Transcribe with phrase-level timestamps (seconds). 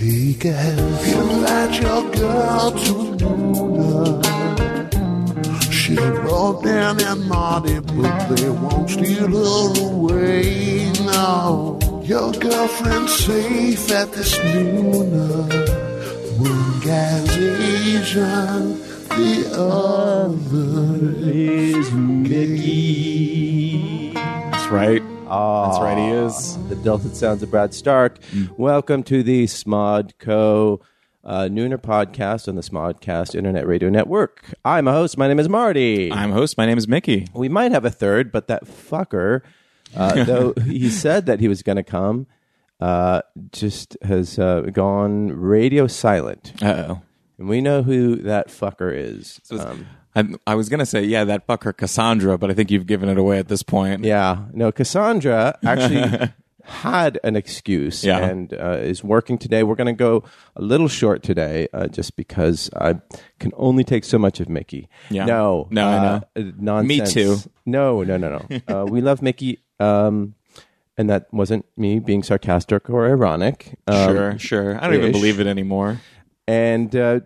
[0.00, 4.22] A help you let your girl to Luna.
[5.72, 10.92] She'll roll down and naughty, but they won't steal her away.
[11.04, 11.80] now.
[12.04, 15.48] your girlfriend's safe at this Luna.
[16.38, 18.78] One guy's Asian,
[19.08, 23.32] the other is Mickey.
[24.14, 25.02] That's right.
[25.28, 26.56] That's right, he is.
[26.68, 28.18] The dulcet sounds of Brad Stark.
[28.56, 30.80] Welcome to the Smodco
[31.22, 34.42] uh, Nooner podcast on the Smodcast Internet Radio Network.
[34.64, 35.18] I'm a host.
[35.18, 36.10] My name is Marty.
[36.10, 36.56] I'm host.
[36.56, 37.28] My name is Mickey.
[37.34, 39.42] we might have a third, but that fucker,
[39.94, 42.26] uh, though he said that he was going to come,
[42.80, 43.20] uh,
[43.52, 46.54] just has uh, gone radio silent.
[46.62, 47.02] Uh oh.
[47.36, 49.40] And we know who that fucker is.
[49.52, 49.86] Um,
[50.18, 53.18] I, I was gonna say yeah, that fucker Cassandra, but I think you've given it
[53.18, 54.04] away at this point.
[54.04, 56.30] Yeah, no, Cassandra actually
[56.64, 58.18] had an excuse Yeah.
[58.18, 59.62] and uh, is working today.
[59.62, 63.00] We're going to go a little short today, uh, just because I
[63.38, 64.86] can only take so much of Mickey.
[65.08, 65.24] Yeah.
[65.24, 66.52] no, No, uh, know.
[66.58, 67.14] nonsense.
[67.16, 67.36] Me too.
[67.64, 68.60] No, no, no, no.
[68.82, 70.34] uh, we love Mickey, um,
[70.98, 73.78] and that wasn't me being sarcastic or ironic.
[73.86, 74.76] Um, sure, sure.
[74.78, 76.00] I don't even believe it anymore.
[76.46, 77.20] And uh,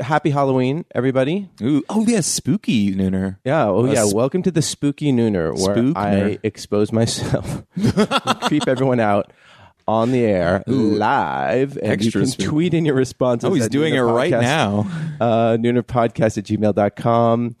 [0.00, 1.48] happy Halloween, everybody.
[1.62, 3.38] Ooh, oh yeah, spooky nooner.
[3.44, 3.66] Yeah.
[3.66, 4.04] Oh, yeah.
[4.06, 5.96] sp- Welcome to the spooky nooner, where Spookner.
[5.96, 7.62] I expose myself,
[8.42, 9.32] creep everyone out
[9.86, 12.46] on the air live, and Extra you can spook.
[12.46, 13.48] tweet in your responses.
[13.48, 14.86] Oh, he's doing it Nooner right now.
[15.20, 17.56] Uh, noonerpodcast at gmail.com.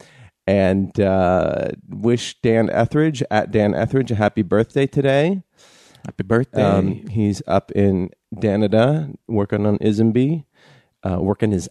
[0.46, 5.42] And uh, wish Dan Etheridge at Dan Etheridge a happy birthday today.
[6.06, 6.62] Happy birthday.
[6.62, 10.44] Um, he's up in Canada working on iZombie,
[11.02, 11.68] uh, working his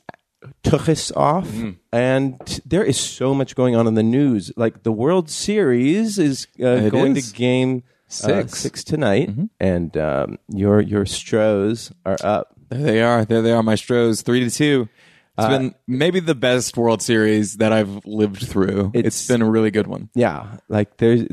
[0.63, 1.47] tuchus off.
[1.47, 1.77] Mm.
[1.91, 4.51] And there is so much going on in the news.
[4.55, 7.31] Like the World Series is uh, going is.
[7.31, 8.25] to game Six.
[8.31, 8.39] Mm-hmm.
[8.39, 12.53] uh, six tonight, and um, your your Stros are up.
[12.69, 13.25] there they are.
[13.25, 13.61] There they are.
[13.61, 14.87] My Stros, three to two.
[15.37, 18.91] It's Uh, been maybe the best World Series that I've lived through.
[18.93, 20.07] It's- it's been a really good one.
[20.15, 21.23] Yeah, like there's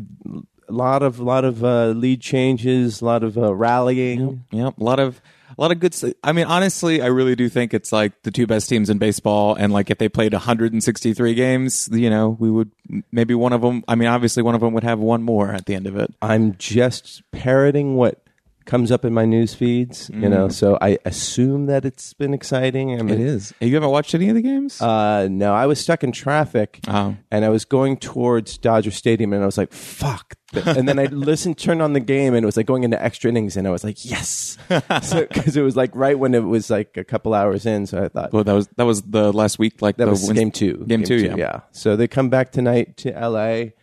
[0.68, 4.42] a lot of lot of uh, lead changes, a lot of uh, rallying.
[4.50, 5.22] Yep, a lot of
[5.56, 5.94] a lot of good.
[6.22, 9.54] I mean, honestly, I really do think it's like the two best teams in baseball,
[9.54, 12.70] and like if they played 163 games, you know, we would
[13.12, 13.84] maybe one of them.
[13.88, 16.12] I mean, obviously, one of them would have one more at the end of it.
[16.20, 18.23] I'm just parroting what
[18.66, 20.48] comes up in my news feeds, you know.
[20.48, 22.92] So I assume that it's been exciting.
[22.98, 23.20] I mean, Mm.
[23.20, 23.54] It is.
[23.60, 24.80] You haven't watched any of the games?
[24.80, 27.16] Uh, no, I was stuck in traffic, Oh.
[27.30, 31.06] and I was going towards Dodger Stadium, and I was like, "Fuck!" and then I
[31.06, 33.70] listened, turned on the game, and it was like going into extra innings, and I
[33.70, 37.66] was like, "Yes," because it was like right when it was like a couple hours
[37.66, 37.86] in.
[37.86, 39.82] So I thought well, that was that was the last week.
[39.82, 40.84] Like that the was Wednes- game two.
[40.86, 41.36] Game, two, yeah.
[41.36, 41.60] yeah.
[41.72, 43.74] So they come back tonight to L.A.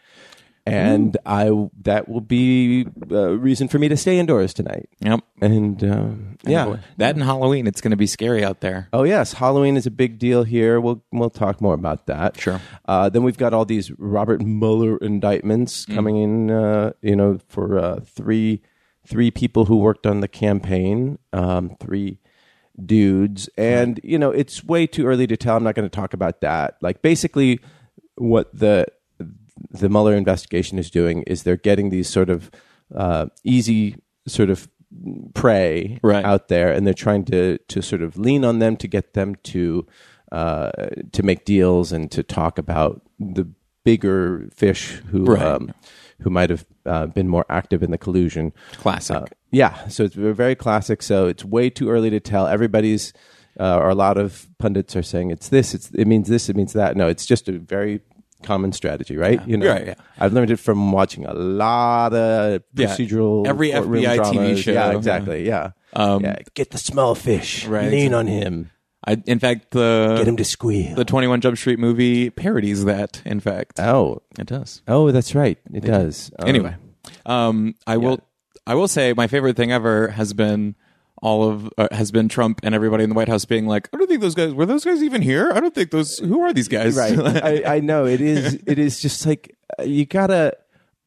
[0.65, 1.49] And I
[1.81, 4.89] that will be a reason for me to stay indoors tonight.
[4.99, 5.21] Yep.
[5.41, 7.65] And um, yeah, that and Halloween.
[7.67, 8.87] It's going to be scary out there.
[8.93, 10.79] Oh yes, Halloween is a big deal here.
[10.79, 12.39] We'll we'll talk more about that.
[12.39, 12.61] Sure.
[12.85, 15.95] Uh, then we've got all these Robert Mueller indictments Mm.
[15.95, 16.51] coming in.
[16.51, 18.61] Uh, you know, for uh, three
[19.05, 21.17] three people who worked on the campaign.
[21.33, 22.19] Um, three
[22.85, 25.57] dudes, and you know, it's way too early to tell.
[25.57, 26.77] I'm not going to talk about that.
[26.81, 27.59] Like basically,
[28.15, 28.85] what the
[29.69, 32.49] the Mueller investigation is doing is they're getting these sort of
[32.95, 33.95] uh, easy
[34.27, 34.67] sort of
[35.33, 36.25] prey Right.
[36.25, 39.35] out there, and they're trying to to sort of lean on them to get them
[39.43, 39.85] to
[40.31, 40.71] uh,
[41.11, 43.47] to make deals and to talk about the
[43.83, 45.41] bigger fish who Right.
[45.41, 45.73] um,
[46.19, 48.53] who might have uh, been more active in the collusion.
[48.73, 49.15] Classic.
[49.15, 51.01] Uh, yeah, so it's very classic.
[51.01, 52.47] So it's way too early to tell.
[52.47, 53.11] Everybody's
[53.59, 55.73] uh, or a lot of pundits are saying it's this.
[55.73, 56.47] It's it means this.
[56.49, 56.95] It means that.
[56.95, 58.01] No, it's just a very
[58.43, 59.45] common strategy, right?
[59.47, 59.93] You know, Right, yeah.
[60.19, 62.87] I've learned it from watching a lot of Yeah.
[62.87, 64.71] procedural Every courtroom FBI TV show.
[64.73, 65.47] Yeah, exactly.
[65.47, 66.37] Yeah, Um, yeah.
[66.53, 67.65] Get the small fish.
[67.65, 67.91] Right.
[67.91, 68.71] Lean on him.
[69.05, 70.93] I, in fact, the Get him to squeal.
[70.95, 73.21] the 21 Jump Street movie parodies that.
[73.25, 74.83] In fact, oh, it does.
[74.87, 75.57] oh, that's right.
[75.73, 76.31] It does.
[76.37, 76.75] Um, anyway,
[77.25, 78.19] um, I will.
[78.67, 80.75] I will say my favorite thing ever has been
[81.21, 83.97] all of uh, has been Trump and everybody in the White House being like, I
[83.97, 85.51] don't think those guys were those guys even here.
[85.53, 86.17] I don't think those.
[86.17, 86.95] Who are these guys?
[86.95, 87.17] right
[87.65, 90.57] I, I know it is it is just like uh, you gotta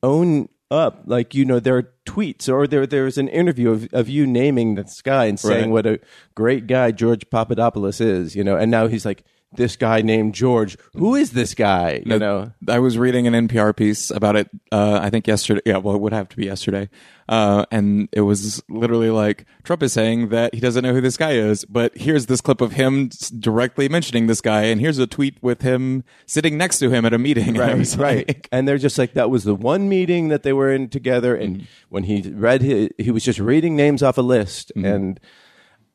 [0.03, 4.09] own up like you know there are tweets or there there's an interview of, of
[4.09, 5.71] you naming this guy and saying Right.
[5.71, 6.01] what a
[6.35, 9.25] great guy george papadopoulos is you know and now he's like
[9.57, 13.77] this guy named george who is this guy you know I was reading an NPR
[13.77, 14.49] piece about it.
[14.73, 15.61] Uh, I think yesterday.
[15.67, 16.89] Yeah, well, it would have to be yesterday.
[17.29, 21.17] Uh, and it was literally like Trump is saying that he doesn't know who this
[21.19, 25.07] guy is, but here's this clip of him directly mentioning this guy, and here's a
[25.07, 27.55] tweet with him sitting next to him at a meeting.
[27.59, 30.53] Right was right like- and they're just like that was the one meeting that they
[30.55, 31.65] were in together and Mm-hmm.
[31.91, 35.21] when he read his, he was just reading names off a list and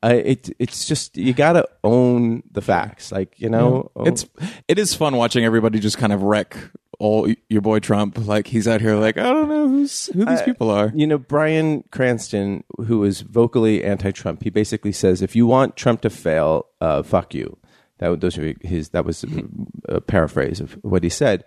[0.02, 3.12] I, it, it's just you got to own the facts.
[3.12, 4.24] Like you know, own- It's
[4.66, 6.56] it is fun watching everybody just kind of wreck
[6.98, 8.16] all your boy Trump.
[8.18, 10.90] Like he's out here like I don't know who's who these people are.
[10.94, 14.42] you know Bryan Cranston, who is vocally anti-Trump.
[14.42, 17.58] He basically says, if you want Trump to fail, uh, fuck you.
[17.98, 18.90] That those are his.
[18.90, 21.44] That was a, a paraphrase of what he said.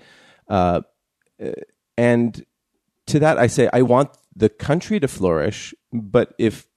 [0.47, 0.81] Uh,
[1.97, 2.45] and
[3.07, 6.67] to that, I say, I want the country to flourish, but if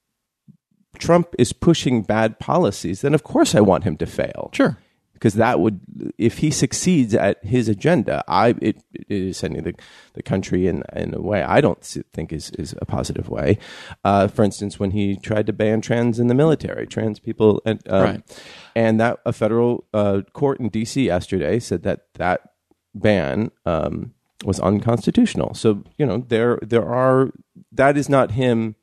[0.99, 4.51] Trump is pushing bad policies, then of course I want him to fail.
[4.53, 4.79] Sure.
[5.13, 5.81] Because that would,
[6.19, 9.73] if he succeeds at his agenda, I it, it is sending the,
[10.13, 11.83] the country in in a way I don't
[12.13, 13.57] think is is a positive way.
[14.05, 17.81] Uh, for instance, when he tried to ban trans in the military, trans people, and
[17.89, 18.43] um, Right.
[18.75, 21.07] and that a federal uh, court in D.C.
[21.07, 22.51] yesterday said that that
[22.95, 24.13] ban um,
[24.45, 25.55] was unconstitutional.
[25.55, 27.31] So you know there there are
[27.73, 28.77] that is not him.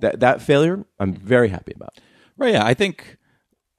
[0.00, 1.94] That that failure, I'm very happy about.
[2.36, 2.54] Right.
[2.54, 2.64] Yeah.
[2.64, 3.18] I think.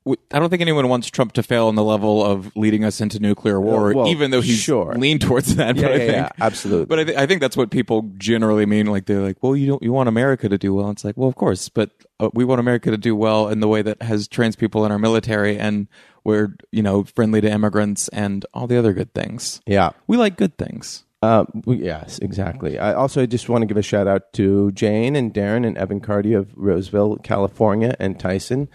[0.07, 3.19] I don't think anyone wants Trump to fail on the level of leading us into
[3.19, 4.94] nuclear war, well, even though he's sure.
[4.94, 5.75] leaned towards that.
[5.75, 6.85] Yeah, but I yeah, think, yeah, absolutely.
[6.85, 8.85] But I, th- I think that's what people generally mean.
[8.85, 11.17] Like they're like, "Well, you don't, you want America to do well." And It's like,
[11.17, 11.89] well, of course, but
[12.19, 14.91] uh, we want America to do well in the way that has trans people in
[14.91, 15.88] our military, and
[16.23, 19.59] we're you know friendly to immigrants and all the other good things.
[19.65, 19.89] Yeah.
[20.06, 21.04] We like good things.
[21.25, 22.77] Uh, yes, exactly.
[22.77, 26.00] I also just want to give a shout out to Jane and Darren and Evan
[26.00, 28.69] Cardy of Roseville, California, and Tyson.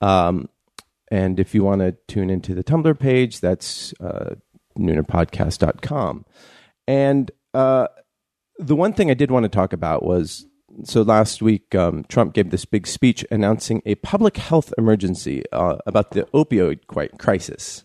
[0.00, 0.48] Um,
[1.10, 4.36] and if you want to tune into the Tumblr page, that's uh,
[4.78, 6.26] noonerpodcast.com.
[6.86, 7.88] And uh,
[8.56, 10.46] the one thing I did want to talk about was
[10.84, 15.78] so last week, um, Trump gave this big speech announcing a public health emergency uh,
[15.86, 16.86] about the opioid
[17.18, 17.84] crisis.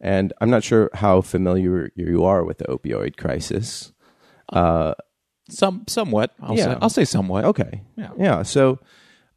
[0.00, 3.92] And I'm not sure how familiar you are with the opioid crisis.
[4.52, 6.34] Some, somewhat.
[6.40, 6.64] I'll Yeah.
[6.64, 7.44] say, I'll say somewhat.
[7.44, 7.82] Okay.
[7.96, 8.10] Yeah.
[8.16, 8.42] Yeah.
[8.42, 8.78] So,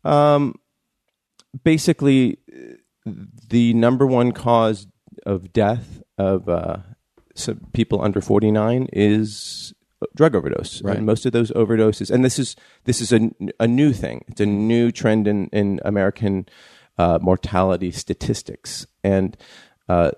[0.04, 0.56] um,
[1.64, 2.38] basically,
[3.06, 4.88] the number one cause
[5.26, 6.78] of death of uh,
[7.36, 9.74] so people under 49 is
[10.16, 10.82] drug overdose.
[10.84, 10.98] Right.
[10.98, 14.24] And most of those overdoses, and this is this is a, a new thing.
[14.28, 16.48] It's a new trend in in American
[16.98, 18.86] uh, mortality statistics.
[19.04, 19.36] And
[19.90, 20.12] uh,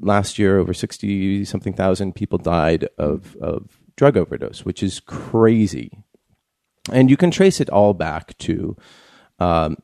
[0.00, 6.02] last year, over 60 something thousand people died of of drug overdose, which is crazy.
[6.90, 8.76] And you can trace it all back to
[9.38, 9.76] um,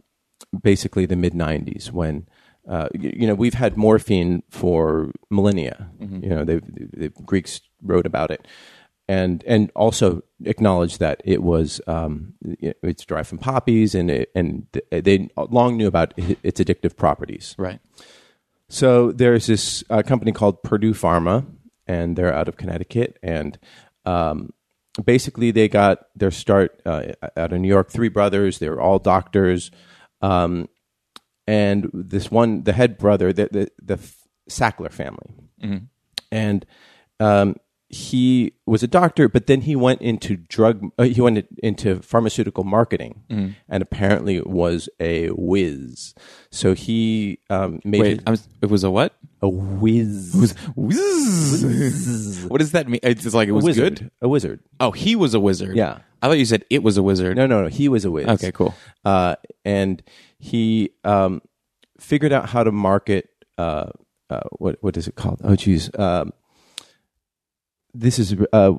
[0.62, 2.26] basically the mid 90s when
[2.68, 5.90] uh, you, you know we've had morphine for millennia.
[6.22, 8.46] You know the greeks wrote about it.
[9.08, 14.66] And and also acknowledged that it was um, it's derived from poppies and it, and
[14.90, 17.54] they long knew about its addictive properties.
[17.56, 17.78] Right.
[18.68, 21.46] So there's this uh, company called Purdue Pharma,
[21.86, 23.58] and they're out of Connecticut, and
[24.04, 24.50] um,
[25.04, 27.90] basically they got their start uh, out of New York.
[27.90, 29.70] Three brothers, they were all doctors,
[30.20, 30.68] um,
[31.46, 33.98] and this one, the head brother, the the, the
[34.50, 35.34] Sackler family,
[36.32, 36.66] and
[37.20, 37.56] um,
[37.88, 40.90] he was a doctor, but then he went into drug.
[40.98, 46.14] Uh, he went into pharmaceutical marketing, and apparently was a whiz.
[46.50, 49.14] So he um, made Wait, I'm, it was a what?
[49.42, 50.54] a whiz.
[50.74, 53.00] what does that mean?
[53.02, 53.98] It's like it a was wizard.
[54.00, 54.10] good.
[54.20, 54.60] A wizard.
[54.80, 55.76] Oh, he was a wizard.
[55.76, 55.98] Yeah.
[56.22, 57.36] I thought you said it was a wizard.
[57.36, 57.68] No, no, no.
[57.68, 58.26] He was a whiz.
[58.26, 58.74] Okay, cool.
[59.04, 60.02] Uh, and
[60.38, 61.42] he um,
[62.00, 63.28] figured out how to market.
[63.58, 63.90] Uh,
[64.28, 65.40] uh, what what is it called?
[65.44, 65.90] Oh, geez.
[65.98, 66.32] Um,
[67.98, 68.72] this is uh,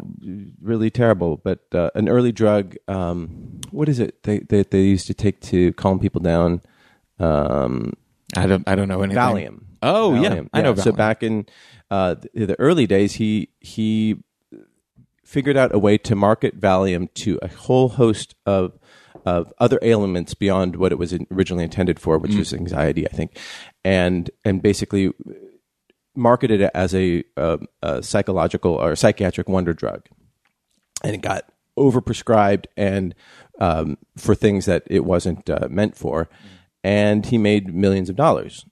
[0.62, 2.76] really terrible, but uh, an early drug.
[2.88, 6.62] Um, what is it they, that they used to take to calm people down?
[7.20, 7.94] Um,
[8.36, 8.68] I don't.
[8.68, 9.22] I don't know anything.
[9.22, 9.62] Valium.
[9.82, 10.50] Oh yeah, Valium.
[10.54, 10.76] I know.
[10.76, 11.46] So back in
[11.90, 14.18] uh, the, the early days, he he
[15.24, 18.78] figured out a way to market Valium to a whole host of
[19.26, 22.22] of other ailments beyond what it was originally intended for, Mm.
[22.22, 23.38] which was anxiety, I think,
[23.84, 25.12] and and basically
[26.18, 30.08] marketed it as a, a, a psychological or psychiatric wonder drug,
[31.04, 31.44] and it got
[31.78, 33.14] overprescribed and
[33.60, 36.28] um, for things that it wasn't uh, meant for,
[36.84, 38.66] and he made millions of dollars.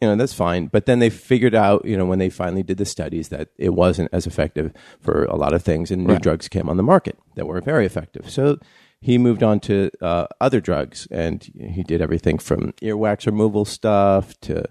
[0.00, 0.66] You know that's fine.
[0.66, 3.70] But then they figured out you know when they finally did the studies that it
[3.74, 6.22] wasn't as effective for a lot of things and new Right.
[6.22, 8.28] drugs came on the market that were very effective.
[8.28, 8.58] So
[9.00, 11.06] he moved on to uh, other drugs.
[11.10, 11.42] And
[11.74, 14.64] he did everything from earwax removal stuff to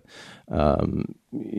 [0.50, 1.16] um,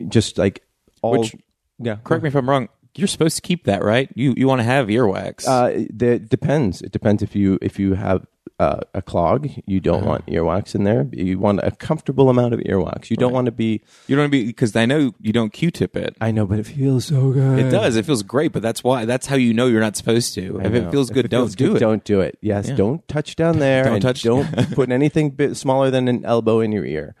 [0.09, 0.63] just like
[1.01, 1.35] all Which-
[1.79, 2.69] yeah Correct me if I'm wrong.
[2.95, 4.09] you're supposed to keep that, right?
[4.15, 5.47] You you want to have earwax.
[5.47, 6.81] Uh, that depends.
[6.81, 8.27] It depends if you if you have
[8.59, 9.49] uh, a clog.
[9.65, 10.09] You don't Uh-huh.
[10.09, 11.07] want earwax in there.
[11.11, 13.09] You want a comfortable amount of earwax.
[13.09, 13.81] You don't want to be.
[14.07, 16.15] you don't be because I know you don't Q-tip it.
[16.21, 17.57] I know, but it feels so good.
[17.57, 17.95] It does.
[17.95, 19.05] It feels great, but that's why.
[19.05, 20.59] That's how you know you're not supposed to.
[20.63, 21.79] If it feels good, don't do it.
[21.79, 22.37] Don't do it.
[22.41, 23.83] Yes, don't touch down there.
[23.85, 27.15] Don't and touch- Don't put anything bit smaller than an elbow in your ear,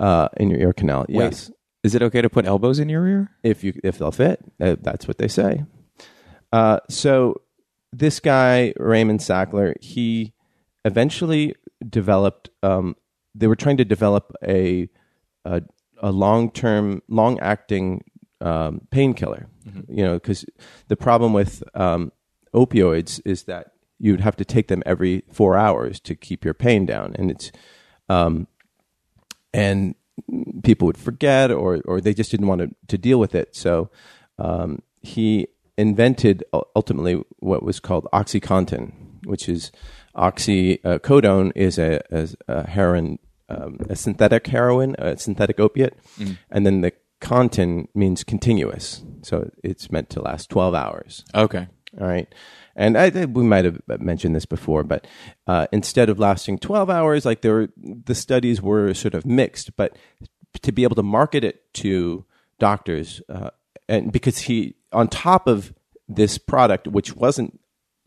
[0.00, 1.06] uh, in your ear canal.
[1.08, 1.48] Yes,
[1.86, 3.30] is it okay to put elbows in your ear?
[3.44, 4.40] if you if they'll fit.
[4.60, 5.64] Uh, that's what they say.
[6.52, 7.40] Uh, so
[7.92, 10.34] this guy Raymond Sackler, he
[10.84, 11.54] eventually
[11.88, 12.50] developed.
[12.62, 12.96] Um,
[13.36, 14.88] they were trying to develop a
[15.44, 15.62] a,
[16.02, 18.02] a long term, long acting
[18.40, 19.48] um, painkiller.
[19.88, 20.44] You know, because
[20.88, 22.10] the problem with um,
[22.52, 26.84] opioids is that you'd have to take them every four hours to keep your pain
[26.84, 27.52] down, and it's
[28.08, 28.48] um,
[29.52, 29.94] and
[30.62, 33.54] people would forget or or they just didn't want to, to deal with it.
[33.54, 33.90] So
[34.38, 36.42] um, he invented
[36.74, 38.92] ultimately what was called OxyContin,
[39.24, 39.70] which is
[40.16, 43.18] oxycodone is a, is a heroin,
[43.50, 45.98] um, a synthetic heroin, a synthetic opiate,
[46.50, 49.02] and then the contin means continuous.
[49.22, 51.24] So it's meant to last twelve hours.
[51.34, 51.68] Okay.
[52.00, 52.34] All right.
[52.76, 55.06] And I we might have mentioned this before, but
[55.46, 59.74] uh, instead of lasting 12 hours, like there were, the studies were sort of mixed,
[59.76, 59.96] but
[60.62, 62.24] to be able to market it to
[62.58, 63.50] doctors, uh,
[63.88, 65.72] and because he, on top of
[66.06, 67.58] this product, which wasn't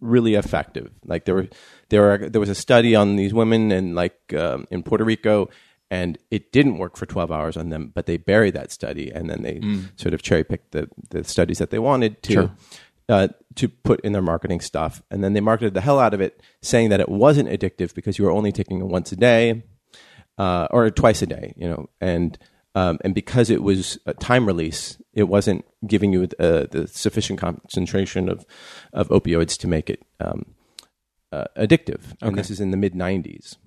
[0.01, 1.47] really effective, like there were,
[1.89, 5.49] there were, there was a study on these women and like um, in Puerto Rico,
[5.91, 9.29] and it didn't work for 12 hours on them, but they buried that study and
[9.29, 9.59] then they
[9.95, 12.51] sort of cherry picked the, the studies that they wanted to Sure.
[13.09, 15.01] Uh, to put in their marketing stuff.
[15.11, 18.17] And then they marketed the hell out of it, saying that it wasn't addictive because
[18.17, 19.63] you were only taking it once a day
[20.37, 21.89] uh, or twice a day, you know.
[21.99, 22.37] And
[22.75, 27.39] um, and because it was a time release, it wasn't giving you uh, the sufficient
[27.39, 28.45] concentration of
[28.93, 30.55] of opioids to make it um,
[31.31, 32.15] uh, addictive.
[32.21, 33.57] And this is in the mid '90s.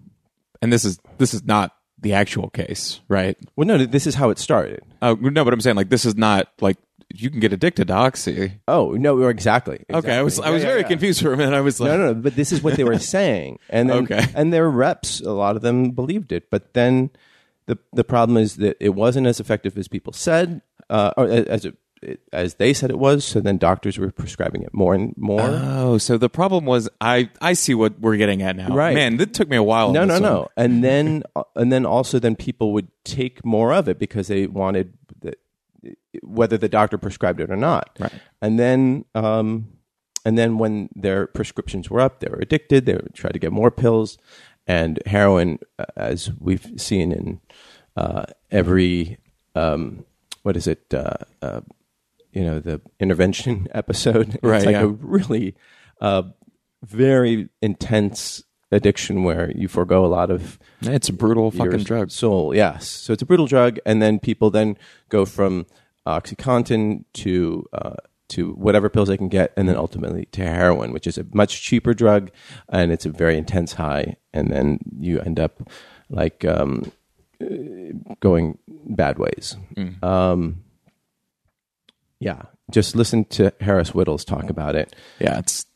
[0.62, 3.36] And this is this is not the actual case, right?
[3.56, 4.82] Well, no, this is how it started.
[5.00, 6.76] Uh, no, but I'm saying like this is not like
[7.14, 8.60] you can get addicted to oxy.
[8.68, 9.84] Oh no, exactly.
[9.92, 10.50] Okay, I was exactly.
[10.50, 10.88] I was Yeah, very yeah.
[10.88, 11.54] confused for a minute.
[11.56, 12.14] I was like, no, no, no.
[12.14, 14.24] But this is what they were saying, and then, Okay.
[14.34, 16.50] and their reps, a lot of them believed it.
[16.50, 17.10] But then
[17.66, 21.64] the the problem is that it wasn't as effective as people said, uh, or as
[21.64, 21.76] it,
[22.32, 23.24] as they said it was.
[23.24, 25.40] So then doctors were prescribing it more and more.
[25.42, 28.74] Oh, so the problem was I I see what we're getting at now.
[28.74, 28.92] Right.
[28.94, 29.92] Man, that took me a while.
[29.92, 30.48] no, no, this no.
[30.56, 31.22] And then
[31.54, 35.34] and then also then people would take more of it because they wanted the,
[36.22, 37.96] whether the doctor prescribed it or not.
[37.98, 38.12] Right.
[38.40, 39.68] And then um,
[40.24, 42.86] and then when their prescriptions were up, they were addicted.
[42.86, 44.18] They tried to get more pills,
[44.66, 47.40] and heroin, uh, as we've seen in
[47.96, 49.18] uh, every
[49.54, 50.04] um,
[50.42, 50.92] what is it?
[50.92, 51.60] Uh, uh,
[52.32, 54.38] you know, the intervention episode.
[54.42, 54.82] Right, It's like yeah.
[54.82, 55.54] a really
[56.00, 56.22] uh,
[56.82, 62.10] very intense addiction where you forego a lot of It's a brutal fucking drug.
[62.10, 62.88] Soul, yes.
[62.88, 64.76] So it's a brutal drug, and then people then
[65.08, 65.66] go from
[66.06, 67.94] OxyContin to uh,
[68.30, 71.62] to whatever pills they can get, and then ultimately to heroin, which is a much
[71.62, 72.30] cheaper drug,
[72.68, 75.68] and it's a very intense high, and then you end up
[76.08, 76.90] like um,
[78.20, 79.56] going bad ways.
[79.76, 80.02] Mm.
[80.02, 80.64] Um,
[82.18, 85.66] yeah, just listen to Harris Wittels talk about it Yeah, it's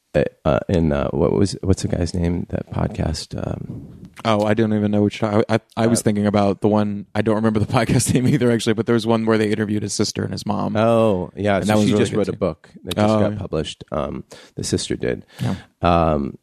[0.44, 2.46] uh, uh, in uh, what was what's the guy's name?
[2.50, 3.34] That podcast.
[3.36, 3.92] Um,
[4.24, 5.22] Oh, I don't even know which.
[5.22, 7.06] I, I, I was thinking about the one.
[7.14, 8.72] I don't remember the podcast name either, actually.
[8.72, 10.74] But there was one where they interviewed his sister and his mom.
[10.76, 11.56] Oh, yeah.
[11.58, 13.38] And so that she really just wrote a book that just Oh, got yeah.
[13.38, 13.84] published.
[13.92, 15.26] Um, the sister did.
[15.40, 15.56] Yeah.
[15.82, 16.38] Um,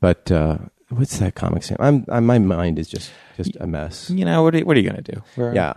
[0.00, 0.58] but uh,
[0.90, 1.78] what's that comic's name?
[1.80, 4.08] I'm, I'm my mind is just just a mess.
[4.08, 4.54] you know what?
[4.54, 5.22] Are, what are you gonna do?
[5.36, 5.74] We're- Yeah.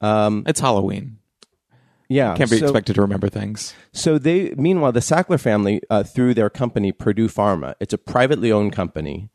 [0.00, 1.18] Um, it's Halloween.
[2.12, 2.34] Yeah.
[2.36, 3.74] Can't be so, expected to remember things.
[3.92, 8.52] So they, meanwhile, the Sackler family, uh, through their company Purdue Pharma, it's a privately
[8.52, 9.30] owned company.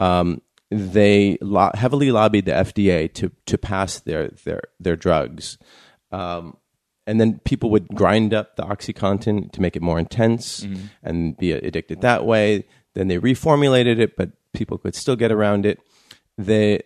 [0.00, 5.58] Um, they lo- heavily lobbied the FDA to to pass their their their drugs,
[6.10, 6.56] um,
[7.06, 10.66] and then people would grind up the OxyContin to make it more intense
[11.04, 12.64] and be addicted that way.
[12.94, 15.78] Then they reformulated it, but people could still get around it.
[16.36, 16.80] The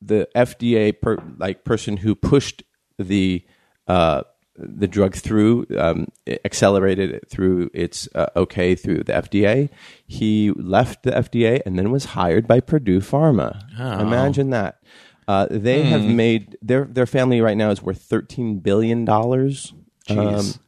[0.00, 2.62] the FDA per, like person who pushed
[2.98, 3.44] the
[3.86, 4.22] uh,
[4.58, 6.08] the drug through, um,
[6.44, 9.68] accelerated it through its uh, okay through the FDA.
[10.06, 13.62] He left the FDA and then was hired by Purdue Pharma.
[14.00, 14.80] Imagine that.
[15.28, 19.72] Uh, they have made their their family right now is worth thirteen billion dollars.
[20.08, 20.58] Um, Jeez.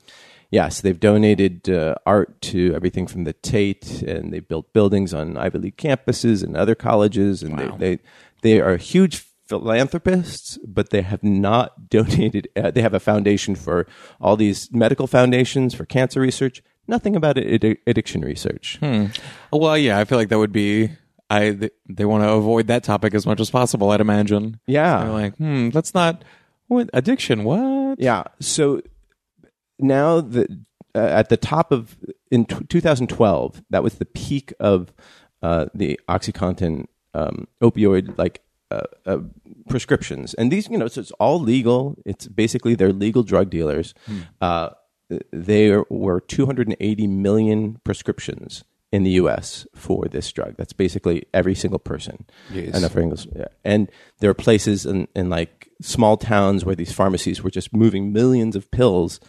[0.51, 5.37] yes, they've donated uh, art to everything from the Tate, and they built buildings on
[5.37, 7.77] Ivy League campuses and other colleges, and Wow.
[7.79, 8.03] they, they
[8.43, 12.49] they are huge philanthropists, but they have not donated.
[12.57, 13.87] Uh, they have a foundation for
[14.21, 16.63] all these medical foundations for cancer research.
[16.87, 18.79] Nothing about addi- addiction research.
[19.53, 20.91] Well, yeah, I feel like that would be.
[21.31, 23.91] I they, they want to avoid that topic as much as possible.
[23.91, 24.61] I'd imagine.
[24.67, 25.01] Yeah.
[25.05, 26.25] They're like, hmm, let's not.
[26.69, 27.45] What addiction?
[27.45, 28.01] What?
[28.01, 28.25] Yeah.
[28.41, 28.81] So
[29.79, 30.65] now the
[30.95, 31.97] uh, at the top of
[32.31, 34.93] in t- 2012, that was the peak of
[35.43, 39.19] uh, the OxyContin um, opioid like uh, uh,
[39.69, 41.97] prescriptions, and these you know so it's all legal.
[42.05, 43.95] It's basically they're legal drug dealers.
[44.41, 44.71] Uh,
[45.33, 49.67] there were 280 million prescriptions in the U.S.
[49.75, 50.57] for this drug.
[50.57, 52.27] That's basically every single person.
[52.53, 52.75] Yes.
[52.75, 53.47] And, for English, yeah.
[53.65, 58.13] and there are places in, in like small towns where these pharmacies were just moving
[58.13, 59.21] millions of pills.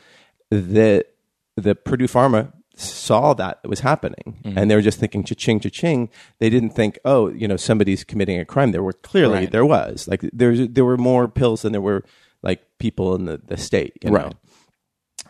[0.51, 1.07] That
[1.55, 6.09] the Purdue Pharma saw that it was happening, and they were just thinking cha-ching, cha-ching.
[6.39, 8.71] They didn't think, oh, you know, somebody's committing a crime.
[8.71, 9.51] There were clearly Right.
[9.51, 12.03] there was like there's there were more pills than there were
[12.41, 13.93] like people in the the state.
[14.03, 14.17] You know?
[14.17, 14.33] Right.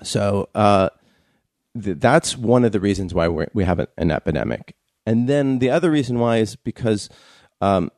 [0.03, 0.89] So uh,
[1.81, 4.75] th- that's one of the reasons why we're, we have an, an epidemic.
[5.05, 7.09] And then the other reason why is because
[7.61, 7.91] um,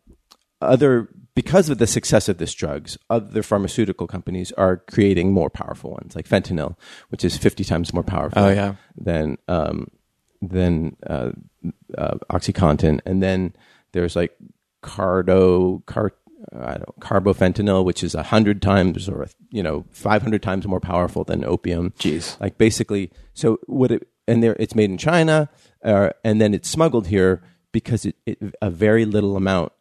[0.61, 5.91] other because of the success of this drugs, other pharmaceutical companies are creating more powerful
[5.91, 6.75] ones, like fentanyl,
[7.09, 8.75] which is fifty times more powerful Oh, yeah.
[8.97, 9.87] than um,
[10.41, 11.31] than uh,
[11.97, 12.99] uh, OxyContin.
[13.05, 13.53] And then
[13.93, 14.35] there's like
[14.83, 16.13] cardo car.
[16.53, 20.79] I don't carbofentanyl, which is a hundred times or you know five hundred times more
[20.79, 21.91] powerful than opium.
[21.99, 22.39] Jeez.
[22.41, 25.49] Like basically, so what it and there it's made in China,
[25.85, 29.71] uh, and then it's smuggled here because it, it a very little amount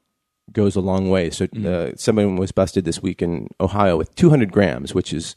[0.53, 1.31] goes a long way.
[1.31, 5.35] So uh, someone was busted this week in Ohio with 200 grams, which is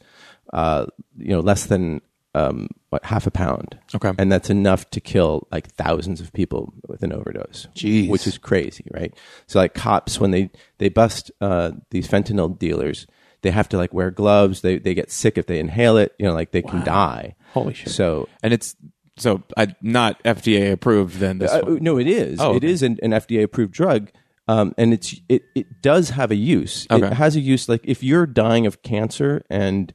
[0.52, 2.00] uh, you know less than
[2.34, 3.78] um, what half a pound.
[3.94, 4.12] Okay.
[4.18, 7.68] and that's enough to kill like thousands of people with an overdose.
[7.74, 8.08] Jeez.
[8.08, 9.14] which is crazy, right?
[9.46, 13.06] So like cops when they they bust uh, these fentanyl dealers.
[13.42, 14.62] They have to like wear gloves.
[14.62, 16.14] They they get sick if they inhale it.
[16.18, 17.36] You know, like they can die.
[17.52, 17.92] Holy shit.
[17.92, 18.74] So And it's
[19.18, 21.18] so I not FDA approved.
[21.18, 22.40] Then this uh, no, it is.
[22.40, 22.68] Oh, It okay.
[22.68, 24.10] is an, an FDA approved drug,
[24.48, 26.86] um, and it's it it does have a use.
[26.90, 27.68] It has a use.
[27.68, 29.92] Like if you're dying of cancer and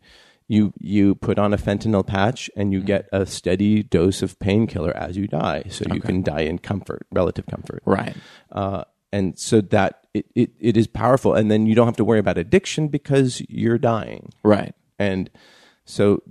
[0.48, 4.96] you you put on a fentanyl patch and you get a steady dose of painkiller
[4.98, 7.82] as you die, so you can die in comfort, relative comfort.
[7.86, 8.16] right.
[8.52, 12.04] Uh, and so that it, it, it is powerful, and then you don't have to
[12.06, 14.74] worry about addiction because you're dying Right.
[14.98, 15.30] and
[15.86, 16.22] so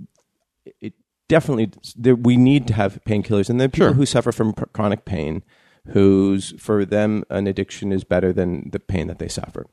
[0.81, 0.93] it
[1.29, 3.93] definitely there, we need to have painkillers and there are people Sure.
[3.93, 5.43] who suffer from pr- chronic pain
[5.87, 9.65] whose for them an addiction is better than the pain that they suffer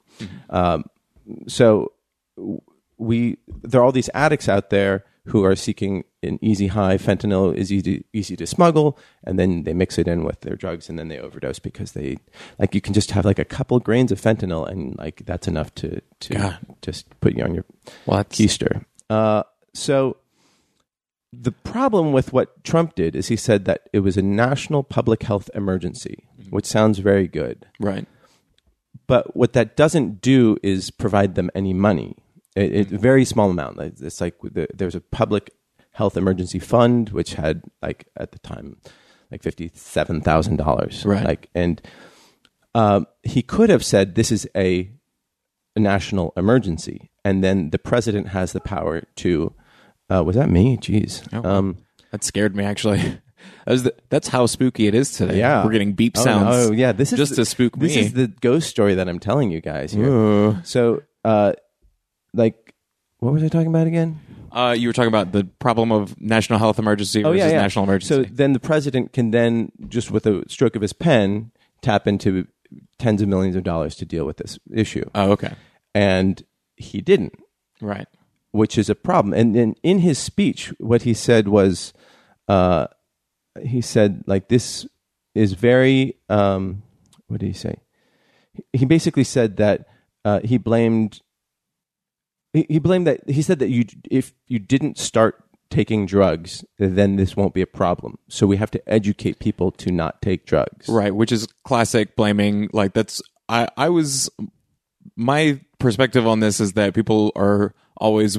[0.51, 0.85] um,
[1.47, 1.93] so
[2.99, 7.53] we there are all these addicts out there who are seeking an easy high fentanyl
[7.55, 10.99] is easy easy to smuggle and then they mix it in with their drugs and
[10.99, 12.17] then they overdose because they
[12.59, 15.75] like you can just have like a couple grains of fentanyl and like that's enough
[15.75, 16.59] to to God.
[16.81, 17.65] just put you on your
[18.07, 18.85] Well, keister.
[19.11, 19.43] Uh,
[19.75, 20.17] so
[21.41, 25.23] the problem with what Trump did is he said that it was a national public
[25.23, 27.67] health emergency, which sounds very good.
[27.81, 28.07] right.
[29.09, 32.17] But what that doesn't do is provide them any money.
[32.57, 33.79] It, it very small amount.
[33.79, 35.51] It's like the, there's a public
[35.93, 38.79] health emergency fund which had like at the time
[39.31, 41.05] like fifty seven thousand dollars.
[41.05, 41.25] Right.
[41.25, 41.81] Like and
[42.75, 44.91] um, he could have said this is a,
[45.77, 49.55] a national emergency, and then the president has the power to.
[50.13, 50.77] Uh, was that me?
[50.77, 51.27] Jeez.
[51.33, 51.77] Oh, um,
[52.13, 53.19] That scared me actually.
[53.65, 55.39] That was the, that's how spooky it is today.
[55.39, 56.47] yeah, we're getting beep Oh, sounds.
[56.69, 56.91] Oh, yeah.
[56.93, 58.01] This is just the- to spook This me.
[58.03, 60.07] is the ghost story that I'm telling you guys here.
[60.07, 60.59] Ooh.
[60.65, 61.53] So, uh,
[62.33, 62.75] like,
[63.19, 64.19] what was I talking about again?
[64.51, 68.15] Uh, you were talking about the problem of national health emergency Oh, versus national emergency.
[68.25, 72.47] So then the president can then just with a stroke of his pen tap into
[72.99, 75.55] tens of millions of dollars to deal with this issue, oh, okay,
[75.95, 76.43] and
[76.77, 77.35] he didn't,
[77.81, 78.09] right.
[78.57, 79.33] Which is a problem.
[79.35, 81.93] And then in his speech, what he said was,
[82.49, 82.87] uh,
[83.63, 84.87] he said like this
[85.35, 86.83] is very um,
[87.29, 87.77] what did he say?
[88.73, 89.87] He basically said that
[90.25, 91.21] uh, he blamed
[92.53, 97.17] he, he blamed that he said that you if you didn't start taking drugs then
[97.17, 100.89] this won't be a problem so we have to educate people to not take drugs
[100.89, 102.71] Right, which is classic blaming.
[102.73, 104.31] Like that's I I was
[105.17, 108.39] my perspective on this is that people are always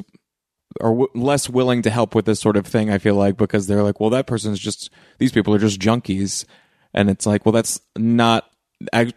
[0.82, 2.90] are w- less willing to help with this sort of thing.
[2.90, 6.46] I feel like because they're like, well, that person's just these people are just junkies,
[6.94, 8.47] and it's like, well, that's not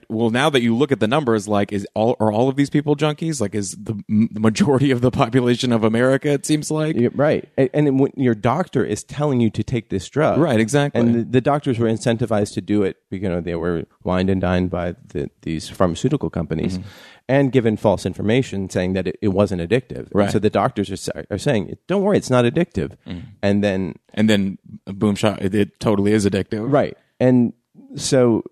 [0.08, 2.70] well, now that you look at the numbers, like, is all are all of these
[2.70, 3.40] people junkies?
[3.40, 6.30] Like, is the, the majority of the population of America?
[6.30, 6.96] It seems like.
[6.96, 7.48] Yeah, right.
[7.58, 11.00] And, and when your doctor is telling you to take this drug, Right, exactly.
[11.00, 12.96] And the, the doctors were incentivized to do it.
[13.10, 16.88] You know, they were wined and dined by the, these pharmaceutical companies, Mm-hmm.
[17.28, 20.08] and given false information saying that it, it wasn't addictive.
[20.14, 20.30] Right.
[20.30, 23.26] So the doctors are, are saying, "Don't worry, it's not addictive." Mm-hmm.
[23.42, 26.72] And then And then boom shot, it, it totally is addictive.
[26.72, 26.96] Right.
[27.18, 27.52] And
[27.96, 28.42] so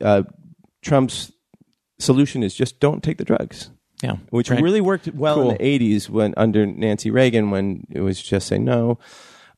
[0.00, 0.24] uh,
[0.82, 1.32] Trump's
[1.98, 3.70] solution is just don't take the drugs,
[4.02, 4.16] Yeah.
[4.30, 4.62] which Right.
[4.62, 5.50] really worked well Cool.
[5.50, 8.98] in the 80s when under Nancy Reagan when it was just say no.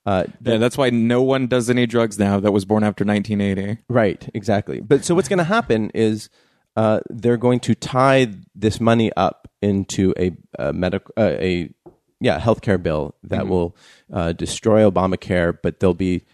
[0.05, 3.79] Uh, Yeah, that's why no one does any drugs now that was born after 1980.
[3.89, 4.81] right, exactly.
[4.81, 6.29] But so what's going to happen is
[6.75, 11.71] uh, they're going to tie this money up into a, a medical uh, a
[12.19, 13.77] yeah healthcare bill that will
[14.13, 16.25] uh, destroy Obamacare, but there'll be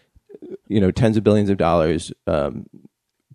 [0.68, 2.66] you know tens of billions of dollars um,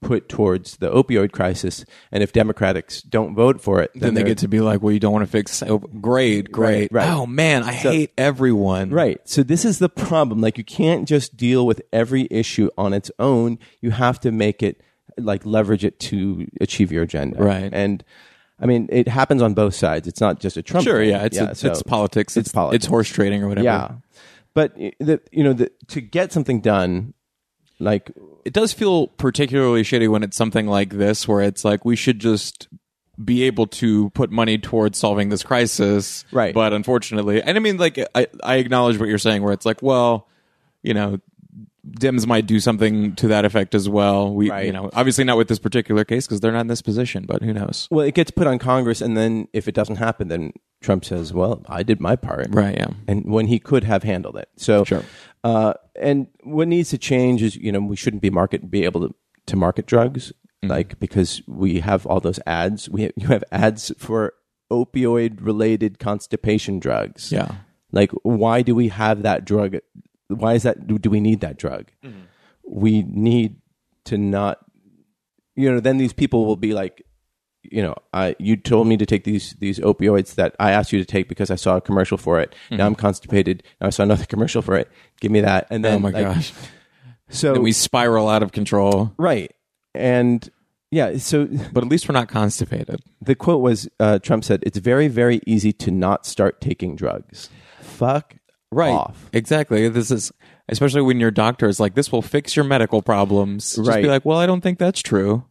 [0.04, 1.86] put towards the opioid crisis.
[2.12, 4.92] And if Democrats don't vote for it, Then they they're- get to be like, well,
[4.94, 5.64] you don't want to fix.
[5.64, 6.92] Oh, great, great.
[6.92, 7.10] right.
[7.10, 8.90] Oh man, I hate everyone.
[8.92, 9.20] Right.
[9.26, 10.42] So this is the problem.
[10.42, 13.58] Like you can't just deal with every issue on its own.
[13.82, 14.82] You have to make it
[15.18, 17.38] like leverage it to achieve your agenda.
[17.44, 17.70] Right.
[17.74, 18.04] And
[18.60, 20.08] I mean, it happens on both sides.
[20.08, 20.86] It's not just a Trump.
[20.86, 21.00] Sure.
[21.00, 21.10] thing.
[21.10, 21.24] Yeah.
[21.26, 22.38] It's it's, so- it's politics.
[22.38, 22.84] It's politics.
[22.84, 23.66] It's horse trading or whatever.
[23.66, 23.92] Yeah.
[24.54, 27.14] But eh, the, you know, the, to get something done,
[27.84, 28.12] like
[28.46, 32.20] it does feel particularly shitty when it's something like this, where it's like we should
[32.20, 32.68] just
[33.24, 36.54] be able to put money towards solving this crisis, Right.
[36.54, 39.82] But unfortunately, and I mean, like I, I acknowledge what you're saying, where it's like,
[39.84, 40.28] well,
[40.82, 41.20] you know,
[41.88, 44.34] Dems might do something to that effect as well.
[44.34, 44.66] We, Right.
[44.66, 47.44] you know, obviously not with this particular case because they're not in this position, but
[47.44, 47.88] who knows?
[47.92, 51.34] Well, it gets put on Congress, and then if it doesn't happen, then Trump says,
[51.34, 52.76] "Well, I did my part." Right?
[52.76, 52.88] Yeah.
[53.08, 54.50] and when he could have handled it.
[54.58, 55.04] So, Sure.
[55.44, 59.08] Uh, and what needs to change is, you know, we shouldn't be market be able
[59.08, 59.16] to,
[59.48, 60.32] to market drugs
[60.64, 60.72] Mm-hmm.
[60.72, 62.90] like because we have all those ads.
[62.90, 64.34] We you have ads for
[64.72, 67.34] opioid related constipation drugs.
[67.34, 67.56] Yeah.
[67.92, 69.76] Like, why do we have that drug?
[70.30, 70.88] Why is that?
[70.88, 71.92] Do, do we need that drug?
[72.04, 72.22] Mm-hmm.
[72.66, 73.58] We need
[74.06, 74.60] to not.
[75.56, 77.06] You know, then these people will be like,
[77.64, 81.00] you know, I you told me to take these these opioids that I asked you
[81.00, 82.56] to take because I saw a commercial for it.
[82.66, 82.78] Mm-hmm.
[82.78, 83.64] Now I'm constipated.
[83.80, 84.90] Now I saw another commercial for it.
[85.20, 85.68] Give me that.
[85.70, 86.54] And then oh my like, gosh.
[87.30, 89.52] So And we spiral out of control, right
[89.96, 90.48] and
[90.92, 91.18] yeah.
[91.18, 93.02] So but at least we're not constipated.
[93.22, 97.50] the quote was uh, Trump said, "It's very very easy to not start taking drugs."
[97.82, 98.36] Fuck
[98.92, 99.30] off.
[99.34, 99.88] Exactly.
[99.90, 100.32] This is
[100.70, 104.04] especially when your doctor is like, "This will fix your medical problems." Just Right.
[104.04, 105.46] be like, "Well, I don't think that's true."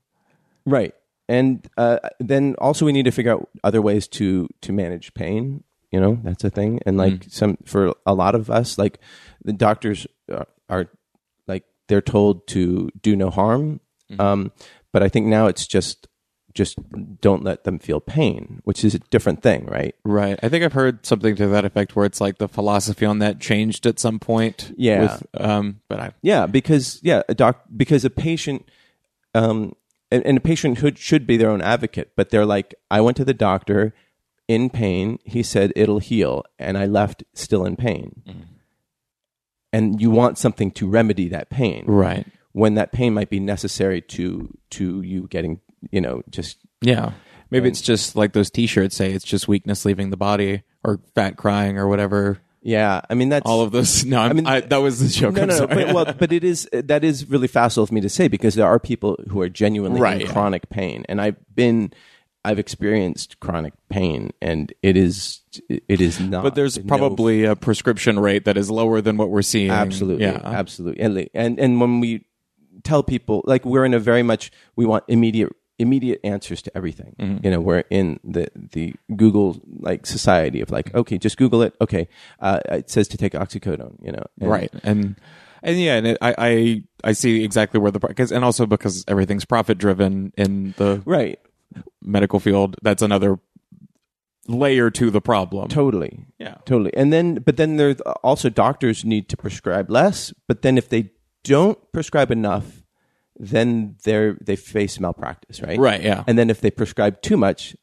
[0.65, 0.95] Right.
[1.29, 5.65] And uh, then also we need to figure out other ways to to manage pain.
[5.91, 6.81] You know, that's a thing.
[6.87, 7.31] And like Mm.
[7.31, 8.99] some for a lot of us, like
[9.45, 10.89] the doctors are, are
[11.47, 13.81] like they're told to do no harm.
[14.11, 14.21] Mm-hmm.
[14.21, 14.53] Um,
[14.93, 16.09] but I think now it's just
[16.55, 16.77] just
[17.21, 19.95] don't let them feel pain, which is a different thing, right?
[20.05, 20.39] Right.
[20.43, 23.41] I think I've heard something to that effect where it's like the philosophy on that
[23.41, 24.71] changed at some point.
[24.77, 25.01] Yeah.
[25.03, 26.13] With, um, but I.
[26.21, 28.69] Yeah, because yeah, a doc because a patient
[29.35, 29.75] um
[30.13, 33.17] and, and a patient should should be their own advocate, but they're like, I went
[33.17, 33.95] to the doctor
[34.47, 38.23] in pain, he said it'll heal, and I left still in pain.
[38.27, 38.41] Mm-hmm.
[39.73, 41.85] And you want something to remedy that pain.
[41.87, 42.27] Right.
[42.53, 47.13] When that pain might be necessary to to you getting, you know, just Yeah.
[47.51, 51.37] Maybe it's just like those T-shirts say it's just weakness leaving the body or fat
[51.37, 52.39] crying or whatever.
[52.63, 53.01] Yeah.
[53.11, 54.05] I mean that's All of those.
[54.13, 55.35] No, I'm, I mean- that was the joke.
[55.35, 55.67] no, I'm no, no.
[55.67, 58.67] But, well, but it is that is really facile for me to say because there
[58.67, 60.33] are people who are genuinely Right, in yeah.
[60.33, 61.93] chronic pain, and I've been,
[62.45, 66.43] I've experienced chronic pain, and it is, it is not.
[66.43, 69.71] but there's no- probably a prescription rate that is lower than what we're seeing.
[69.71, 70.41] absolutely, Yeah.
[70.43, 72.27] absolutely, and and and when we
[72.85, 77.15] tell people like we're in a very much we want immediate immediate answers to everything.
[77.19, 77.45] Mm-hmm.
[77.45, 81.75] you know we're in the the google like society of like okay just google it.
[81.81, 82.09] Okay.
[82.41, 84.73] Uh, it says to take oxycodone you know and- right.
[84.83, 85.17] And
[85.63, 89.05] and yeah and it, I, I i see exactly where the because and also because
[89.07, 91.39] everything's profit driven in the right.
[92.03, 93.39] medical field that's another
[94.49, 95.69] layer to the problem.
[95.69, 96.27] Totally.
[96.39, 96.57] Yeah.
[96.65, 96.93] Totally.
[96.95, 100.33] And then, but then there's also doctors need to prescribe less.
[100.49, 101.11] But then if they
[101.45, 102.82] don't prescribe enough,
[103.43, 105.79] then they're, they face malpractice, right?
[105.79, 107.77] right yeah And then if they prescribe too much,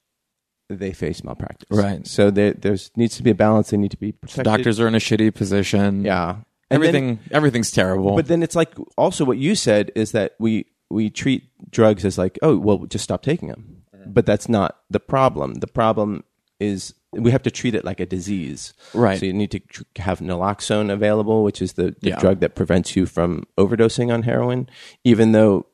[0.69, 1.67] they face malpractice.
[1.69, 2.07] Right.
[2.07, 3.71] So there there's needs to be a balance.
[3.71, 4.45] They need to be protected.
[4.45, 6.37] doctors are in a shitty position Yeah.
[6.71, 10.35] And then- everything everything's terrible but then it's like also what you said is that
[10.39, 14.11] we we treat drugs as like oh well just stop taking them mm-hmm.
[14.11, 16.23] but that's not the problem the problem
[16.59, 19.19] is we have to treat it like a disease Right.
[19.19, 22.19] so you need to tr- have naloxone available which is the, the Yeah.
[22.19, 24.69] drug that prevents you from overdosing on heroin
[25.03, 25.65] even though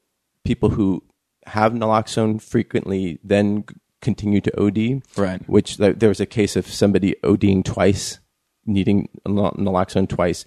[0.45, 1.03] people who
[1.47, 3.65] have naloxone frequently then
[4.01, 5.01] continue to OD.
[5.17, 5.41] Right.
[5.49, 8.19] Which th- there was a case of somebody ODing twice,
[8.65, 10.45] needing nal- naloxone twice.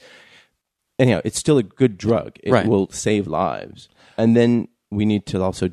[0.98, 2.36] Anyhow, it's still a good drug.
[2.44, 2.66] It Right.
[2.68, 3.88] will save lives.
[4.16, 5.70] And then we need to also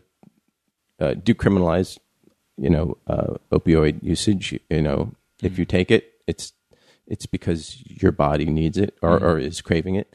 [0.99, 1.99] uh, decriminalize,
[2.57, 4.59] you know, uh, opioid usage.
[4.69, 6.53] You know, if you take it, it's
[7.07, 10.13] it's because your body needs it or, or is craving it.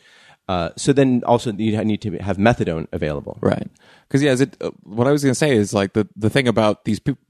[0.49, 3.39] Uh, so then also you need to have methadone available.
[3.41, 3.71] Right.
[4.09, 6.49] Because yeah, it, uh, what I was going to say is like the, the thing
[6.49, 7.23] about these people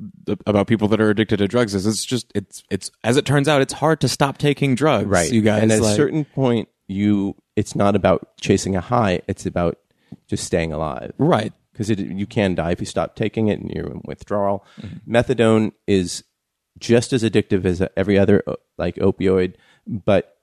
[0.46, 3.46] about people that are addicted to drugs is it's just it's it's as it turns
[3.46, 5.07] out it's hard to stop taking drugs.
[5.07, 5.31] Right.
[5.31, 5.62] You guys.
[5.62, 9.20] And at like- a certain point, you it's not about chasing a high.
[9.29, 9.79] It's about
[10.27, 11.12] just staying alive.
[11.18, 11.53] right.
[11.81, 14.64] Because you can die if you stop taking it and you're in withdrawal.
[14.81, 15.14] Mm-hmm.
[15.16, 16.25] Methadone is
[16.79, 19.55] just as addictive as every other uh, like opioid,
[19.87, 20.37] but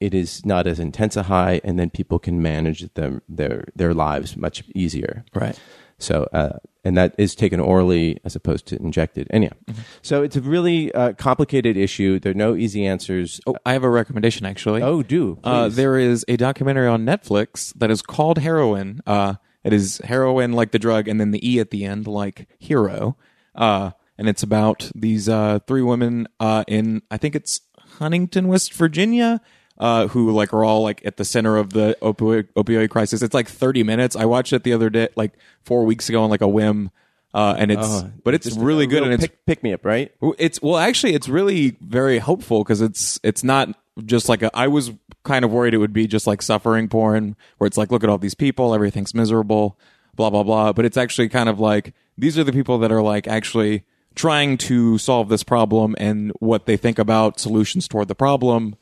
[0.00, 3.94] it is not as intense a high, and then people can manage them, their their
[3.94, 5.24] lives much easier.
[5.34, 5.58] Right.
[5.98, 9.28] So, uh, and that is taken orally as opposed to injected.
[9.30, 9.80] Anyhow, Mm-hmm.
[10.02, 12.18] so it's a really uh, complicated issue.
[12.18, 13.40] There are no easy answers.
[13.46, 14.82] Oh, I have a recommendation actually.
[14.82, 19.00] Oh, do Uh, there is a documentary on Netflix that is called Heroin.
[19.06, 22.48] Uh, it is heroin like the drug, and then the e at the end like
[22.58, 23.16] hero.
[23.54, 27.60] Uh, and it's about these uh, three women uh, in I think it's
[27.98, 29.40] Huntington, West Virginia,
[29.78, 33.22] uh, who like are all like at the center of the opioid opioid crisis.
[33.22, 34.14] It's like thirty minutes.
[34.16, 36.90] I watched it the other day, like four weeks ago, on like a whim.
[37.32, 40.12] Uh, and it's Oh, but it's really good, and it's pick, pick me up, right?
[40.38, 44.56] It's well, actually, it's really very hopeful because it's it's not just like a.
[44.56, 44.92] I was
[45.24, 48.10] kind of worried it would be just like suffering porn, where it's like, look at
[48.10, 49.78] all these people, everything's miserable,
[50.14, 50.72] blah blah blah.
[50.72, 53.84] But it's actually kind of like these are the people that are like actually
[54.14, 58.76] trying to solve this problem and what they think about solutions toward the problem.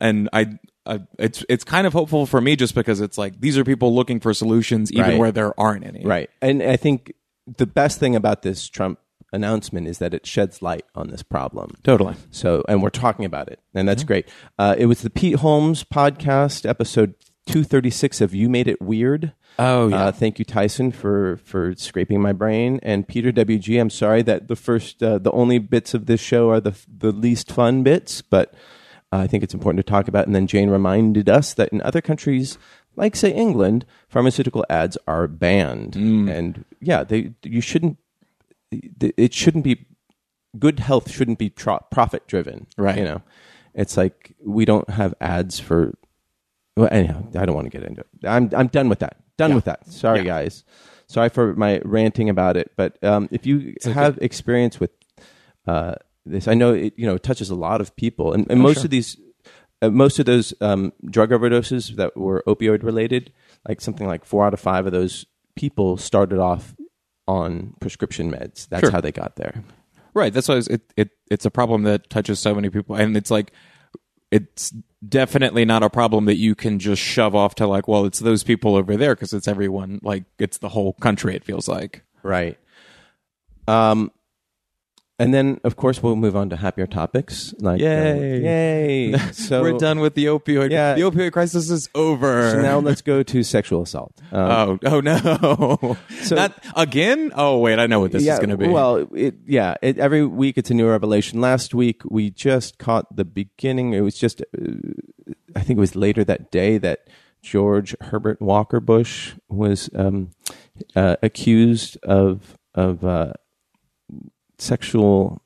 [0.00, 3.56] And I, I it's it's kind of hopeful for me just because it's like these
[3.56, 5.18] are people looking for solutions even Right.
[5.18, 6.04] where there aren't any.
[6.04, 6.28] Right.
[6.42, 7.12] And I think
[7.46, 8.98] the best thing about this Trump
[9.34, 11.74] announcement is that it sheds light on this problem.
[11.82, 12.14] Totally.
[12.30, 14.28] So, and we're talking about it, and that's great.
[14.58, 17.14] Uh, it was the Pete Holmes podcast, episode
[17.46, 19.32] 236 of You Made It Weird.
[19.58, 20.06] Oh, yeah.
[20.06, 23.80] Uh, thank you, Tyson, for for scraping my brain, and Peter WG.
[23.80, 27.12] I'm sorry that the first, uh, the only bits of this show are the the
[27.12, 28.52] least fun bits, but
[29.12, 30.26] uh, I think it's important to talk about.
[30.26, 32.58] And then Jane reminded us that in other countries,
[32.96, 36.28] like say England, pharmaceutical ads are banned, Mm.
[36.30, 37.98] and yeah, they you shouldn't.
[39.00, 39.86] It shouldn't be
[40.58, 42.98] good health shouldn't be tro- profit driven, Right.
[42.98, 43.22] You know,
[43.74, 45.94] it's like we don't have ads for.
[46.76, 48.26] Well, anyhow, I don't want to get into it.
[48.26, 49.16] I'm I'm done with that.
[49.36, 49.86] Done with that.
[49.90, 50.24] Sorry, Yeah.
[50.24, 50.64] guys.
[51.06, 52.72] Sorry for my ranting about it.
[52.76, 54.90] But um, if you have experience with
[55.66, 58.60] uh, this, I know it you know it touches a lot of people, and, and
[58.60, 58.84] most sure.
[58.84, 59.16] of these,
[59.82, 63.32] uh, most of those um, drug overdoses that were opioid related,
[63.68, 66.74] like something like four out of five of those people started off
[67.26, 68.68] on prescription meds.
[68.68, 68.90] That's Sure.
[68.90, 69.62] how they got there.
[70.14, 70.32] Right.
[70.32, 73.30] That's why it's, it, it it's a problem that touches so many people, and it's
[73.30, 73.52] like
[74.30, 74.72] it's
[75.06, 78.42] definitely not a problem that you can just shove off to like, well, it's those
[78.42, 80.00] people over there because it's everyone.
[80.02, 81.34] Like it's the whole country.
[81.34, 82.02] It feels like.
[82.22, 82.58] Right.
[83.68, 84.10] Um,
[85.18, 87.54] and then of course we'll move on to happier topics.
[87.58, 88.40] Like uh, Yay.
[89.12, 89.18] yay!
[89.32, 90.70] So We're done with the opioid.
[90.70, 90.94] Yeah.
[90.94, 92.50] the opioid crisis is over.
[92.50, 94.20] So now let's go to sexual assault.
[94.32, 95.96] Um, oh, oh no!
[96.22, 97.32] So- Not again.
[97.34, 98.68] Oh wait, I know what this yeah, is going to be.
[98.68, 99.74] Well, it, yeah.
[99.82, 101.40] It, every week it's a new revelation.
[101.40, 103.92] Last week we just caught the beginning.
[103.92, 104.44] It was just, uh,
[105.54, 107.08] I think it was later that day that
[107.42, 110.30] George Herbert Walker Bush was um,
[110.96, 113.34] uh, accused of of uh,
[114.58, 115.42] sexual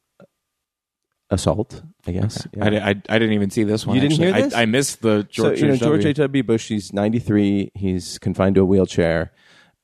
[1.31, 1.83] assault.
[2.07, 2.47] I guess.
[2.57, 2.65] Yeah.
[2.65, 3.97] I, I, I didn't even see this one.
[3.97, 4.33] You didn't actually.
[4.33, 4.55] hear this?
[4.55, 5.81] I, I missed the George so you know H.
[5.81, 6.09] George W.
[6.09, 6.17] H.
[6.17, 6.43] W.
[6.43, 6.69] Bush.
[6.69, 7.71] He's ninety three.
[7.75, 9.33] He's confined to a wheelchair.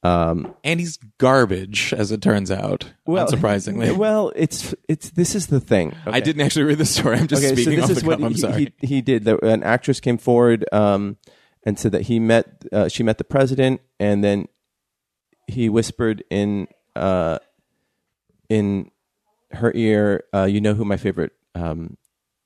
[0.04, 2.92] Um, and he's garbage, as it turns out.
[3.06, 3.96] Well, unsurprisingly.
[3.96, 5.96] well, it's it's this is the thing.
[6.06, 7.16] I didn't actually read the story.
[7.16, 8.26] I'm just okay, speaking so off the what cuff.
[8.26, 8.72] I'm he, sorry.
[8.80, 9.24] he he did.
[9.24, 11.16] There- An actress came forward um,
[11.64, 14.48] and said that he met uh, she met the president, and then
[15.46, 17.38] he whispered in uh,
[18.50, 18.90] in
[19.56, 21.96] her ear, uh, "You know who my favorite um,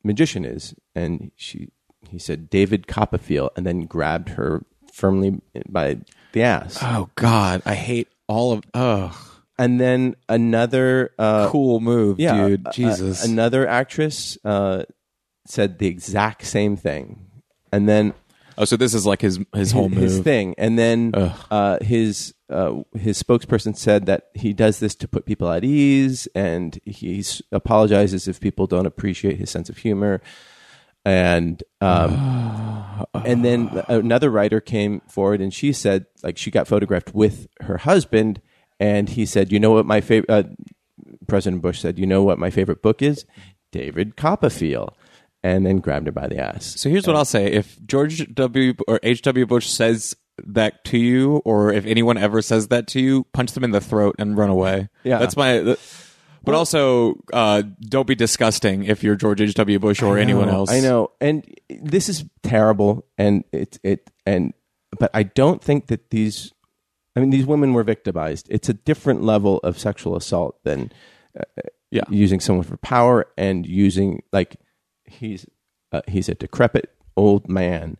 [0.04, 1.68] magician is?" And she
[2.08, 5.98] he said David Copperfield, and then grabbed her firmly by
[6.32, 6.78] the ass.
[6.82, 8.62] oh God, I hate all of.
[8.74, 9.16] Oh,
[9.58, 12.66] And then another uh, cool move, yeah, dude.
[12.66, 13.24] a- a- Jesus.
[13.24, 14.84] another actress uh,
[15.46, 17.26] said the exact same thing,
[17.72, 18.14] and then
[18.58, 20.24] oh, so this is like his his whole his move.
[20.24, 25.26] thing, and then uh, his uh, his spokesperson said that he does this to put
[25.26, 30.20] people at ease, and he apologizes if people don't appreciate his sense of humor.
[31.04, 37.14] And um, and then another writer came forward, and she said like she got photographed
[37.14, 38.40] with her husband,
[38.80, 40.42] and he said, "You know what my favorite." Uh,
[41.26, 43.24] President Bush said, "You know what my favorite book is?
[43.70, 44.94] David Copperfield."
[45.42, 46.74] And then grabbed her by the ass.
[46.80, 48.74] So here's what I'll say: If George W.
[48.88, 49.22] or H.
[49.22, 49.46] W.
[49.46, 53.62] Bush says that to you, or if anyone ever says that to you, punch them
[53.64, 54.88] in the throat and run away.
[55.04, 55.18] Yeah.
[55.18, 55.60] that's my.
[55.60, 55.78] th-
[56.44, 59.54] But also, uh, don't be disgusting if you're George H.
[59.54, 59.78] W.
[59.78, 60.70] Bush or anyone else.
[60.70, 64.52] I know, and this is terrible, and it it and
[64.98, 66.52] but I don't think that these.
[67.16, 68.46] I mean, these women were victimized.
[68.50, 70.92] It's a different level of sexual assault than
[71.38, 71.42] uh,
[71.90, 72.02] Yeah.
[72.10, 74.56] using someone for power and using like
[75.10, 75.46] he's
[75.92, 77.96] uh, he's a decrepit old man.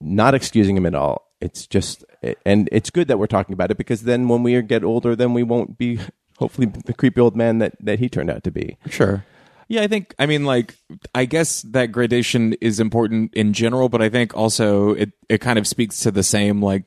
[0.00, 1.30] Not excusing him at all.
[1.40, 2.04] It's just,
[2.44, 5.34] and it's good that we're talking about it because then when we get older, then
[5.34, 6.00] we won't be
[6.38, 8.78] hopefully the creepy old man that that he turned out to be.
[8.88, 9.24] Sure.
[9.68, 10.76] Yeah, I think I mean like
[11.14, 15.58] I guess that gradation is important in general, but I think also it it kind
[15.58, 16.84] of speaks to the same like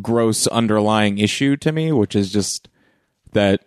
[0.00, 2.68] gross underlying issue to me, which is just
[3.32, 3.60] that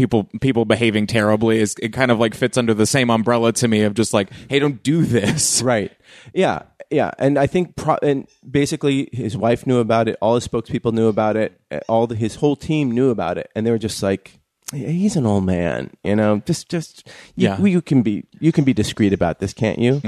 [0.00, 3.68] people people behaving terribly is it kind of like fits under the same umbrella to
[3.68, 5.60] me of just like hey don't do this.
[5.70, 5.92] Right.
[6.34, 6.62] Yeah.
[6.90, 7.10] Yeah.
[7.18, 10.16] And I think, pro- and basically, his wife knew about it.
[10.22, 11.60] All his spokespeople knew about it.
[11.88, 14.40] All the, his whole team knew about it, and they were just like,
[14.72, 16.42] "He's an old man, you know.
[16.46, 17.60] Just, just, you, Yeah.
[17.60, 20.00] you can be, you can be discreet about this, can't you?"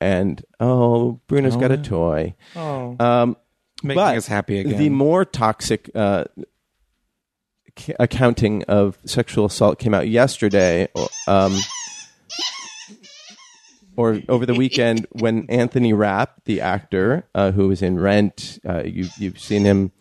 [0.00, 2.34] And oh, Bruno's got a toy.
[2.54, 2.94] Oh.
[3.00, 3.36] Um,
[3.82, 4.78] Making but us happy again.
[4.78, 6.44] The more toxic uh, ca-
[7.98, 10.88] accounting of sexual assault came out yesterday,
[11.26, 11.56] um,
[13.96, 18.82] or over the weekend when Anthony Rapp, the actor uh, who was in Rent, uh,
[18.84, 19.92] you you've seen him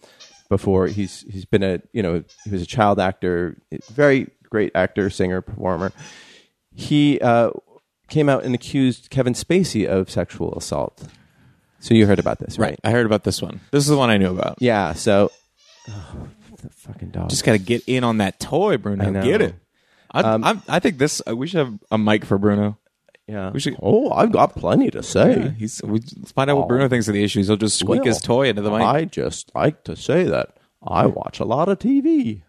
[0.49, 0.87] before.
[0.87, 3.57] He's he's been a you know he was a child actor,
[3.91, 5.91] very great actor, singer, performer.
[6.73, 7.51] He uh,
[8.09, 11.07] came out and accused Kevin Spacey of sexual assault.
[11.79, 12.79] So you heard about this, right?
[12.83, 13.59] I heard about this one.
[13.71, 14.57] This is the one I knew about.
[14.59, 14.93] Yeah.
[14.93, 15.31] So,
[15.89, 16.27] oh,
[16.61, 17.29] the fucking dog.
[17.29, 19.05] Just got to get in on that toy, Bruno.
[19.05, 19.23] I know.
[19.23, 19.55] Get it.
[20.13, 21.21] I, I'm, I think this.
[21.27, 22.77] Uh, we should have a mic for Bruno.
[23.27, 23.51] yeah.
[23.51, 25.53] we should- Oh, I've got plenty to say.
[25.57, 25.81] He's.
[25.83, 27.47] We, let's find out what Bruno thinks of the issues.
[27.47, 28.81] He'll just squeak his Well, toy into the mic.
[28.81, 32.41] I just like to say that I watch a lot of TV.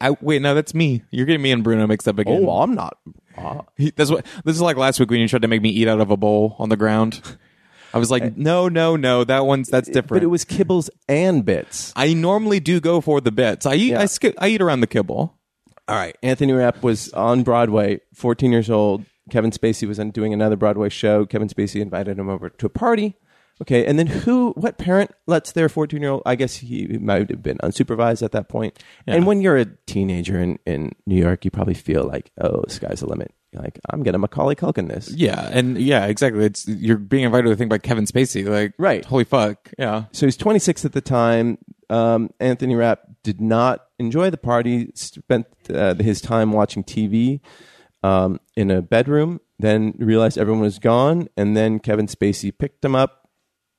[0.00, 1.02] I, wait, no, that's me.
[1.10, 2.44] You're getting me and Bruno mixed up again.
[2.46, 2.98] Oh, I'm not.
[3.38, 3.62] ah.
[3.76, 4.24] He- that's what.
[4.44, 6.16] This is like last week when you tried to make me eat out of a
[6.16, 7.22] bowl on the ground.
[7.92, 8.30] I was like, eh.
[8.36, 9.24] no, no, no.
[9.24, 10.20] That one's that's eh, different.
[10.20, 11.92] But it was kibbles and bits.
[11.96, 13.66] I normally do go for the bits.
[13.66, 13.90] I eat.
[13.90, 14.00] Yeah.
[14.00, 14.34] I skip.
[14.38, 15.38] I eat around the kibble.
[15.88, 16.16] All right.
[16.22, 19.04] Anthony Rapp was on Broadway, 14 years old.
[19.30, 21.26] Kevin Spacey was on doing another Broadway show.
[21.26, 23.16] Kevin Spacey invited him over to a party.
[23.60, 23.84] Okay.
[23.84, 27.42] And then who, what parent lets their 14 year old, I guess he might have
[27.42, 28.82] been unsupervised at that point.
[29.06, 33.00] And when you're a teenager in, in New York, you probably feel like, oh, sky's
[33.00, 33.34] the limit.
[33.52, 35.10] You're like, I'm to Macaulay Culkin this.
[35.10, 36.44] Yeah, and yeah, exactly.
[36.44, 38.46] It's you're being invited to a thing by Kevin Spacey.
[38.48, 39.04] Like, Right.
[39.04, 39.70] Holy fuck.
[39.76, 40.04] Yeah.
[40.12, 41.58] So he's 26 at the time.
[41.88, 44.92] Um, Anthony Rapp did not enjoy the party.
[44.94, 47.40] Spent uh, his time watching TV
[48.04, 49.40] um, in a bedroom.
[49.58, 53.19] Then realized everyone was gone, and then Kevin Spacey picked him up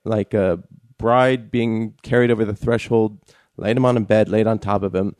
[0.04, 0.60] like a
[0.98, 3.18] bride being carried over the threshold,
[3.58, 5.16] laid him on a bed, laid on top of him.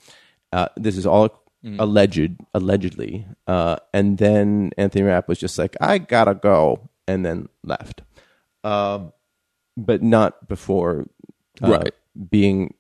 [0.52, 1.44] Uh, this is all
[1.80, 3.26] alleged, allegedly.
[3.48, 8.02] Uh, and then Anthony Rapp was just like, "I gotta go," and then left.
[8.64, 9.14] Um,
[9.78, 11.08] but not before
[11.64, 11.94] uh, Right.
[12.30, 12.74] being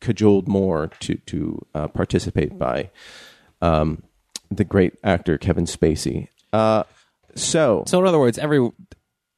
[0.00, 2.90] cajoled more to to uh, participate by
[3.60, 4.02] um,
[4.50, 6.28] the great actor Kevin Spacey.
[6.52, 6.84] Uh,
[7.34, 8.70] so, So in other words, every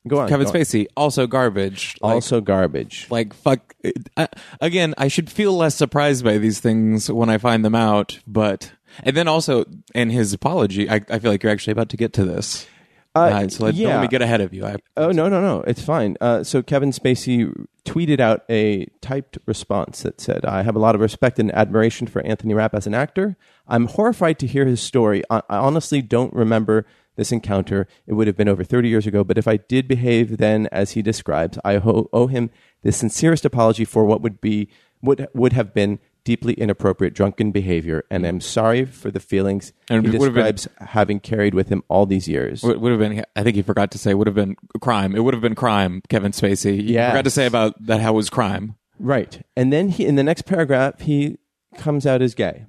[0.06, 0.28] go on.
[0.28, 0.56] Kevin go on.
[0.56, 1.96] Spacey also garbage.
[2.00, 3.06] Like, also garbage.
[3.10, 3.74] like fuck.
[4.16, 4.28] I,
[4.60, 8.18] again, I should feel less surprised by these things when I find them out.
[8.26, 11.96] But and then also in his apology, I, I feel like you're actually about to
[11.96, 12.66] get to this.
[13.14, 13.88] Uh, so let, yeah.
[13.88, 14.64] let me get ahead of you.
[14.64, 15.60] I, Oh no no no!
[15.66, 16.16] It's fine.
[16.20, 20.94] Uh, so Kevin Spacey tweeted out a typed response that said, "I have a lot
[20.94, 23.36] of respect and admiration for Anthony Rapp as an actor.
[23.68, 25.22] I'm horrified to hear his story.
[25.28, 27.86] I, I honestly don't remember this encounter.
[28.06, 29.22] It would have been over 30 years ago.
[29.24, 32.50] But if I did behave then as he describes, I ho- owe him
[32.82, 34.68] the sincerest apology for what would be
[35.02, 40.06] would would have been." Deeply inappropriate drunken behavior, and I'm sorry for the feelings And
[40.06, 42.62] he have been- describes having carried with him all these years.
[42.62, 43.24] would, would have been.
[43.34, 45.16] I think he forgot to say would have been crime.
[45.16, 46.00] It would have been crime.
[46.08, 46.76] Kevin Spacey.
[46.76, 47.10] He Yes.
[47.10, 48.76] forgot to say about that how it was crime.
[49.00, 49.42] Right.
[49.56, 51.38] And then he in the next paragraph he
[51.76, 52.66] comes out as gay.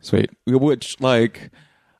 [0.00, 0.30] Sweet.
[0.46, 1.50] Which like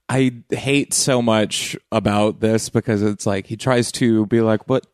[0.08, 4.86] I hate so much about this because it's like he tries to be like what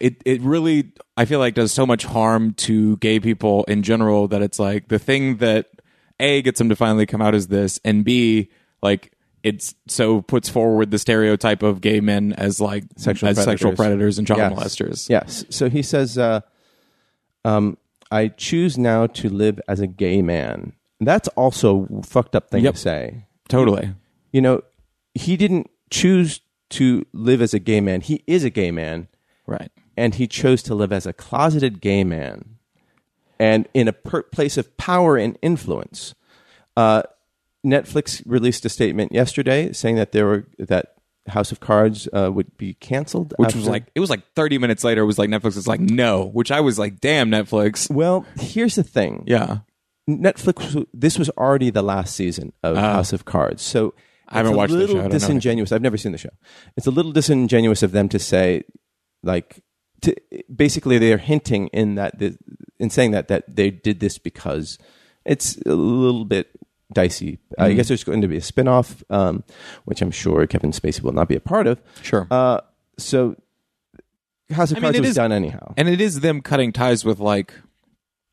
[0.00, 4.28] it it really I feel like does so much harm to gay people in general
[4.28, 5.66] that it's like the thing that
[6.20, 8.50] A gets him to finally come out as this and B
[8.82, 9.12] like
[9.42, 13.76] it's so puts forward the stereotype of gay men as like Sexual as sexual predators.
[13.76, 14.52] predators and child Yes.
[14.52, 15.08] molesters.
[15.08, 15.44] Yes.
[15.50, 16.42] So he says uh,
[17.44, 17.78] um,
[18.10, 20.74] I choose now to live as a gay man.
[21.00, 22.74] That's also a fucked up thing Yep.
[22.74, 23.24] to say.
[23.48, 23.94] Totally.
[24.32, 24.62] You know,
[25.14, 28.00] he didn't choose to live as a gay man.
[28.00, 29.08] He is a gay man,
[29.46, 29.70] Right.
[29.96, 32.56] and he chose to live as a closeted gay man,
[33.38, 36.14] and in a per- place of power and influence.
[36.76, 37.02] Uh,
[37.66, 40.94] Netflix released a statement yesterday saying that there were that
[41.26, 44.82] House of Cards uh, would be canceled, Which was like it was like 30 minutes
[44.84, 45.02] later.
[45.02, 47.90] It was like Netflix was like no, which I was like, damn Netflix.
[47.90, 49.24] Well, here's the thing.
[49.26, 49.58] Yeah.
[50.08, 50.86] Netflix.
[50.94, 53.92] This was already the last season of House of Cards, so.
[54.30, 55.00] I haven't a watched the little show.
[55.00, 55.72] I don't know disingenuous.
[55.72, 56.30] I've never seen the show.
[56.76, 58.64] It's a little disingenuous of them to say,
[59.22, 59.62] like,
[60.02, 60.14] to
[60.54, 62.36] basically they're hinting in that the,
[62.78, 64.78] in saying that that they did this because
[65.24, 66.48] it's a little bit
[66.92, 67.32] dicey.
[67.32, 67.62] Mm-hmm.
[67.62, 69.44] I guess there's going to be a spinoff, um,
[69.84, 71.80] which I'm sure Kevin Spacey will not be a part of.
[72.02, 72.26] Sure.
[72.30, 72.60] Uh,
[72.98, 73.36] so
[74.50, 75.74] House of I mean, Cards was is- done anyhow.
[75.76, 77.54] and it is them cutting ties with like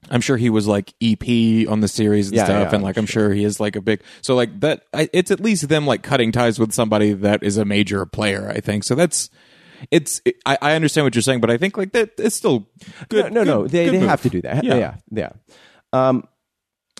[0.10, 2.98] I'm sure he was like EP on the series and Yeah, stuff, yeah, and like
[2.98, 4.02] I'm sure he is like a big.
[4.22, 7.58] So like that, I, it's at least them like cutting ties with somebody that is
[7.58, 8.50] a major player.
[8.50, 8.96] I think so.
[8.96, 9.30] That's
[9.92, 10.22] it's.
[10.26, 12.70] It, I, I understand what you're saying, but I think like that it's still
[13.10, 13.34] good.
[13.34, 13.68] No, no, no.
[13.68, 14.10] They, they move.
[14.10, 14.64] have to do that.
[14.64, 14.76] Yeah.
[14.76, 15.30] Yeah, yeah.
[15.94, 16.28] Um,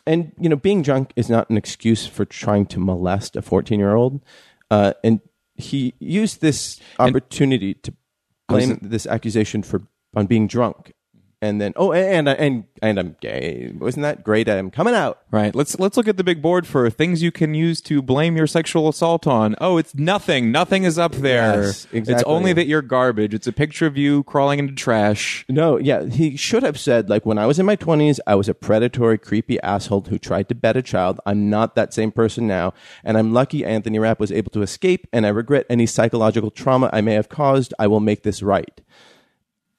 [0.06, 4.24] and you know, being drunk is not an excuse for trying to molest a fourteen-year-old.
[4.70, 5.22] Uh, and
[5.56, 7.94] he used this opportunity to
[8.48, 9.84] blame this accusation for
[10.16, 10.94] on being drunk,
[11.42, 13.72] and then oh, and and and I'm gay.
[13.78, 14.50] Wasn't that great?
[14.50, 15.22] I'm coming out.
[15.30, 15.54] Right.
[15.54, 18.48] Let's let's look at the big board for things you can use to blame your
[18.48, 19.56] sexual assault on.
[19.62, 20.52] Oh, it's nothing.
[20.52, 21.64] Nothing is up there.
[21.64, 23.36] Yes, It's only that you're garbage.
[23.36, 25.46] It's a picture of you crawling into trash.
[25.48, 28.50] No, yeah, he should have said like when I was in my twenties, I was
[28.50, 31.20] a predatory, creepy asshole who tried to bet a child.
[31.26, 32.74] I'm not that same person now,
[33.04, 35.08] and I'm lucky Anthony Rapp was able to escape.
[35.14, 37.76] And I regret any psychological trauma I may have caused.
[37.78, 38.82] I will make this right.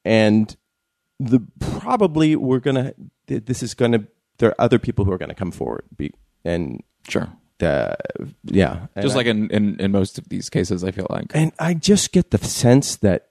[0.04, 0.56] And
[1.20, 2.94] the probably we're gonna.
[3.26, 4.04] This is gonna.
[4.38, 5.84] There are other people who are gonna come forward.
[5.96, 6.12] Be,
[6.44, 7.28] and Sure.
[7.62, 7.94] uh,
[8.44, 11.26] yeah, And Just I- like in, in in most of these cases, I feel like.
[11.34, 13.28] and I just get the sense that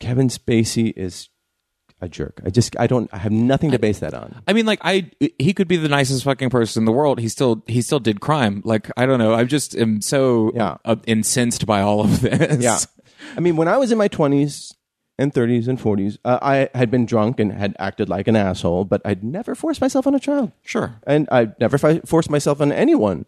[0.00, 1.28] Kevin Spacey is
[2.00, 2.40] a jerk.
[2.44, 4.42] I just I don't I have nothing to base that on.
[4.46, 7.18] I mean, like I, he could be the nicest fucking person in the world.
[7.18, 8.60] He still, he still did crime.
[8.66, 9.32] Like I don't know.
[9.34, 10.76] I just am so Yeah.
[10.84, 12.62] uh, incensed by all of this.
[12.62, 12.78] Yeah.
[13.36, 14.74] I mean, when I was in my 20s
[15.18, 18.84] and 30s and 40s, uh, I had been drunk and had acted like an asshole,
[18.84, 20.52] but I'd never forced myself on a child.
[20.62, 20.96] Sure.
[21.06, 23.24] And I'd never fi- forced myself on anyone.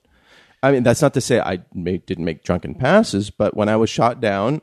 [0.63, 3.77] I mean, that's not to say I made, didn't make drunken passes, but when I
[3.77, 4.61] was shot down,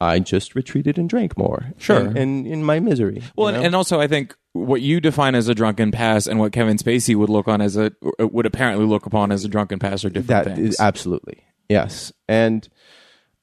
[0.00, 1.74] I just retreated and drank more.
[1.76, 1.98] Sure.
[2.00, 3.22] And, and in my misery.
[3.36, 3.56] Well, you know?
[3.58, 6.78] and, and also I think what you define as a drunken pass and what Kevin
[6.78, 10.08] Spacey would look on as a would apparently look upon as a drunken pass are
[10.08, 10.70] different That things.
[10.70, 12.66] is absolutely yes, and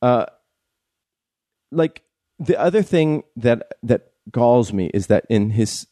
[0.01, 0.25] uh,
[1.71, 2.01] like
[2.39, 5.87] the other thing that that galls me is that in his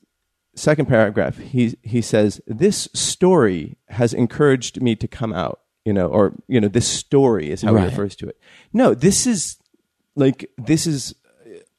[0.56, 6.08] second paragraph he he says this story has encouraged me to come out, you know,
[6.08, 7.84] or you know this story is how Right.
[7.84, 8.40] he refers to it.
[8.74, 9.58] No, this is
[10.16, 11.16] like this is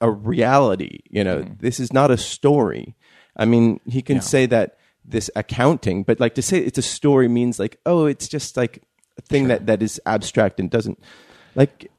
[0.01, 1.39] a reality, you know.
[1.39, 1.55] Mm-hmm.
[1.59, 2.97] This is not a story.
[3.37, 7.29] I mean, he can say that this accounting, but like to say it's a story
[7.29, 8.83] means like, oh, it's just like
[9.19, 10.99] a thing that, that is abstract and doesn't
[11.55, 11.91] like,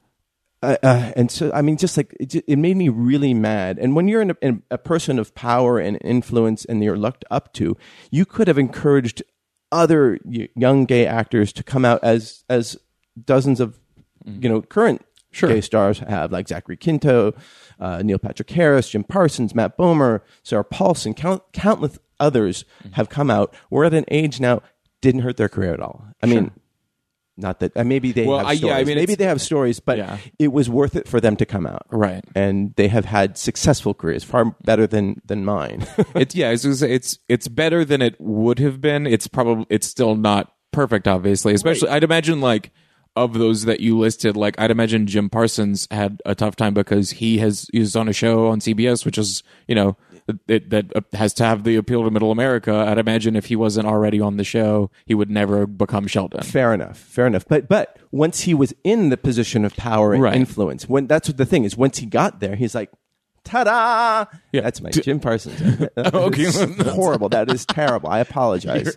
[0.68, 3.80] uh, uh, and so I mean, just like it, it made me really mad.
[3.80, 7.24] And when you're in a, in a person of power and influence, and you're looked
[7.32, 7.78] up to,
[8.11, 9.24] you could have encouraged
[9.72, 12.78] other young gay actors to come out as as
[13.24, 13.80] dozens of
[14.26, 15.49] you know current Sure.
[15.49, 17.34] gay stars have, like Zachary Quinto,
[17.80, 23.30] uh, Neil Patrick Harris, Jim Parsons, Matt Bomer, Sarah Paulson, count, countless others have come
[23.30, 23.53] out.
[23.70, 24.63] We're at an age now
[25.01, 26.07] didn't hurt their career at all.
[26.24, 26.51] I mean,
[27.38, 28.71] not that uh, maybe they Well, have I- stories.
[28.73, 30.17] yeah, I mean, maybe they have stories, but Yeah.
[30.39, 31.85] it was worth it for them to come out.
[31.91, 32.23] Right.
[32.35, 35.85] And they have had successful careers, far better than than mine.
[36.15, 39.05] it's yeah, it's, it's it's it's better than it would have been.
[39.07, 41.53] It's probably it's still not perfect, obviously.
[41.53, 42.71] Especially, I'd imagine like
[43.15, 47.09] of those that you listed, like I'd imagine Jim Parsons had a tough time because
[47.11, 49.97] he has he's on a show on CBS, which is you know
[50.47, 52.73] it, that uh, has to have the appeal to Middle America.
[52.73, 56.41] I'd imagine if he wasn't already on the show, he would never become Sheldon.
[56.43, 57.45] fair enough, fair enough.
[57.47, 60.36] But but once he was in the position of power and Right.
[60.36, 61.78] influence, when that's what the thing is.
[61.78, 62.89] Once he got there, he's like,
[63.43, 64.61] "Ta-da!" Yeah.
[64.61, 65.59] That's my Jim Parsons.
[65.95, 66.89] That Okay.
[66.89, 67.30] horrible.
[67.30, 68.09] That is terrible.
[68.09, 68.93] I apologize.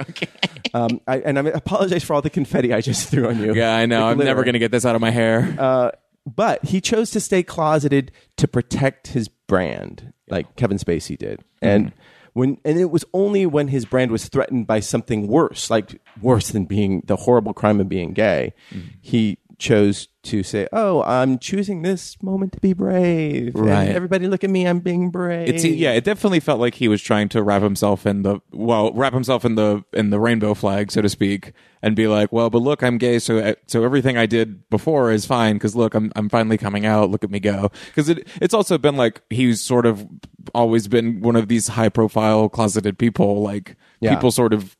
[0.74, 3.54] Um, I, and I apologize for all the confetti I just threw on you.
[3.54, 4.00] Yeah, I know.
[4.06, 5.54] The I'm never going to get this out of my hair.
[5.58, 5.90] Uh,
[6.26, 11.40] but he chose to stay closeted to protect his brand, like Kevin Spacey did.
[11.40, 11.66] Mm-hmm.
[11.66, 11.92] And
[12.32, 16.50] when and it was only when his brand was threatened by something worse, like worse
[16.50, 18.88] than being the horrible crime of being gay, mm-hmm.
[19.00, 23.88] he chose to say, "Oh, I'm choosing this moment to be brave." And Right.
[23.88, 24.66] everybody, look at me!
[24.66, 25.48] I'm being brave.
[25.48, 28.92] It's yeah, it definitely felt like he was trying to wrap himself in the well,
[28.92, 31.52] wrap himself in the in the rainbow flag, so to speak,
[31.82, 35.12] and be like, well, but look, I'm gay, so uh, so everything I did before
[35.12, 37.10] is fine because look, I'm I'm finally coming out.
[37.10, 37.70] Look at me go.
[37.86, 40.06] Because it it's also been like he's sort of
[40.54, 43.42] always been one of these high profile closeted people.
[43.42, 44.14] Like Yeah.
[44.14, 44.76] people sort of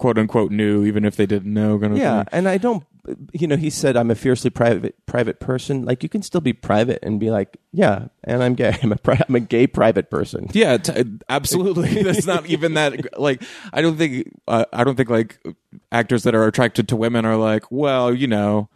[0.00, 1.78] quote unquote knew, even if they didn't know.
[1.78, 2.28] Kind of Yeah, thing.
[2.32, 2.84] and I don't.
[3.32, 5.84] You know, he said I'm a fiercely private private person.
[5.84, 8.76] Like you can still be private and be like, yeah, and I'm gay.
[8.82, 10.48] I'm a pri- I'm a gay private person.
[10.52, 12.02] Yeah, t- absolutely.
[12.02, 13.18] That's not even that.
[13.18, 13.42] Like,
[13.72, 14.30] I don't think.
[14.48, 15.38] Uh, I don't think like
[15.92, 18.68] actors that are attracted to women are like, well, you know,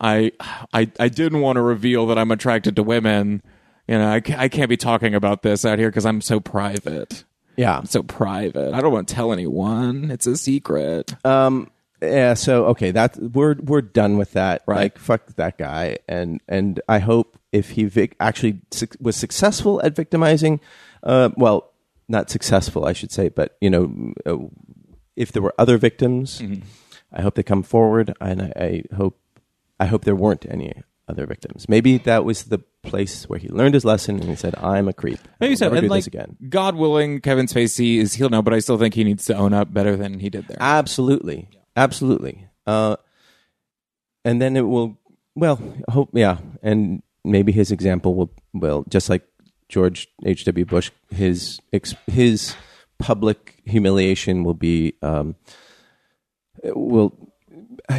[0.00, 0.32] I,
[0.72, 3.42] I, I didn't want to reveal that I'm attracted to women.
[3.88, 7.24] You know, I, I can't be talking about this out here because I'm so private.
[7.56, 7.78] Yeah.
[7.78, 8.74] I'm so private.
[8.74, 10.10] I don't want to tell anyone.
[10.10, 11.14] It's a secret.
[11.24, 11.70] Um.
[12.00, 12.34] Yeah.
[12.34, 14.62] So okay, that we're we're done with that.
[14.66, 14.76] Right.
[14.76, 15.98] Like fuck that guy.
[16.08, 20.60] And and I hope if he vic- actually suc was successful at victimizing,
[21.02, 21.70] uh, well,
[22.08, 24.38] not successful, I should say, but you know, uh,
[25.16, 26.42] if there were other victims,
[27.12, 29.18] I hope they come forward, and I, I hope
[29.78, 30.72] I hope there weren't any
[31.08, 31.68] other victims.
[31.68, 34.92] Maybe that was the place where he learned his lesson and he said, "I'm a
[34.92, 35.20] creep.
[35.40, 35.70] Maybe so.
[35.70, 38.78] And do like, this again." God willing, Kevin Spacey is healed now, but I still
[38.78, 40.58] think he needs to own up better than he did there.
[40.60, 42.48] Absolutely, absolutely.
[42.66, 42.96] Uh,
[44.24, 44.98] and then it will.
[45.34, 49.26] Well, hope yeah, and maybe his example will will just like
[49.68, 50.44] George H.
[50.44, 50.64] W.
[50.64, 52.54] Bush, his ex, his
[52.98, 55.36] public humiliation will be um,
[56.62, 57.16] will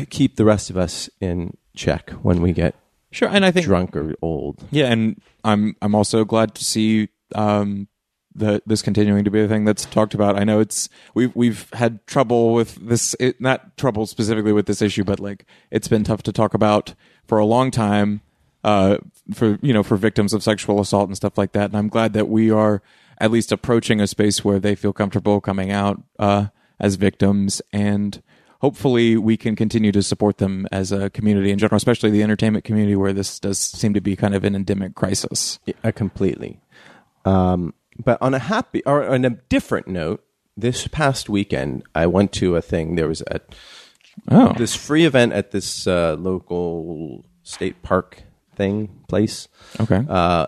[0.09, 2.75] keep the rest of us in check when we get
[3.13, 4.63] Sure, and I think drunk or old.
[4.71, 7.87] Yeah, and I'm I'm also glad to see um,
[8.33, 10.37] the this continuing to be a thing that's talked about.
[10.37, 14.81] I know it's we've we've had trouble with this, it, not trouble specifically with this
[14.81, 16.95] issue, but like it's been tough to talk about
[17.27, 18.21] for a long time.
[18.63, 18.97] Uh,
[19.33, 22.13] for you know, for victims of sexual assault and stuff like that, and I'm glad
[22.13, 22.81] that we are
[23.19, 26.47] at least approaching a space where they feel comfortable coming out uh,
[26.79, 28.23] as victims and
[28.63, 32.63] hopefully we can continue to support them as a community in general, especially the entertainment
[32.63, 35.59] community where this does seem to be kind of an endemic crisis.
[35.83, 36.61] Uh, completely.
[37.25, 40.23] Um, but on a happy or on a different note,
[40.55, 42.95] this past weekend I went to a thing.
[42.95, 43.41] There was a
[44.29, 48.21] Oh, this free event at this uh, local state park
[48.55, 49.47] thing place,
[49.79, 50.05] okay.
[50.07, 50.45] uh,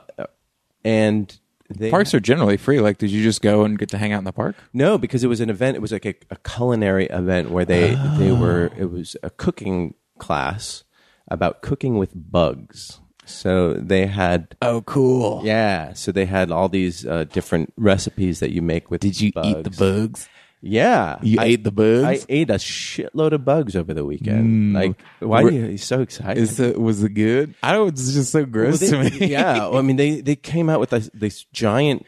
[0.83, 1.37] and
[1.69, 2.79] they Parks are generally free.
[2.79, 4.55] Like, did you just go and get to hang out in the park?
[4.73, 5.75] No, because it was an event.
[5.75, 8.35] It was like a, a culinary event where they they Oh.
[8.39, 8.71] were.
[8.77, 10.83] It was a cooking class
[11.27, 12.99] about cooking with bugs.
[13.25, 15.41] So they had Oh, cool.
[15.43, 15.93] yeah.
[15.93, 19.01] So they had all these uh, different recipes that you make with.
[19.01, 20.29] Did you eat the bugs?
[20.67, 22.03] Yeah, You I- ate the bugs?
[22.03, 24.73] I ate a shitload of bugs over the weekend.
[24.73, 26.41] Like, why are Were- you so excited?
[26.41, 27.53] Is it was it good?
[27.61, 27.89] I don't.
[27.89, 29.27] It's just so gross Well, they- to me.
[29.31, 32.03] yeah, well, I mean, they they came out with this, this giant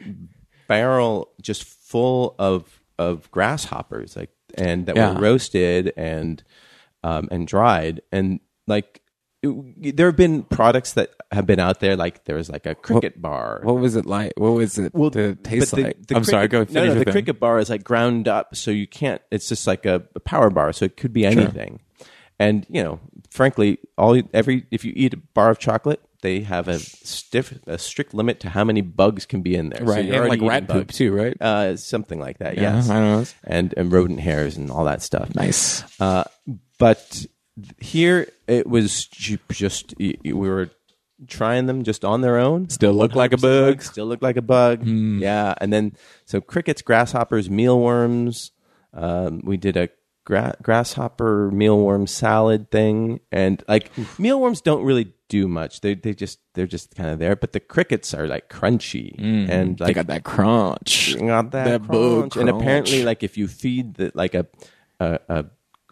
[0.66, 5.14] barrel just full of of grasshoppers, like and that Yeah.
[5.14, 6.42] were roasted and
[7.04, 9.02] um, and dried, and like
[9.42, 13.20] there have been products that have been out there, like there was like a cricket
[13.22, 13.60] bar.
[13.62, 14.32] What was it like?
[14.36, 14.92] What was it?
[14.94, 16.06] Well, to taste the- like?
[16.06, 16.48] the I'm sorry.
[16.48, 17.12] Go cricket- finish No, no, the thing.
[17.12, 19.22] cricket bar is like ground up, so you can't.
[19.30, 21.80] It's just like a, a power bar, so it could be anything.
[22.40, 26.66] And you know, frankly, all every if you eat a bar of chocolate, they have
[26.68, 29.86] a stiff, a strict limit to how many bugs can be in there.
[29.86, 30.04] So right?
[30.04, 30.96] you're and like rat poop bugs.
[30.96, 31.36] too, right?
[31.40, 32.56] Uh, something like that.
[32.56, 33.24] Yeah, yes, I know.
[33.44, 35.32] and and rodent hairs and all that stuff.
[35.34, 35.84] Nice.
[36.00, 36.24] Uh,
[36.78, 37.26] but
[37.78, 40.70] here it was just we were
[41.26, 42.68] trying them just on their own.
[42.68, 43.82] Still look like a bug.
[43.82, 44.86] Still look like a bug.
[44.86, 45.92] Yeah, and then
[46.24, 48.52] so crickets, grasshoppers, mealworms.
[48.94, 49.88] Um, we did a
[50.24, 55.80] gra- grasshopper mealworm salad thing, and like mealworms don't really do much.
[55.82, 57.36] They they just they're just kind of there.
[57.36, 61.16] But the crickets are like crunchy and They got that crunch.
[61.18, 62.36] got that, That bug crunch.
[62.36, 64.46] And apparently, like if you feed the like a,
[65.00, 65.44] a a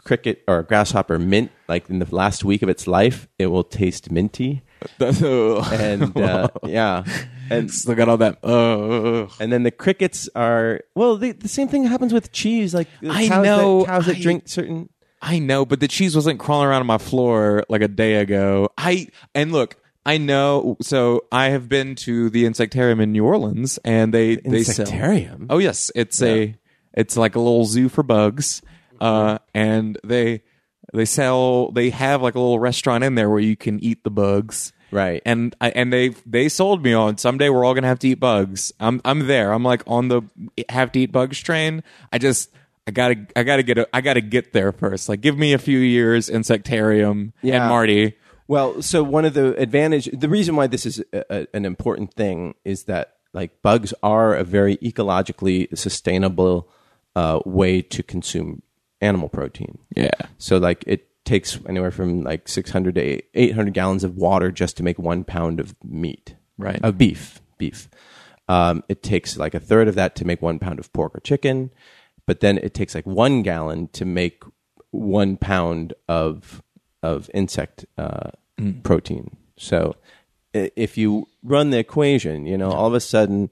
[0.06, 4.10] cricket or grasshopper mint, like in the last week of its life, it will taste
[4.10, 4.62] minty.
[5.00, 7.04] And uh, yeah,
[7.50, 8.38] and still got all that.
[8.44, 11.16] Uh, and then the crickets are well.
[11.16, 12.74] The, the same thing happens with cheese.
[12.74, 14.88] Like I cows know, that, cows that I- drink certain.
[15.22, 18.68] I know, but the cheese wasn't crawling around on my floor like a day ago.
[18.76, 20.76] I and look, I know.
[20.82, 24.86] So I have been to the insectarium in New Orleans, and they they sell.
[24.86, 25.46] Insectarium?
[25.48, 26.54] Oh yes, it's a
[26.92, 28.62] it's like a little zoo for bugs,
[29.00, 30.42] uh, and they
[30.94, 34.10] they sell they have like a little restaurant in there where you can eat the
[34.10, 34.72] bugs.
[34.92, 35.20] Right.
[35.26, 38.20] and I, and they they sold me on someday we're all gonna have to eat
[38.20, 38.72] bugs.
[38.78, 39.52] I'm I'm there.
[39.52, 40.22] I'm like on the
[40.68, 41.82] have to eat bugs train.
[42.12, 42.50] I just
[42.86, 45.08] I gotta I gotta get a, I gotta get there first.
[45.08, 47.56] Like give me a few years insectarium Yeah.
[47.62, 48.14] and Marty,
[48.46, 52.14] Well, so one of the advantage, the reason why this is a, a, an important
[52.14, 56.68] thing is that like bugs are a very ecologically sustainable
[57.16, 58.62] uh, way to consume
[59.00, 59.78] animal protein.
[59.94, 60.10] Yeah.
[60.38, 64.82] So like it takes anywhere from like 600 to 800 gallons of water just to
[64.82, 66.36] make one pound of meat.
[66.56, 66.80] Right.
[66.82, 67.40] Of beef.
[67.58, 67.88] Beef.
[68.48, 71.20] Um, it takes like a third of that to make one pound of pork or
[71.20, 71.70] chicken,
[72.26, 74.44] but then it takes like one gallon to make
[74.90, 76.62] one pound of
[77.02, 78.30] of insect uh,
[78.82, 79.36] protein.
[79.56, 79.96] So
[80.52, 83.50] if you run the equation, you know, all of a sudden,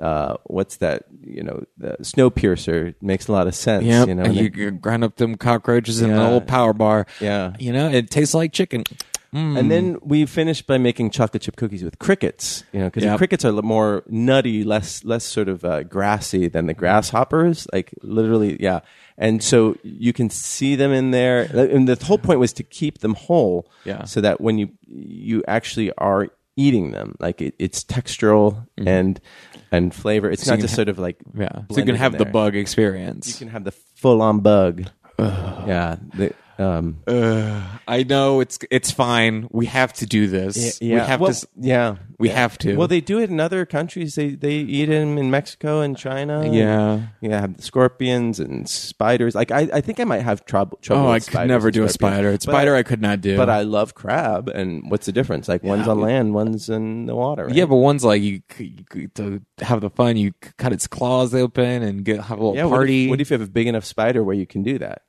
[0.00, 1.04] uh, what's that?
[1.24, 3.84] You know, the Snowpiercer makes a lot of sense.
[3.84, 4.08] Yep.
[4.08, 7.06] You know, you, it- you grind up them cockroaches in the old power bar.
[7.20, 7.52] Yeah.
[7.58, 8.84] You know, it tastes like chicken.
[9.34, 9.58] Mm.
[9.58, 12.62] And then we finished by making chocolate chip cookies with crickets.
[12.72, 13.14] You know, because Yep.
[13.14, 17.66] the crickets are more nutty, less less sort of uh, grassy than the grasshoppers.
[17.72, 18.80] Like literally, yeah.
[19.18, 21.42] And so you can see them in there.
[21.52, 24.04] And the whole point was to keep them whole, Yeah.
[24.04, 29.20] So that when you you actually are eating them, like it, it's textural and
[29.72, 30.30] and flavor.
[30.30, 30.48] It's Mm-hmm.
[30.48, 31.48] So not just ha- sort of like Yeah.
[31.70, 33.28] So you can have the bug experience.
[33.28, 34.88] You can have the full on bug.
[35.18, 35.96] yeah.
[36.14, 36.98] The, um,
[37.88, 39.48] I know it's it's fine.
[39.50, 40.80] We have to do this.
[40.80, 41.46] Yeah, We have well, to.
[41.58, 42.34] Yeah, we Yeah.
[42.36, 42.76] have to.
[42.76, 44.14] Well, they do it in other countries.
[44.14, 46.48] They they eat them in Mexico and China.
[46.50, 47.00] Yeah.
[47.20, 49.34] yeah, have scorpions and spiders.
[49.34, 50.78] Like I, I think I might have trouble.
[50.82, 52.30] trouble Oh, I could never do a spider.
[52.30, 53.36] A spider I, I could not do.
[53.36, 54.48] but I love crab.
[54.48, 55.48] And what's the difference?
[55.48, 57.46] Like one's on land, one's in the water.
[57.46, 57.54] Right?
[57.54, 60.16] Yeah, but one's like you, you to have the fun.
[60.16, 62.64] You cut its claws open and get have a little yeah.
[62.64, 63.04] What party.
[63.04, 65.02] if, what if you have a big enough spider where you can do that?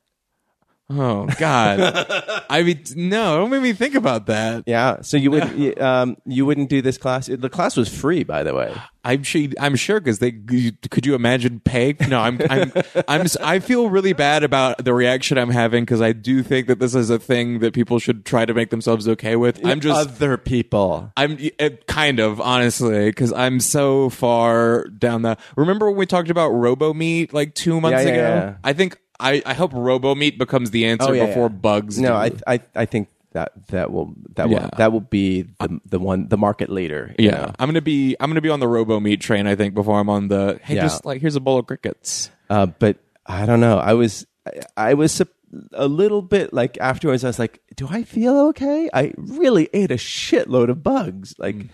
[0.90, 2.44] Oh God!
[2.50, 4.64] I mean, no, don't make me think about that.
[4.66, 5.02] Yeah.
[5.02, 7.28] So you would you, um you wouldn't do this class.
[7.28, 8.74] The class was free, by the way.
[9.04, 9.50] I'm sure.
[9.60, 10.32] I'm sure because they.
[10.32, 12.10] Could you imagine Peg?
[12.10, 12.40] No, I'm.
[12.50, 12.72] I'm.
[13.08, 13.28] I'm.
[13.40, 16.96] I feel really bad about the reaction I'm having because I do think that this
[16.96, 19.64] is a thing that people should try to make themselves okay with.
[19.64, 20.00] I'm just.
[20.10, 21.12] other people.
[21.16, 25.38] I'm it, kind of honestly because I'm so far down the.
[25.56, 28.46] Remember when we talked about Robo Meat like two months Yeah, yeah, ago?
[28.48, 28.56] yeah.
[28.64, 31.56] I think I, I hope Robo Meat becomes the answer Oh, yeah, before yeah.
[31.56, 32.00] bugs.
[32.00, 32.38] No, do.
[32.48, 34.62] I, I I think that that will that Yeah.
[34.64, 37.14] will that will be the the one the market leader.
[37.20, 37.52] you Yeah, know?
[37.60, 39.48] I'm gonna be I'm gonna be on the Robo Meat train.
[39.48, 40.82] I think before I'm on the hey, Yeah.
[40.84, 42.30] just like here's a bowl of crickets.
[42.50, 43.78] Uh, but I don't know.
[43.78, 44.26] I was
[44.78, 45.30] I, I was sup-
[45.74, 47.24] a little bit like afterwards.
[47.24, 48.90] I was like, do I feel okay?
[48.94, 51.70] I really ate a shitload of bugs, like Mm.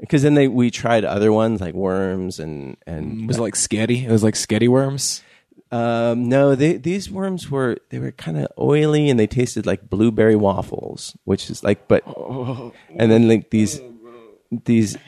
[0.00, 4.04] because then they we tried other ones like worms and and Was it like sketty?
[4.04, 5.22] It was like sketty worms.
[5.72, 9.88] Um, no, they, these worms were they were kind of oily and they tasted like
[9.88, 12.04] blueberry waffles, which is like but
[12.94, 13.80] and then like these
[14.50, 14.98] these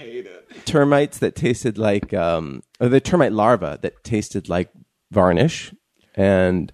[0.64, 4.70] termites that tasted like um or the termite larva that tasted like
[5.12, 5.74] varnish
[6.14, 6.72] and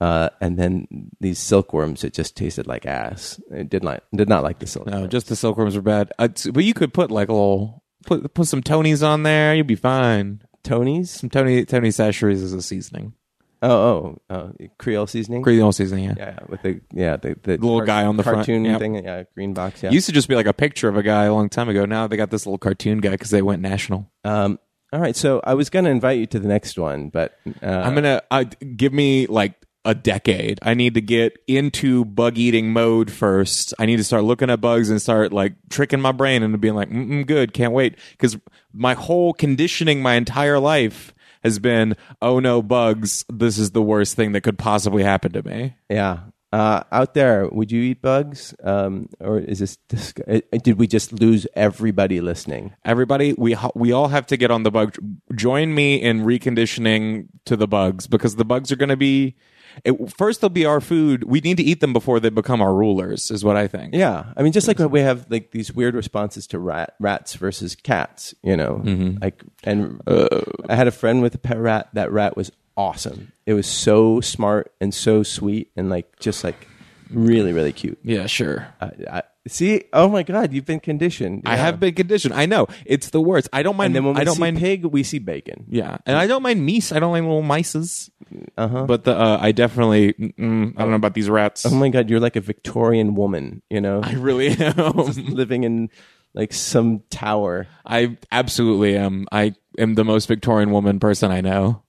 [0.00, 0.88] uh and then
[1.20, 3.40] these silkworms that just tasted like ass.
[3.52, 5.00] It did not did not like the silkworms.
[5.00, 6.10] No, just the silkworms were bad.
[6.18, 9.54] Uh, t- but you could put like a little put put some Tonys on there.
[9.54, 10.42] You'd be fine.
[10.64, 11.12] Tony's.
[11.12, 13.14] Some Tony Tony Chachere's is a seasoning.
[13.60, 15.42] Oh oh oh Creole seasoning.
[15.42, 16.04] Creole seasoning.
[16.04, 16.14] Yeah.
[16.16, 18.78] yeah, with the yeah the, the, little guy on the front, cartoon yep.
[18.78, 19.04] thing.
[19.04, 19.82] Yeah, green box.
[19.82, 19.90] Yeah.
[19.90, 21.84] Used to just be like a picture of a guy a long time ago.
[21.84, 24.10] Now they got this little cartoon guy because they went national.
[24.24, 24.58] Um,
[24.92, 27.66] all right, so I was going to invite you to the next one, but uh,
[27.66, 28.44] I'm gonna uh,
[28.76, 29.54] give me like
[29.84, 30.58] a decade.
[30.62, 33.74] I need to get into bug eating mode first.
[33.78, 36.74] I need to start looking at bugs and start like tricking my brain into being
[36.74, 37.96] like, mm good, can't wait.
[38.12, 38.38] Because
[38.72, 43.24] my whole conditioning my entire life has been, oh no, bugs.
[43.28, 45.76] This is the worst thing that could possibly happen to me.
[45.88, 46.20] yeah.
[46.50, 49.76] Uh, out there, would you eat bugs, um, or is this?
[49.90, 52.74] dis- uh, Did we just lose everybody listening?
[52.86, 54.96] Everybody, we ha- we all have to get on the bug.
[55.34, 59.36] Join me in reconditioning to the bugs because the bugs are going to be.
[59.84, 61.24] It, first, they'll be our food.
[61.24, 63.30] We need to eat them before they become our rulers.
[63.30, 63.94] Is what I think.
[63.94, 67.74] Yeah, I mean, just like we have like these weird responses to rat, rats versus
[67.74, 69.18] cats, you know, mm-hmm.
[69.22, 70.42] like and uh.
[70.68, 71.88] I had a friend with a pet rat.
[71.94, 73.32] That rat was awesome.
[73.46, 76.68] It was so smart and so sweet and like just like
[77.10, 77.98] really really cute.
[78.02, 78.68] Yeah, sure.
[78.80, 81.42] I, I, see, oh my god, you've been conditioned.
[81.46, 81.64] I Yeah.
[81.64, 82.34] have been conditioned.
[82.34, 83.48] I know it's the worst.
[83.52, 83.88] I don't mind.
[83.88, 84.58] And then when we I don't see mind.
[84.58, 85.64] pig, we see bacon.
[85.68, 86.94] yeah, and I don't mind meese.
[86.94, 88.10] I don't mind little mices.
[88.56, 88.84] Uh-huh.
[88.84, 90.12] But the uh, I definitely.
[90.14, 91.64] Mm, I don't know about these rats.
[91.64, 94.84] Oh my god, you're like a Victorian woman, you know, I really am.
[95.32, 95.88] living in
[96.34, 97.66] like some tower.
[97.86, 99.26] I absolutely am.
[99.32, 101.82] I am the most Victorian woman person I know.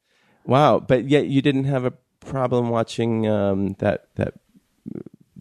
[0.45, 1.91] Wow, but yet you didn't have a
[2.21, 4.33] problem watching um, that that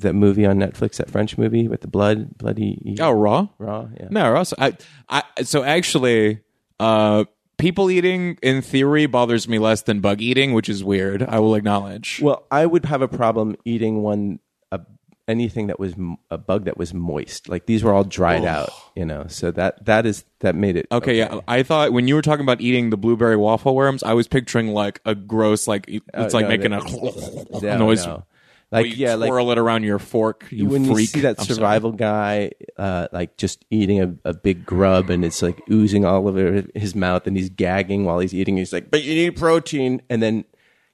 [0.01, 3.49] that movie on Netflix, that French movie with the blood, bloody Oh, raw.
[3.59, 3.89] raw.
[3.99, 4.09] Yeah.
[4.11, 4.43] No, raw.
[4.43, 4.77] So I,
[5.09, 5.23] I.
[5.43, 6.41] So actually,
[6.81, 7.25] uh,
[7.59, 11.23] people eating in theory bothers me less than bug eating, which is weird.
[11.23, 12.21] I will acknowledge.
[12.23, 14.39] Well, I would have a problem eating one
[14.71, 14.81] a,
[15.27, 17.49] anything that was m- a bug that was moist.
[17.49, 19.27] Like these were all dried out, you know.
[19.29, 21.41] So that that is that made it Okay, yeah.
[21.49, 24.69] I thought when you were talking about eating the blueberry waffle worms, I was picturing
[24.69, 26.81] like a gross, like it's Uh, like no, making a
[27.79, 28.07] noise.
[28.07, 28.25] no.
[28.71, 30.47] Like Like yeah, like swirl it around your fork.
[30.51, 30.99] You when freak.
[30.99, 35.41] you see that survival guy, uh, like just eating a, a big grub and it's
[35.41, 38.59] like oozing all over his mouth and he's gagging while he's eating.
[38.59, 40.45] He's like, "But you need protein," and then,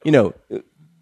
[0.05, 0.35] you know,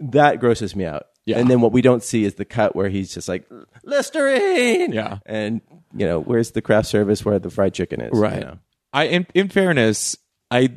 [0.00, 1.08] that grosses me out.
[1.26, 1.38] Yeah.
[1.38, 3.46] And then what we don't see is the cut where he's just like
[3.84, 4.92] Listerine.
[4.92, 5.18] Yeah.
[5.26, 5.60] And
[5.94, 8.10] you know, where's the craft service where the fried chicken is?
[8.14, 8.40] you Right.
[8.40, 8.58] know?
[8.94, 10.16] I in in fairness,
[10.50, 10.70] I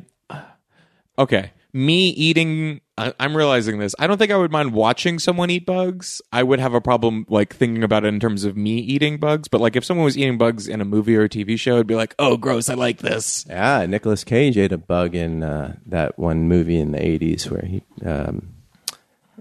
[1.18, 1.52] okay.
[1.72, 3.94] Me eating, I, I'm realizing this.
[3.98, 6.22] I don't think I would mind watching someone eat bugs.
[6.32, 9.48] I would have a problem like thinking about it in terms of me eating bugs.
[9.48, 11.86] But like if someone was eating bugs in a movie or a TV show, I'd
[11.86, 12.68] be like, oh, gross.
[12.70, 13.44] I like this.
[13.48, 17.62] Yeah, Nicolas Cage ate a bug in uh, that one movie in the '80s where
[17.62, 18.54] he, um,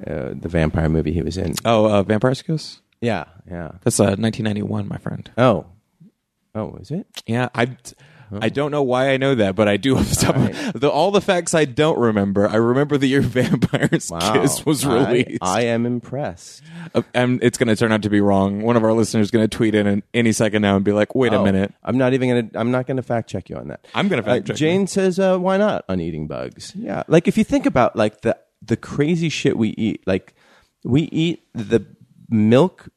[0.05, 1.53] uh, the vampire movie he was in.
[1.63, 2.81] Oh, uh, Vampire's Kiss.
[3.01, 3.71] Yeah, yeah.
[3.83, 5.29] That's uh, 1991, my friend.
[5.37, 5.67] Oh,
[6.53, 7.07] oh, is it?
[7.25, 7.77] Yeah, I.
[8.41, 10.89] I don't know why I know that, but I do off the top of the,
[10.89, 12.47] all the facts I don't remember.
[12.47, 15.39] I remember the year Vampire's Kiss was released.
[15.41, 16.63] I, am impressed.
[16.93, 18.61] Uh, and it's going to turn out to be wrong.
[18.61, 20.91] One of our listeners is going to tweet in in any second now and be
[20.91, 22.49] like, "Wait a Oh, minute." I'm not even gonna.
[22.59, 23.85] I'm not gonna fact check you on that.
[23.93, 27.27] I'm gonna fact Uh, check Jane says, uh, "Why not on eating bugs?" Yeah, like
[27.27, 30.33] if you think about like the the crazy shit we eat, like
[30.83, 31.85] we eat the
[32.29, 32.89] milk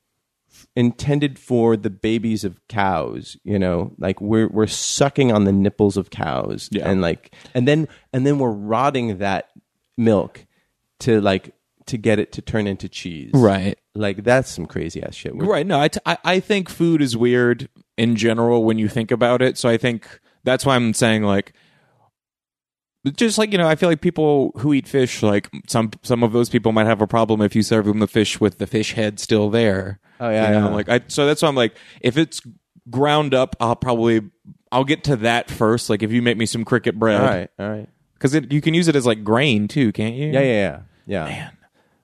[0.78, 5.96] intended for the babies of cows you know like we're we're sucking on the nipples
[5.96, 6.88] of cows Yeah.
[6.88, 9.48] and like and then and then we're rotting that
[9.96, 10.46] milk
[11.00, 11.52] to like
[11.86, 13.76] to get it to turn into cheese Right.
[13.96, 15.66] like that's some crazy ass shit We're- Right.
[15.66, 19.40] No, I, t- I, I think food is weird in general when you think about
[19.42, 19.56] it.
[19.58, 21.54] So I think that's why I'm saying like,
[23.16, 26.32] just like you know, I feel like people who eat fish, like some some of
[26.32, 28.92] those people might have a problem if you serve them the fish with the fish
[28.92, 29.98] head still there.
[30.20, 30.74] Oh, yeah, You know, yeah.
[30.74, 31.00] like I.
[31.08, 32.40] So that's why I'm like, if it's
[32.90, 34.22] ground up, I'll probably
[34.72, 35.88] I'll get to that first.
[35.90, 38.74] Like if you make me some cricket bread, all right, all right, Because you can
[38.74, 40.26] use it as like grain too, can't you?
[40.28, 41.52] yeah yeah yeah yeah Man.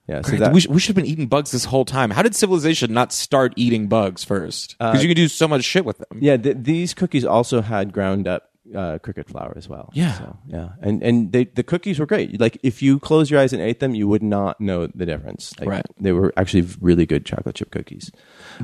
[0.07, 2.09] yeah so that, we, sh- we should have been eating bugs this whole time.
[2.09, 4.75] How did civilization not start eating bugs first?
[4.79, 6.19] Uh, because you can do so much shit with them.
[6.21, 9.89] Yeah, th- these cookies also had ground up uh, cricket flour as well.
[9.93, 10.13] Yeah.
[10.13, 12.39] so, yeah, and and they, the cookies were great.
[12.39, 15.53] Like if you close your eyes and ate them, you would not know the difference.
[15.59, 15.85] Like, Right.
[15.99, 18.11] They were actually really good chocolate chip cookies.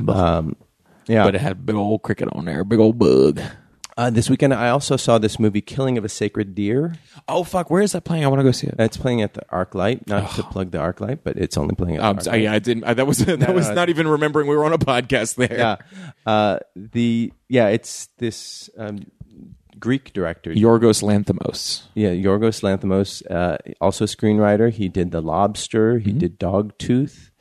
[0.07, 0.55] Um,
[1.07, 1.23] yeah.
[1.23, 3.41] But it had a big old cricket on there, big old bug.
[3.97, 6.95] uh, this weekend, I also saw this movie, Killing of a Sacred Deer.
[7.27, 8.23] Oh fuck, where is that playing?
[8.23, 8.75] I want to go see it.
[8.79, 10.07] It's playing at the ArcLight.
[10.07, 12.85] Not to plug the ArcLight, but it's only playing at Um, the yeah, I didn't.
[12.85, 13.73] I, that was that was no.
[13.75, 15.57] not even remembering we were on a podcast there.
[15.57, 15.75] yeah.
[16.25, 18.99] Uh, the yeah, it's this um,
[19.81, 20.51] Greek director.
[20.53, 21.81] Yorgos Lanthimos.
[21.95, 24.71] Yeah, Yorgos Lanthimos, uh, also screenwriter.
[24.71, 25.95] He did The Lobster.
[25.95, 26.05] Mm-hmm.
[26.07, 27.31] He did Dogtooth.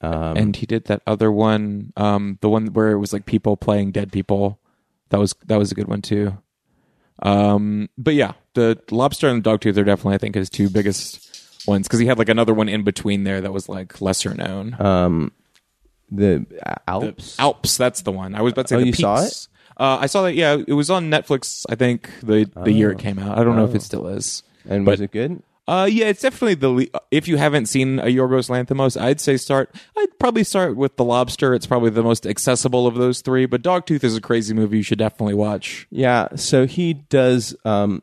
[0.00, 3.56] Um, and he did that other one, um, the one where it was like people
[3.56, 4.58] playing dead people.
[5.10, 6.36] That was that was a good one too.
[7.22, 11.66] Um, but yeah, the lobster and the dogtooth are definitely I think his two biggest
[11.66, 14.76] ones because he had like another one in between there that was like lesser known.
[14.80, 15.32] um,
[16.10, 17.38] the The Alps.
[17.38, 18.34] Alps, that's the one.
[18.34, 19.48] I was about to say Oh, the you saw Peaks.
[19.76, 20.34] Uh, I saw that.
[20.34, 21.64] Yeah, it was on Netflix.
[21.68, 22.92] I think the the year Oh.
[22.92, 23.36] it came out.
[23.38, 24.42] I don't know if it still is.
[24.68, 25.42] and was it good?
[25.66, 26.68] Uh, yeah, it's definitely the.
[26.68, 29.74] le- If you haven't seen a Yorgos Lanthimos, I'd say start.
[29.96, 31.54] I'd probably start with The Lobster.
[31.54, 33.46] It's probably the most accessible of those three.
[33.46, 34.76] But Dogtooth is a crazy movie.
[34.76, 35.86] You should definitely watch.
[35.90, 36.28] Yeah.
[36.36, 38.02] So he does um,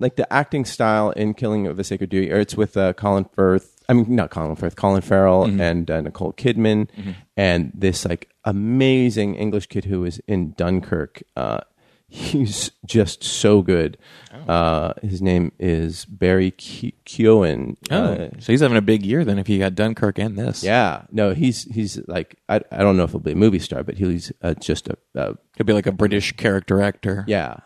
[0.00, 3.24] like the acting style in Killing of a Sacred Deer, Or it's with uh, Colin
[3.34, 3.74] Firth.
[3.88, 4.76] I mean, not Colin Firth.
[4.76, 5.60] Colin Farrell Mm-hmm.
[5.60, 6.88] and uh, Nicole Kidman,
[7.36, 11.22] and this like amazing English kid who was in Dunkirk.
[11.36, 11.60] Uh,
[12.06, 13.98] he's just so good.
[14.32, 14.52] Oh.
[14.52, 17.76] Uh, his name is Barry Ke- Keoghan.
[17.90, 19.38] Uh, so he's having a big year then.
[19.38, 23.04] If he got Dunkirk and this, Yeah, no, he's he's like I, I don't know
[23.04, 25.86] if he'll be a movie star, but he's uh, just a, a could be like
[25.86, 27.24] a British character actor.
[27.26, 27.56] yeah,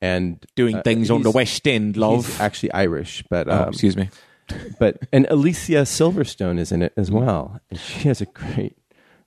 [0.00, 1.96] and doing uh, things on the West End.
[1.96, 2.40] Love.
[2.40, 4.10] Actually Irish, but oh, um, excuse me.
[4.78, 8.76] but and Alicia Silverstone is in it as well, and she has a great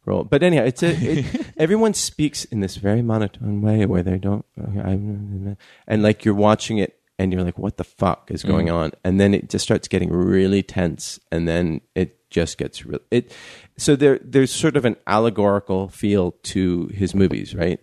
[0.06, 0.24] role.
[0.24, 4.46] But anyhow, it's a it, everyone speaks in this very monotone way where they don't,
[4.56, 5.58] and
[6.04, 8.92] like you're watching it and you're like, what the fuck is going on?
[9.04, 13.00] And then it just starts getting really tense, and then it just gets real.
[13.12, 13.36] It
[13.78, 17.80] so there there's sort of an allegorical feel to his movies, right?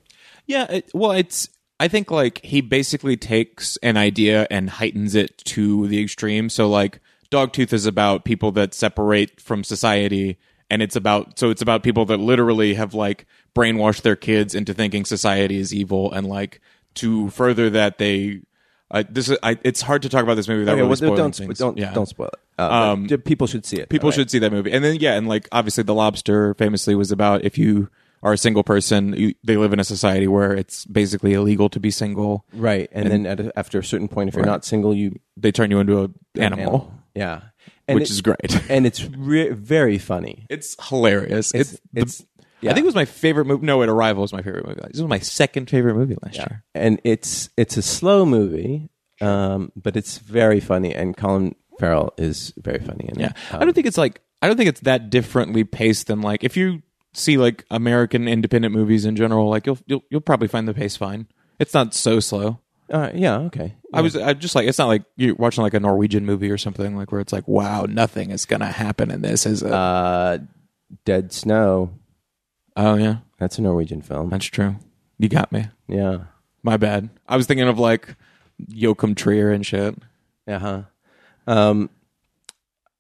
[0.46, 1.50] Yeah, it, well, it's.
[1.78, 6.48] I think like he basically takes an idea and heightens it to the extreme.
[6.48, 7.00] So like
[7.30, 10.38] Dogtooth is about people that separate from society,
[10.70, 14.72] and it's about so it's about people that literally have like brainwashed their kids into
[14.72, 16.60] thinking society is evil, and like
[16.94, 18.40] to further that they
[18.90, 20.96] I, this is, I, it's hard to talk about this movie without Okay, really well,
[20.96, 21.58] spoiling don't things.
[21.58, 21.92] don't Yeah.
[21.92, 22.38] don't spoil it.
[22.58, 23.88] Uh, Um, people should see it.
[23.88, 24.70] People though, should see that movie.
[24.70, 27.90] And then, yeah, and like obviously, The Lobster famously was about if you
[28.26, 31.78] are a single person, you, they live in a society where it's basically illegal to
[31.80, 32.44] be single.
[32.52, 32.62] right.
[32.62, 32.88] right.
[32.92, 34.50] And, then at a, after a certain point, if you're Right.
[34.50, 37.40] not single, you They turn you into an animal, Yeah,
[37.88, 38.60] and which it- is great.
[38.70, 40.46] and it's re- very funny.
[40.50, 41.54] It's hilarious.
[41.54, 42.24] It's, It's- the- it's-
[42.62, 42.70] yeah.
[42.70, 43.64] I think it was my favorite movie.
[43.66, 44.80] No, wait, Arrival was my favorite movie.
[44.90, 46.64] This was my second favorite movie last year.
[46.74, 48.88] and it's it's a slow movie,
[49.20, 50.94] um, but it's very funny.
[50.94, 53.08] And Colin Farrell is very funny.
[53.10, 53.36] In Yeah, it.
[53.54, 56.56] I don't think it's like I don't think it's that differently paced than like if
[56.56, 56.82] you
[57.16, 60.96] see like American independent movies in general, like you'll you'll you'll probably find the pace
[60.96, 61.26] fine.
[61.58, 62.60] It's not so slow.
[62.88, 63.74] Uh, yeah, okay.
[63.92, 66.58] I was I just like it's not like you're watching like a Norwegian movie or
[66.58, 69.72] something like where it's like wow nothing is gonna happen in this is it?
[69.72, 70.38] Uh,
[71.04, 71.90] Dead Snow.
[72.76, 74.30] oh yeah That's a Norwegian film.
[74.30, 74.76] that's true
[75.18, 76.24] you got me Yeah.
[76.62, 78.14] my bad I was thinking of like
[78.68, 79.96] Joachim Trier and shit
[80.46, 80.82] Uh huh.
[81.48, 81.90] Um.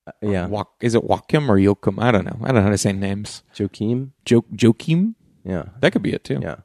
[0.06, 0.46] Uh, Yeah.
[0.46, 2.92] Wa- is it Joachim or Joachim I don't know I don't know how to say
[2.92, 4.12] names Joachim.
[4.24, 5.66] jo- Joachim Yeah.
[5.80, 6.56] that could be it too Yeah.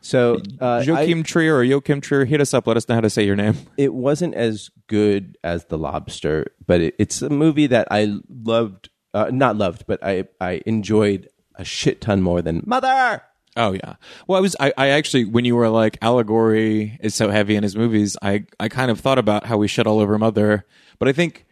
[0.00, 3.00] So uh, Joachim I- Trier or Joachim Trier hit us up let us know how
[3.00, 7.30] to say your name it wasn't as good as The Lobster, but it, it's a
[7.30, 8.88] movie that I loved.
[9.14, 13.22] Uh, not loved, but I I enjoyed a shit ton more than Mother.
[13.56, 13.94] Oh yeah.
[14.28, 17.62] Well, I was I, I actually when you were like allegory is so heavy in
[17.62, 20.66] his movies, I I kind of thought about how we shit all over Mother,
[20.98, 21.45] but I think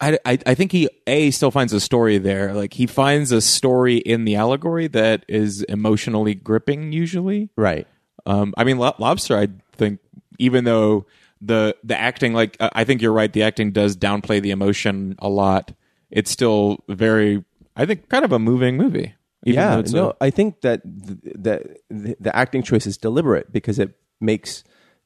[0.00, 2.54] I, I I think he a still finds a story there.
[2.54, 7.50] Like he finds a story in the allegory that is emotionally gripping usually.
[7.56, 7.86] Right.
[8.26, 9.36] Um, I mean, Lo- Lobster.
[9.36, 10.00] I think
[10.38, 11.06] even though
[11.40, 15.28] the the acting, like I think you're right, the acting does downplay the emotion a
[15.28, 15.72] lot.
[16.10, 17.44] It's still very,
[17.76, 19.14] I think, kind of a moving movie.
[19.42, 19.78] yeah.
[19.78, 24.64] it's No, I think that the, the the acting choice is deliberate because it makes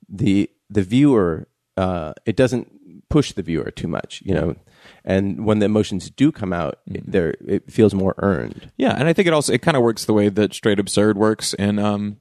[0.09, 1.49] the the viewer.
[1.77, 4.57] Uh, it doesn't push the viewer too much, you know.
[5.05, 8.71] And when the emotions do come out, it, there it feels more earned.
[8.77, 11.17] Yeah, and I think it also it kind of works the way that straight absurd
[11.17, 12.19] works in um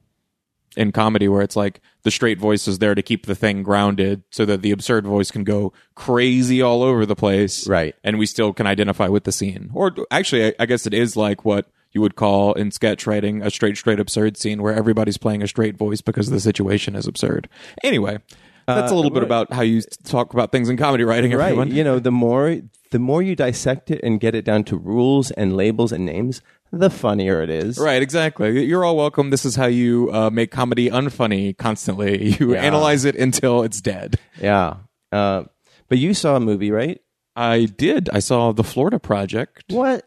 [0.76, 4.22] in comedy where it's like the straight voice is there to keep the thing grounded
[4.30, 7.66] so that the absurd voice can go crazy all over the place.
[7.66, 7.96] Right.
[8.04, 9.70] And we still can identify with the scene.
[9.74, 13.42] Or actually I, I guess it is like what you would call in sketch writing
[13.42, 17.06] a straight straight absurd scene where everybody's playing a straight voice because the situation is
[17.06, 17.48] absurd.
[17.82, 18.18] Anyway,
[18.74, 21.70] that's a little bit about how you talk about things in comedy writing right everyone.
[21.70, 22.60] you know the more
[22.90, 26.40] the more you dissect it and get it down to rules and labels and names
[26.72, 28.62] the funnier it is Right, exactly.
[28.66, 29.30] You're all welcome.
[29.30, 32.32] This is how you uh, make comedy unfunny constantly.
[32.38, 32.62] You Yeah.
[32.62, 34.18] analyze it until it's dead.
[34.40, 34.74] yeah
[35.10, 35.44] uh,
[35.88, 37.00] but you saw a movie right
[37.34, 38.10] I did.
[38.12, 39.64] I saw the Florida Project.
[39.68, 40.04] what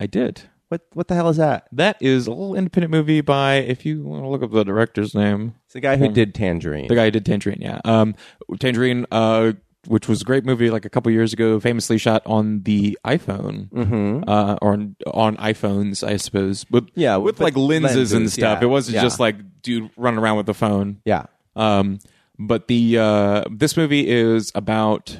[0.00, 0.42] I did.
[0.68, 4.02] What what the hell is that That is a little independent movie by, if you
[4.02, 7.04] want to look up the director's name, it's the guy who did tangerine the guy
[7.06, 7.60] who did Tangerine.
[7.60, 8.14] Yeah, um,
[8.58, 9.52] Tangerine, uh,
[9.86, 13.68] which was a great movie, like a couple years ago, famously shot on the iPhone,
[13.70, 14.28] mm-hmm.
[14.28, 16.64] uh, or on, on iPhones, I suppose.
[16.64, 18.58] But Yeah, with but like lenses, and stuff.
[18.60, 19.02] yeah, It wasn't yeah.
[19.02, 21.00] just like dude running around with the phone.
[21.04, 22.00] yeah Um,
[22.38, 25.18] but the uh, this movie is about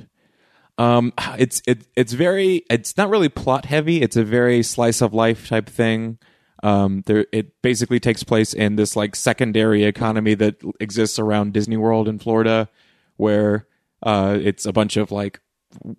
[0.79, 4.01] um, it's it, it's very it's not really plot heavy.
[4.01, 6.19] It's a very slice of life type thing.
[6.63, 11.77] Um, there it basically takes place in this like secondary economy that exists around Disney
[11.77, 12.69] World in Florida,
[13.17, 13.67] where
[14.03, 15.41] uh, it's a bunch of like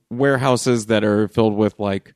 [0.09, 2.13] warehouses that are filled with like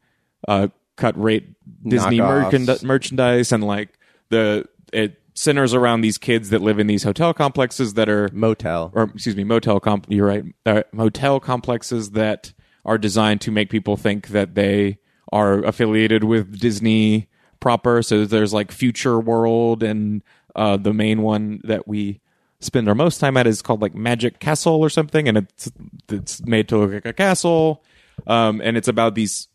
[0.48, 1.50] uh, cut rate
[1.88, 3.98] Disney merchand- merchandise and like
[4.30, 8.92] the it centers around these kids that live in these hotel complexes that are motel
[8.94, 10.06] or excuse me, motel comp.
[10.10, 10.44] You're right.
[10.66, 12.54] Uh, motel complexes that
[12.86, 15.00] are designed to make people think that they
[15.32, 17.30] are affiliated with Disney
[17.60, 18.04] proper.
[18.04, 20.22] So there's like Future World, and
[20.56, 22.20] uh, the main one that we
[22.60, 25.72] spend our most time at is called like Magic Castle or something, and it's
[26.10, 27.84] it's made to look like a castle,
[28.28, 29.48] um, and it's about these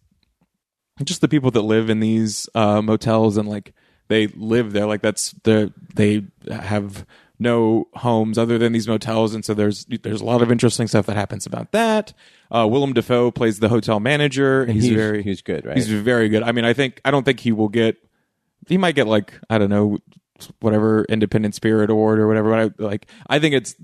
[1.05, 3.73] just the people that live in these uh, motels and like
[4.09, 4.87] they live there.
[4.87, 7.07] Like that's the they have
[7.39, 9.35] no homes other than these motels.
[9.35, 12.13] And so there's there's a lot of interesting stuff that happens about that.
[12.51, 14.63] Uh, Willem Dafoe plays the hotel manager.
[14.63, 15.77] And he's, he's- very he's good, right?
[15.77, 16.43] he's very good.
[16.43, 17.97] I mean I think I don't think he will get
[18.67, 19.99] he might get like I don't know
[20.61, 23.75] whatever independent spirit award or whatever but I, like I think it's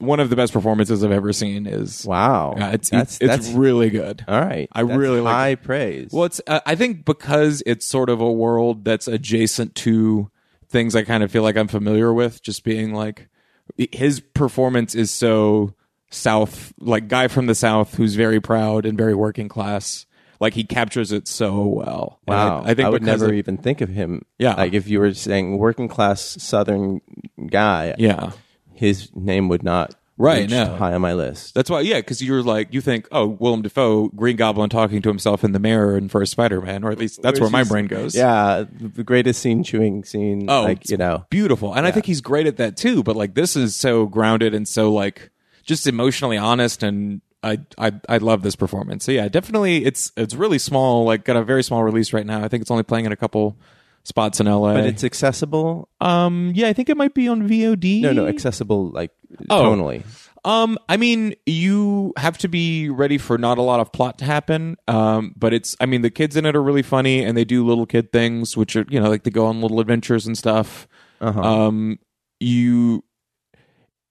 [0.00, 3.48] one of the best performances I've ever seen is wow Yeah, it's that's it's, that's
[3.50, 7.04] really good all right I That's really like high praise well, it's uh, I think
[7.04, 10.30] because it's sort of a world that's adjacent to
[10.68, 12.42] things I kind of feel like I'm familiar with.
[12.42, 13.28] Just being like
[13.76, 15.74] his performance is so
[16.10, 20.06] South, like guy from the South who's very proud and very working class.
[20.40, 22.18] Like he captures it so well.
[22.26, 24.54] Wow I, I think would never of- even think of him Yeah.
[24.54, 27.00] like if you were saying working class southern
[27.46, 28.32] guy yeah.
[28.80, 30.76] His name would not Right, no.
[30.76, 31.54] high on my list.
[31.54, 35.08] That's why, yeah, because you're like, you think, oh, Willem Dafoe, Green Goblin talking to
[35.08, 37.86] himself in the mirror in first Spider Man, or at least that's where my brain
[37.86, 38.14] goes.
[38.14, 40.44] Yeah, the greatest scene chewing scene.
[40.50, 41.72] Oh, like you know, beautiful.
[41.72, 43.02] And I think he's great at that too.
[43.02, 45.30] But like, this is so grounded and so like
[45.64, 46.82] just emotionally honest.
[46.82, 49.06] And I, I, I love this performance.
[49.06, 51.04] So yeah, definitely, it's it's really small.
[51.04, 52.44] Like, got a very small release right now.
[52.44, 53.56] I think it's only playing in a couple
[54.04, 54.74] spots in LA.
[54.74, 55.88] but it's accessible.
[56.00, 58.00] um, yeah, I think it might be on VOD.
[58.02, 59.10] No, no, accessible like
[59.48, 59.62] Oh.
[59.62, 60.02] tonally.
[60.44, 64.24] Um, I mean, you have to be ready for not a lot of plot to
[64.24, 64.76] happen.
[64.88, 67.64] Um, but it's, I mean, the kids in it are really funny, and they do
[67.66, 70.88] little kid things, which are, you know, like they go on little adventures and stuff.
[71.20, 71.40] Uh-huh.
[71.42, 71.98] Um,
[72.40, 73.04] you,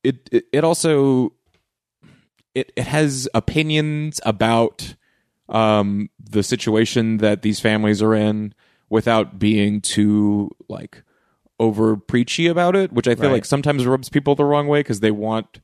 [0.04, 1.34] it, it, it also,
[2.54, 4.96] it, it has opinions about,
[5.50, 8.54] um, the situation that these families are in
[8.90, 11.04] without being too like
[11.60, 13.34] over preachy about it, which I feel Right.
[13.34, 15.60] like sometimes rubs people the wrong way because they want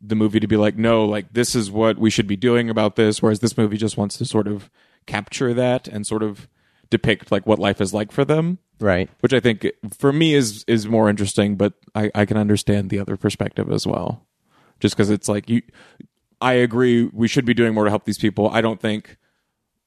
[0.00, 2.96] the movie to be like, no, like this is what we should be doing about
[2.96, 4.70] this, whereas this movie just wants to sort of
[5.06, 6.48] capture that and sort of
[6.88, 9.10] depict like what life is like for them, right.
[9.20, 9.66] which I think
[9.96, 13.86] for me is is more interesting, but I, I can understand the other perspective as
[13.86, 14.26] well.
[14.78, 15.62] Just because it's like you
[16.40, 18.48] I agree we should be doing more to help these people.
[18.48, 19.18] I don't think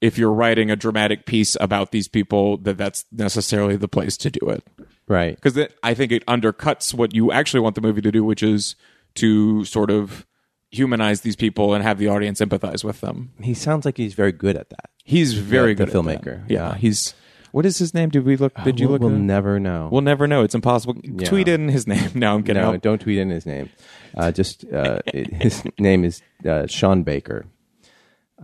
[0.04, 4.30] if you're writing a dramatic piece about these people that that's necessarily the place to
[4.30, 4.62] do it
[5.08, 5.34] Right.
[5.40, 8.76] because I think it undercuts what you actually want the movie to do, which is
[9.16, 10.26] to sort of
[10.70, 13.30] humanize these people and have the audience empathize with them.
[13.40, 14.90] He sounds like he's very good at that.
[15.04, 16.42] He's very the good, at filmmaker.
[16.46, 16.50] that.
[16.50, 16.74] Yeah, Yeah.
[16.76, 17.14] he's.
[17.52, 18.08] What is his name?
[18.08, 18.52] Did we look?
[18.64, 19.00] Did you look?
[19.00, 19.88] We'll never know.
[19.92, 20.42] We'll never know.
[20.42, 20.94] It's impossible.
[21.24, 22.10] Tweet in his name.
[22.16, 22.82] Now I'm getting no, out.
[22.82, 23.70] don't tweet in his name.
[24.16, 27.46] Uh, just uh, it- his name is uh, Sean Baker.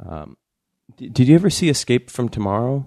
[0.09, 0.37] Um,
[0.97, 2.87] did you ever see Escape from Tomorrow?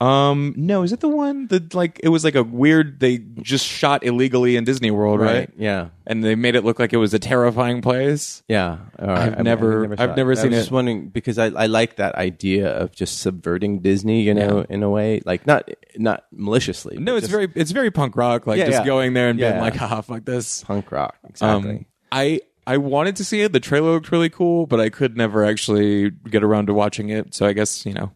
[0.00, 2.98] Um, no, is it the one that like it was like a weird?
[3.00, 5.48] They just shot illegally in Disney World, right?
[5.56, 5.90] Yeah.
[6.06, 8.42] And they made it look like it was a terrifying place.
[8.48, 9.08] Yeah, right.
[9.18, 10.16] I've I mean, never- I've it.
[10.16, 10.60] never I seen was it.
[10.62, 14.82] Just wondering because I, I like that idea of just subverting Disney, you know, in
[14.82, 16.98] a way, like not not maliciously.
[16.98, 18.46] No, it's just very it's very punk rock.
[18.48, 18.84] Like Yeah, just yeah.
[18.86, 19.60] going there and being Yeah.
[19.62, 21.16] like, "Ah, fuck this." punk rock.
[21.28, 21.70] Exactly.
[21.70, 23.52] Um, I I wanted to see it.
[23.52, 27.34] The trailer looked really cool, but I could never actually get around to watching it.
[27.34, 28.12] So I guess you know,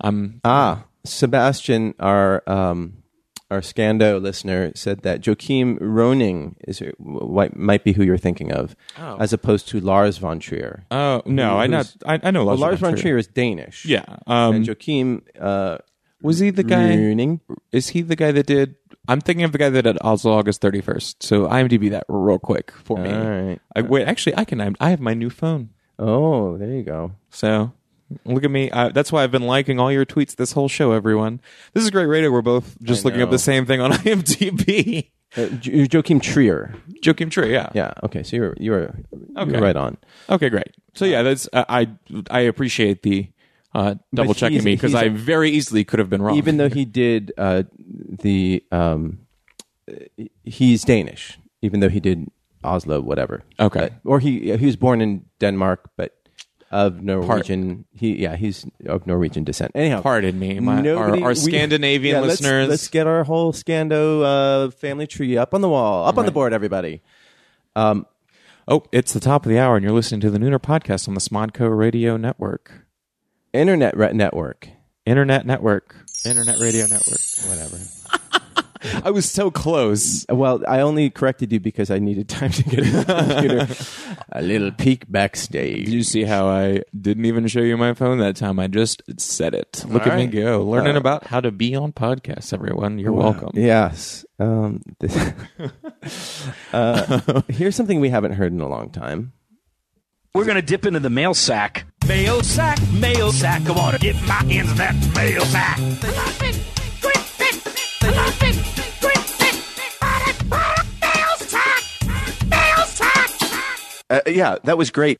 [0.00, 3.02] I'm ah, Sebastian, our um,
[3.50, 9.16] our Scando listener, said that Joachim Roning is might be who you're thinking of, Oh.
[9.20, 10.84] as opposed to Lars von Trier.
[10.90, 13.02] Oh no, I not I, I know Well, Lars, Lars von Trier.
[13.02, 13.84] Trier is Danish.
[13.84, 14.04] Yeah.
[14.26, 15.78] Um, and Joachim uh,
[16.22, 16.90] was he the guy?
[16.96, 17.40] Roning.
[17.72, 18.76] Is he the guy that did?
[19.08, 21.16] I'm thinking of the guy that did also August 31st.
[21.20, 23.10] So IMDb that real quick for me.
[23.10, 23.60] All right.
[23.74, 24.76] I, wait, actually, I can.
[24.80, 25.70] I have my new phone.
[25.98, 27.12] Oh, there you go.
[27.30, 27.72] So
[28.24, 28.70] look at me.
[28.70, 31.40] I, that's why I've been liking all your tweets this whole show, everyone.
[31.74, 32.30] This is great radio.
[32.30, 35.10] We're both just I looking up the same thing on IMDb.
[35.36, 36.74] Uh, Jo- Joachim Trier.
[37.04, 37.70] Joachim Trier, yeah.
[37.74, 37.92] Yeah.
[38.04, 38.22] Okay.
[38.22, 38.94] So you're you're,
[39.36, 39.50] Okay.
[39.52, 39.96] you're right on.
[40.28, 40.68] Okay, great.
[40.94, 41.88] So yeah, that's uh, I
[42.30, 43.28] I appreciate the
[43.74, 46.36] uh, double checking me because I very easily could have been wrong.
[46.36, 49.18] Even though he did uh, the um,
[50.44, 51.38] he's Danish.
[51.62, 52.28] Even though he did
[52.64, 53.42] Oslo, whatever.
[53.58, 53.84] Okay.
[53.84, 56.16] Uh, or he he was born in Denmark, but
[56.70, 57.84] of Norwegian.
[57.92, 59.72] He yeah he's of Norwegian descent.
[59.74, 62.68] Anyhow, Pardon me, my, our, Nobody- our we- Scandinavian yeah, let's- listeners.
[62.68, 64.22] Let's, get our whole Scando
[64.66, 67.02] uh, family tree up on the wall, up on the board, everybody.
[67.76, 68.06] Um,
[68.68, 71.14] oh, it's the top of the hour, and you're listening to the Nooner podcast on
[71.14, 72.81] the Smodco Radio Network,
[73.52, 74.68] Internet re- network,
[75.04, 75.94] Internet Network,
[76.24, 77.78] Internet Radio Network, whatever.
[79.04, 80.26] I was so close.
[80.28, 83.68] Well, I only corrected you because I needed time to get a computer.
[84.32, 85.84] a little peek backstage.
[85.84, 88.58] Did you see how I didn't even show you my phone that time?
[88.58, 89.84] I just said it.
[89.86, 92.52] Look at me go, learning Uh, about how to be on podcasts.
[92.52, 93.50] Everyone, you're welcome.
[93.54, 94.24] Yes.
[94.40, 95.32] Um, this-
[96.72, 99.32] uh, here's something we haven't heard in a long time.
[100.34, 101.84] We're gonna dip into the mail sack.
[102.08, 103.64] Mail sack, mail sack.
[103.66, 105.78] Come on, get my hands in that mail sack.
[114.08, 115.18] Uh, yeah, that was great.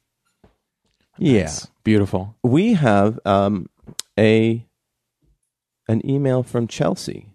[1.18, 1.50] Yeah.
[1.84, 2.34] Beautiful.
[2.42, 3.68] We have um,
[4.18, 4.66] a
[5.88, 7.26] an email from Chelsea.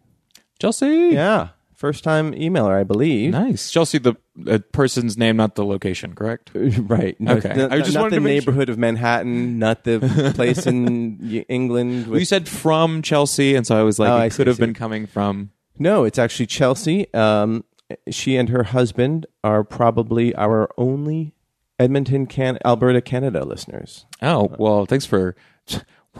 [0.60, 1.10] Chelsea.
[1.12, 1.50] Yeah.
[1.78, 3.32] First time emailer, I believe.
[3.34, 3.70] Nice.
[3.70, 4.16] Chelsea, the
[4.48, 6.50] uh, person's name, not the location, correct?
[6.56, 7.16] Right.
[7.22, 7.50] No, Okay.
[7.52, 8.52] n- I just not wanted the to make sure.
[8.52, 12.06] neighborhood of Manhattan, not the place in y- England.
[12.08, 14.36] Well, With, you said from Chelsea, and so I was like, Oh, it I could
[14.36, 14.62] see, have see.
[14.64, 15.52] been coming from.
[15.78, 17.14] no, it's actually Chelsea.
[17.14, 17.64] Um,
[18.10, 21.36] she and her husband are probably our only
[21.80, 24.08] Edmonton, can- Alberta, Canada listeners.
[24.22, 25.36] Oh, well, thanks for.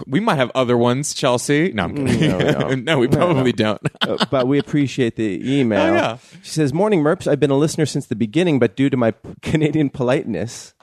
[0.06, 1.72] We might have other ones, Chelsea.
[1.74, 2.38] No, I'm kidding.
[2.38, 3.00] No, no.
[3.00, 3.82] we probably don't.
[4.02, 5.82] Uh, but we appreciate the email.
[5.82, 6.18] Oh, yeah.
[6.44, 7.28] She says, "Morning, Merps.
[7.28, 10.74] I've been a listener since the beginning, but due to my p- Canadian politeness,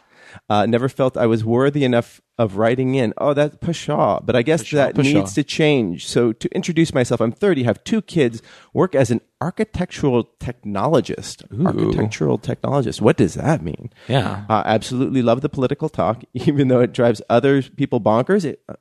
[0.49, 3.15] uh, never felt I was worthy enough of writing in.
[3.19, 4.21] Oh, that's pshaw.
[4.25, 5.03] But I guess that pshaw.
[5.03, 6.07] needs to change.
[6.07, 8.43] So to introduce myself, I'm 30, have two kids,
[8.73, 11.45] work as an architectural technologist.
[11.65, 13.01] Architectural technologist.
[13.01, 13.91] What does that mean?
[14.09, 14.45] Yeah.
[14.49, 18.45] Uh, absolutely love the political talk, even though it drives other people bonkers.
[18.45, 18.75] It uh,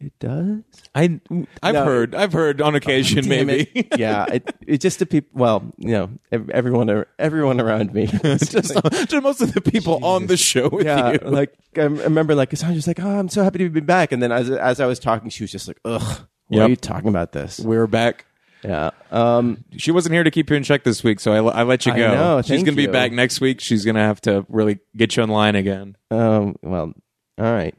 [0.00, 0.62] it does.
[0.94, 1.20] I
[1.62, 1.84] I've No.
[1.84, 3.70] heard I've heard on occasion Damn maybe.
[3.74, 3.98] it.
[3.98, 5.30] yeah, it, it just the people.
[5.40, 6.10] Well, you know,
[6.52, 8.06] everyone, everyone around me.
[8.22, 11.18] Just like, to most of the people on the show with yeah, you.
[11.22, 14.32] like I remember, like Cassandra's like, "Oh, I'm so happy to be back," and then
[14.32, 16.66] as as I was talking, she was just like, "Ugh, why Yep.
[16.66, 18.26] are you talking about this?" We're back.
[18.64, 21.62] Yeah, um, She wasn't here to keep you in check this week, so I, I
[21.62, 22.14] let you I go.
[22.14, 23.60] know, She's going to be back next week.
[23.60, 25.96] She's going to have to really get you in line again.
[26.10, 26.92] um, well,
[27.38, 27.74] all right.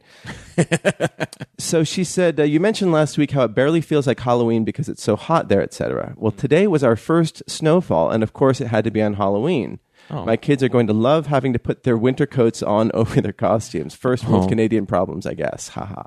[1.58, 4.88] so she said, uh, "You mentioned last week how it barely feels like Halloween because
[4.88, 8.68] it's so hot there, etc." Well, today was our first snowfall, and of course, it
[8.68, 9.80] had to be on Halloween.
[10.10, 13.32] My kids are going to love having to put their winter coats on over their
[13.32, 13.94] costumes.
[13.94, 14.48] First world Oh.
[14.48, 15.68] Canadian problems, I guess.
[15.68, 16.04] Haha.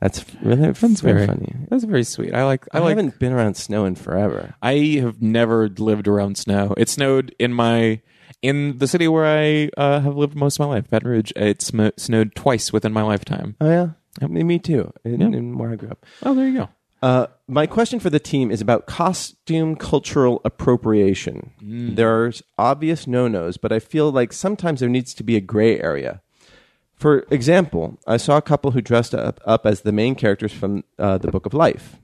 [0.00, 1.54] That's really that's very funny.
[1.68, 2.34] That's very sweet.
[2.34, 2.66] I like.
[2.72, 2.88] I, I, like.
[2.96, 4.54] haven't been around snow in forever.
[4.62, 6.74] I have never lived around snow.
[6.78, 8.00] It snowed in my
[8.42, 11.32] in the city where I uh, have lived most of my life, Baton Rouge.
[11.36, 13.56] It sm- snowed twice within my lifetime.
[13.60, 14.92] Oh yeah, me, me too.
[15.04, 15.26] In, Yeah.
[15.38, 16.04] in where I grew up.
[16.22, 16.68] Oh, there you go.
[17.02, 21.50] Uh, my question for the team is about costume cultural appropriation.
[21.62, 25.40] There are obvious no nos, but I feel like sometimes there needs to be a
[25.40, 26.20] gray area.
[26.94, 30.84] For example, I saw a couple who dressed up, up as the main characters from
[30.98, 31.96] uh, the Book of Life.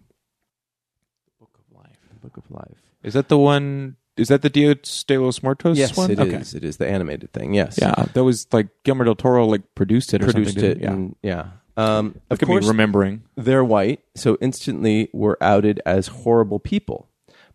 [1.26, 1.98] The Book of Life.
[2.22, 2.78] Book of Life.
[3.02, 3.96] Is that the one?
[4.16, 6.10] Is that the Dios de los Muertos Yes, one?
[6.10, 6.54] it is.
[6.54, 7.52] It is the animated thing.
[7.54, 10.78] Yes, Yeah, that was like Guillermo del Toro like produced it or produced it.
[10.80, 10.92] Yeah.
[10.92, 11.46] and- yeah.
[11.78, 13.22] Um, of course, me remembering.
[13.36, 17.08] they're white, so instantly were outed as horrible people.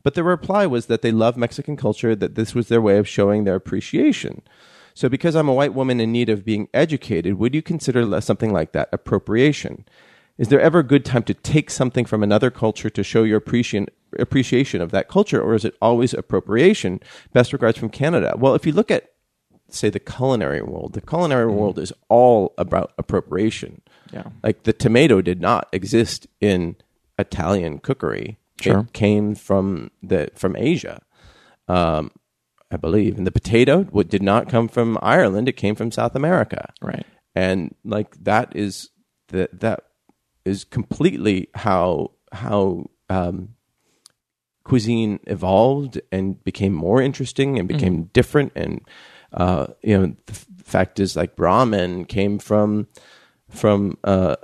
[0.03, 3.07] But the reply was that they love Mexican culture, that this was their way of
[3.07, 4.43] showing their appreciation.
[4.93, 8.53] So, because I'm a white woman in need of being educated, would you consider something
[8.53, 9.85] like that appropriation?
[10.41, 13.37] Is there ever a good time to take something from another culture to show your
[13.37, 13.85] appreciation
[14.17, 16.99] appreciation of that culture, or is it always appropriation?
[17.31, 18.33] Best regards from Canada.
[18.35, 19.11] Well, if you look at
[19.69, 23.83] say the culinary world, the culinary world is all about appropriation.
[24.11, 24.29] Yeah.
[24.41, 26.75] Like the tomato did not exist in
[27.19, 28.39] Italian cookery.
[28.59, 28.79] Sure.
[28.79, 31.03] It came from the from Asia.
[31.67, 32.09] Um,
[32.71, 33.15] I believe.
[33.15, 36.73] And the potato what did not come from Ireland, it came from South America.
[36.81, 37.05] Right.
[37.35, 38.89] And like that is
[39.27, 39.83] that that
[40.45, 43.55] is completely how how um,
[44.63, 48.81] cuisine evolved and became more interesting and became different and
[49.33, 52.87] uh, you know the f- fact is like ramen came from
[53.49, 54.35] from uh,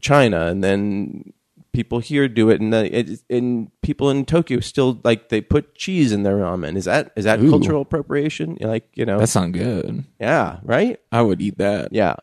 [0.00, 1.32] China and then
[1.72, 5.74] people here do it and the, it, and people in Tokyo still like they put
[5.74, 9.56] cheese in their ramen is that is that cultural appropriation like you know That sounds
[9.58, 10.04] good.
[10.20, 11.92] yeah right I would eat that.
[11.92, 12.14] yeah.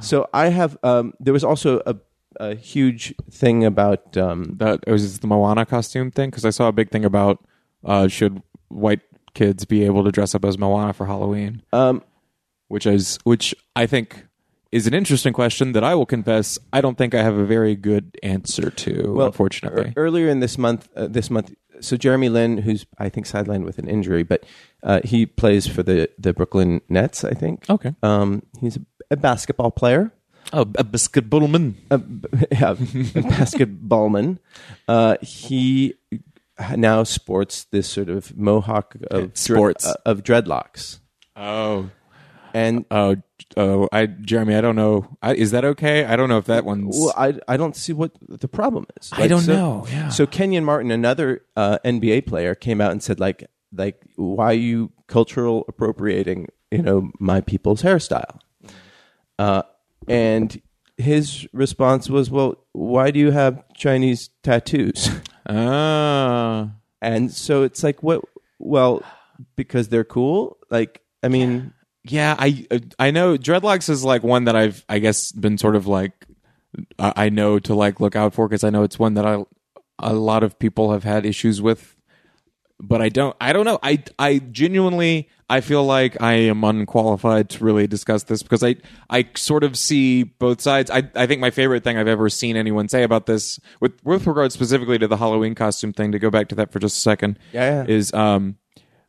[0.00, 0.78] So I have.
[0.82, 1.94] Um, there was also a,
[2.50, 4.16] a huge thing about.
[4.16, 7.44] Um, That it was the Moana costume thing because I saw a big thing about
[7.84, 9.00] uh, should white
[9.34, 12.02] kids be able to dress up as Moana for Halloween, um,
[12.68, 14.26] which is which I think
[14.70, 17.76] is an interesting question that I will confess I don't think I have a very
[17.76, 19.12] good answer to.
[19.14, 21.54] well, unfortunately, ear- earlier in this month, uh, this month.
[21.80, 24.44] So Jeremy Lin, who's I think sidelined with an injury, but
[24.82, 27.24] uh, he plays for the the Brooklyn Nets.
[27.24, 27.68] I think.
[27.68, 27.94] Okay.
[28.02, 28.80] Um, he's a,
[29.12, 30.12] a basketball player.
[30.52, 31.74] Oh, a basketballman.
[31.90, 31.98] a,
[32.52, 32.74] yeah, a
[33.28, 34.38] basketballman.
[34.88, 35.94] Uh, he
[36.76, 39.86] now sports this sort of mohawk of Sports.
[39.86, 40.98] uh, of dreadlocks,
[41.36, 41.90] Oh,
[42.54, 43.16] and oh,
[43.56, 43.88] oh!
[43.90, 45.16] I Jeremy, I don't know.
[45.22, 46.04] I, is that okay?
[46.04, 46.96] I don't know if that one's.
[46.98, 49.10] Well, I I don't see what the problem is.
[49.12, 50.08] I don't so, know, yeah.
[50.10, 54.52] So Kenyon Martin, another uh, NBA player, came out and said like like why are
[54.52, 58.38] you cultural appropriating you know my people's hairstyle,
[59.38, 59.62] uh,
[60.08, 60.60] and
[60.96, 65.08] his response was, well, why do you have Chinese tattoos?
[65.44, 66.70] Ah.
[67.00, 68.22] and so it's like what?
[68.60, 69.02] Well,
[69.56, 70.56] because they're cool.
[70.70, 71.74] Like I mean,
[72.04, 72.64] Yeah, I
[72.98, 76.12] I know dreadlocks is like one that I've I guess been sort of like
[76.98, 79.42] I know to like look out for because I know it's one that I
[79.98, 81.96] a lot of people have had issues with,
[82.78, 87.50] but I don't I don't know I I genuinely I feel like I am unqualified
[87.50, 88.76] to really discuss this because I
[89.10, 90.90] I sort of see both sides.
[90.90, 94.26] I I think my favorite thing I've ever seen anyone say about this with with
[94.26, 97.00] regard specifically to the Halloween costume thing to go back to that for just a
[97.00, 97.94] second Yeah, yeah.
[97.94, 98.56] is um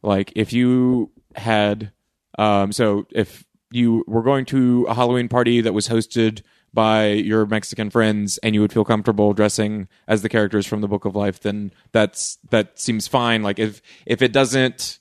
[0.01, 1.93] like if you had
[2.37, 6.41] um so if you were going to a Halloween party that was hosted
[6.73, 10.87] by your Mexican friends and you would feel comfortable dressing as the characters from the
[10.89, 13.43] Book of Life, then that's that seems fine.
[13.43, 14.99] Like if if it doesn't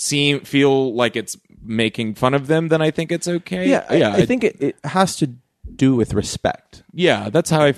[0.00, 3.68] seem feel like it's making fun of them, then I think it's okay.
[3.68, 4.02] Yeah, I.
[4.22, 5.34] I think it, it has to
[5.74, 6.84] do with respect.
[6.94, 7.74] yeah, that's how I.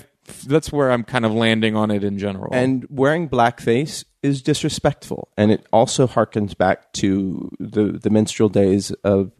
[0.47, 2.53] That's where I'm kind of landing on it in general.
[2.53, 8.91] And wearing blackface is disrespectful, and it also harkens back to the the minstrel days
[9.03, 9.31] of,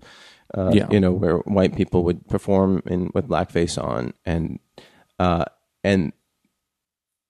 [0.58, 0.88] uh, Yeah.
[0.92, 4.60] you know, where white people would perform in with blackface on, and
[5.20, 5.46] uh,
[5.84, 6.14] and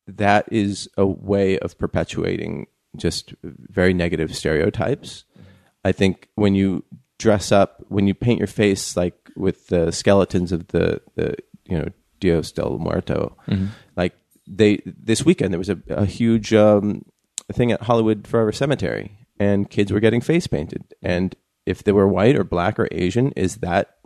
[0.08, 5.26] that is a way of perpetuating just very negative stereotypes.
[5.84, 6.84] I think when you
[7.18, 11.36] dress up, when you paint your face like with the skeletons of the, the
[11.66, 11.88] you know
[12.20, 13.38] Dios del Muerto,
[13.96, 14.14] like
[14.48, 17.06] they this weekend there was a, a huge um,
[17.52, 20.94] thing at Hollywood Forever Cemetery, and kids were getting face painted.
[21.02, 21.36] And
[21.66, 23.98] if they were white or black or Asian, is that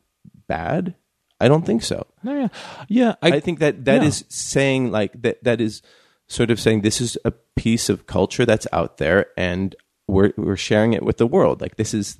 [0.48, 0.95] bad?
[1.40, 2.07] I don't think so.
[2.24, 2.48] No, yeah,
[2.88, 3.16] yeah.
[3.22, 4.07] I, I think that that yeah.
[4.07, 5.82] is saying like that that is
[6.27, 9.76] sort of saying this is a piece of culture that's out there and
[10.07, 11.61] we're we're sharing it with the world.
[11.61, 12.18] Like this is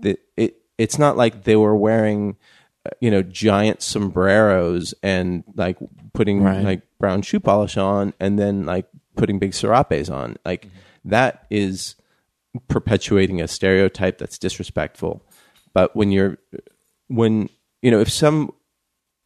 [0.00, 2.36] the, it it's not like they were wearing
[2.86, 5.76] uh, you know giant sombreros and like
[6.12, 6.64] putting Right.
[6.64, 8.86] like brown shoe polish on and then like
[9.16, 10.36] putting big serapes on.
[10.44, 10.66] Like
[11.04, 11.94] that is
[12.68, 15.22] perpetuating a stereotype that's disrespectful.
[15.72, 16.38] But when you're
[17.08, 17.48] when
[17.82, 18.52] you know if some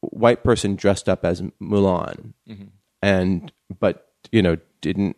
[0.00, 2.34] white person dressed up as Mulan
[3.00, 5.16] and but you know didn't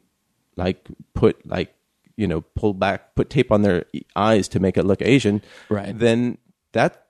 [0.57, 1.75] like put like
[2.17, 3.85] you know pull back put tape on their
[4.15, 5.97] eyes to make it look Asian Right.
[5.99, 6.39] then
[6.73, 7.07] that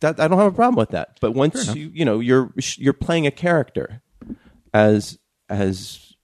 [0.00, 1.18] that I don't have a problem with that.
[1.20, 4.02] But once you you know you're you're playing a character
[4.72, 5.18] as
[5.48, 6.14] as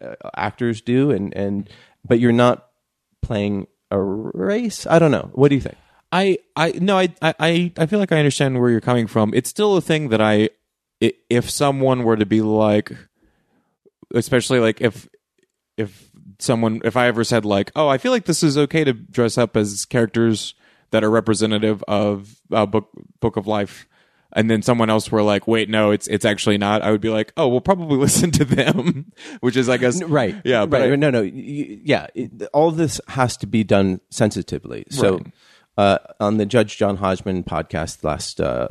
[0.00, 1.68] uh, actors do and and
[2.06, 2.68] but you're not
[3.22, 4.86] playing a race?
[4.86, 5.30] I don't know.
[5.32, 5.76] What do you think?
[6.12, 9.32] I, I no, I, I, I feel like I understand where you're coming from.
[9.34, 10.50] It's still a thing that i-
[11.28, 12.92] if someone were to be like,
[14.14, 15.08] especially like if,
[15.76, 18.92] if someone, if I ever said like, oh, I feel like this is okay to
[18.92, 20.54] dress up as characters
[20.90, 22.88] that are representative of uh, book
[23.20, 23.86] Book of Life,
[24.36, 26.82] and then someone else were like, wait, no, it's it's actually not.
[26.82, 30.36] I would be like, oh, we'll probably listen to them, which is I guess right
[30.44, 34.84] yeah, but right I- no no yeah it, all this has to be done sensitively
[34.90, 35.26] so Right.
[35.76, 38.68] uh, on the judge john hodgman podcast last uh,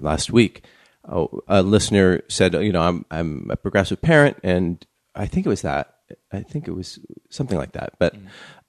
[0.00, 0.64] last week
[1.08, 5.62] a listener said you know i'm i'm a progressive parent and i think it was
[5.62, 5.96] that
[6.32, 6.98] i think it was
[7.30, 8.14] something like that but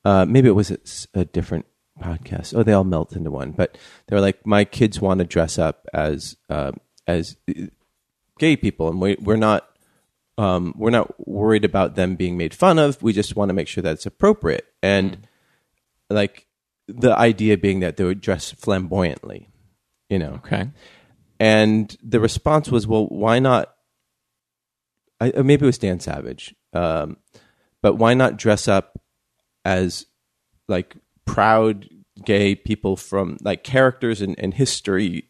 [0.05, 1.65] uh, maybe it was a different
[2.01, 5.25] podcast oh they all melt into one but they were like my kids want to
[5.25, 6.71] dress up as uh,
[7.07, 7.35] as
[8.37, 9.69] gay people and we, we're not
[10.39, 13.03] um, we're not worried about them being made fun of.
[13.03, 14.65] We just want to make sure that it's appropriate.
[14.81, 15.27] And
[16.09, 16.47] like
[16.87, 19.49] the idea being that they would dress flamboyantly,
[20.09, 20.39] you know.
[20.45, 20.69] okay,
[21.39, 23.73] And the response was, well, why not?
[25.21, 27.17] I, uh, maybe it was Dan Savage, um,
[27.81, 28.99] but why not dress up
[29.65, 30.05] as
[30.67, 30.95] like
[31.25, 31.87] proud
[32.25, 35.25] gay people from like characters and, and history,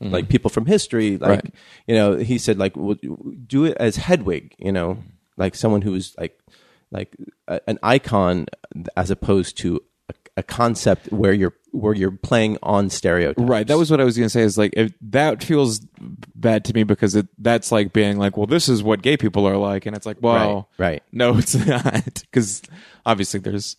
[0.00, 1.16] like people from history.
[1.16, 1.54] Like Right.
[1.86, 2.96] you know, he said like well,
[3.46, 4.98] do it as Hedwig, you know,
[5.36, 6.38] like someone who's like
[6.90, 7.16] like
[7.46, 8.46] a, an icon
[8.96, 9.80] as opposed to
[10.36, 13.42] a, concept where you're where you're playing on stereotypes.
[13.42, 13.66] Right.
[13.66, 14.42] That was what I was going to say.
[14.42, 15.80] Is like if that feels
[16.34, 19.46] bad to me because it that's like being like, well, this is what gay people
[19.46, 21.02] are like, and it's like, well, Right, right.
[21.12, 22.62] No, it's not because
[23.06, 23.76] obviously there's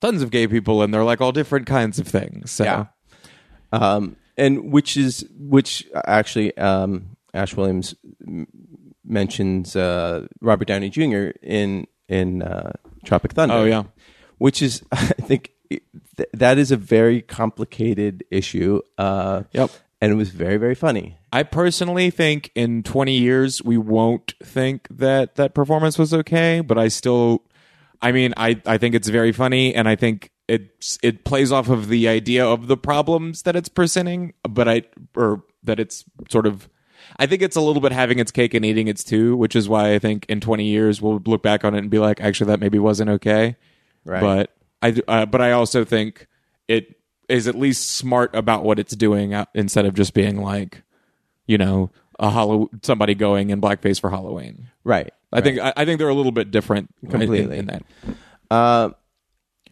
[0.00, 2.50] tons of gay people, and they're like all different kinds of things.
[2.50, 2.64] So.
[2.64, 2.84] Yeah.
[3.72, 7.94] um, and which is which actually um, Ash Williams
[8.26, 8.46] m-
[9.04, 11.32] mentions uh, Robert Downey Jr.
[11.42, 12.72] in in uh,
[13.04, 13.54] Tropic Thunder.
[13.54, 13.84] Oh, yeah.
[14.38, 18.80] which is I think th- that is a very complicated issue.
[18.98, 19.70] Uh, Yep.
[20.00, 21.16] and it was very very funny.
[21.32, 26.78] I personally think in 20 years we won't think that that performance was okay, but
[26.78, 27.42] I still
[28.02, 31.68] I mean, I I think it's very funny and I think it's it plays off
[31.68, 34.82] of the idea of the problems that it's presenting, but I
[35.14, 36.68] or that it's sort of
[37.18, 39.68] I think it's a little bit having its cake and eating its too, which is
[39.68, 42.48] why I think in 20 years we'll look back on it and be like, actually,
[42.48, 43.56] that maybe wasn't okay.
[44.04, 44.20] Right.
[44.20, 46.26] But I, uh, but I also think
[46.68, 46.96] it
[47.28, 50.82] is at least smart about what it's doing uh, instead of just being like,
[51.46, 54.68] you know, a hollow somebody going in blackface for Halloween.
[54.84, 55.12] Right.
[55.32, 57.58] I think I, I think they're a little bit different in- Completely.
[57.58, 57.82] in, that.
[58.50, 58.90] Uh,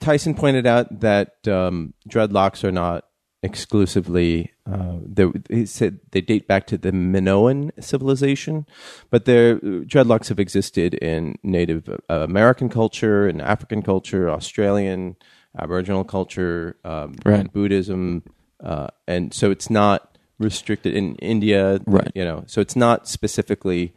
[0.00, 3.04] Tyson pointed out that um, dreadlocks are not
[3.42, 4.52] exclusively.
[4.70, 8.66] Uh, they- he said they date back to the Minoan civilization,
[9.10, 15.16] but their dreadlocks have existed in Native uh, American culture, and African culture, Australian,
[15.58, 17.50] Aboriginal culture, um, Right.
[17.52, 18.22] Buddhism,
[18.62, 22.10] uh, and so it's not restricted in India, Right.
[22.14, 23.94] You know, so it's not specifically.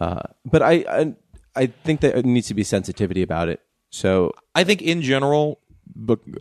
[0.00, 1.14] Uh, but I, I
[1.56, 3.60] I think that it needs to be sensitivity about it.
[3.90, 5.67] So I think in general, but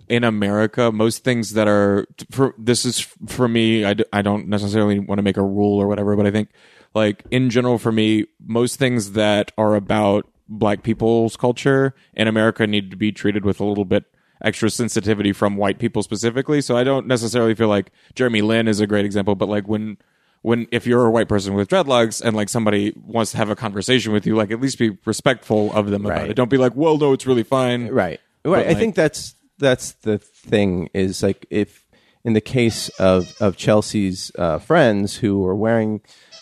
[0.07, 3.85] in America, most things that are for this is for me.
[3.85, 6.49] I, d- I don't necessarily want to make a rule or whatever, but I think
[6.93, 12.65] like in general for me, most things that are about Black people's culture in America
[12.65, 14.05] need to be treated with a little bit
[14.41, 16.61] extra sensitivity from white people specifically.
[16.61, 19.97] So I don't necessarily feel like Jeremy Lin is a great example, but like when
[20.41, 23.55] when if you're a white person with dreadlocks and like somebody wants to have a
[23.55, 26.35] conversation with you, like at least be respectful of them about it.
[26.35, 27.87] Don't be like, well, no, it's really fine.
[27.87, 28.19] Right.
[28.45, 28.67] Right.
[28.67, 31.87] I think that's that's the thing is like if
[32.23, 36.01] in the case of of Chelsea's uh, friends who were wearing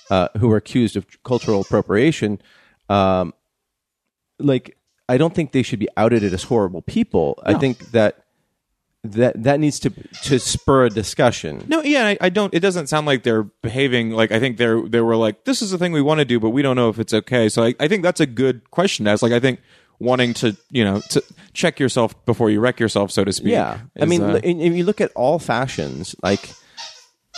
[0.10, 2.42] uh, who were accused of cultural appropriation,
[2.90, 3.34] um,
[4.40, 4.78] like
[5.08, 7.42] I don't think they should be outed as horrible people.
[7.46, 8.26] I think that
[9.04, 9.92] that that needs to
[10.24, 11.64] to spur a discussion.
[11.68, 12.54] No, yeah, I, I don't.
[12.54, 15.72] It doesn't sound like they're behaving like I think they're they were like this is
[15.72, 17.50] the thing we want to do, but we don't know if it's okay.
[17.50, 19.22] So I, I think that's a good question to ask.
[19.22, 19.60] Like I think
[20.00, 21.24] wanting to you know to
[21.54, 23.52] check yourself before you wreck yourself, so to speak.
[23.52, 26.50] Yeah, I mean, uh, if you look at all fashions, like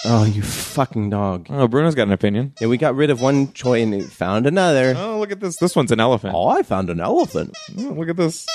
[0.05, 1.47] oh, you fucking dog.
[1.49, 2.53] oh, Bruno's got an opinion.
[2.59, 4.93] Yeah, we got rid of one toy and found another.
[4.97, 5.57] Oh, look at this.
[5.57, 6.33] This one's an elephant.
[6.35, 7.57] Oh, I found an elephant.
[7.77, 8.45] Oh, look at this.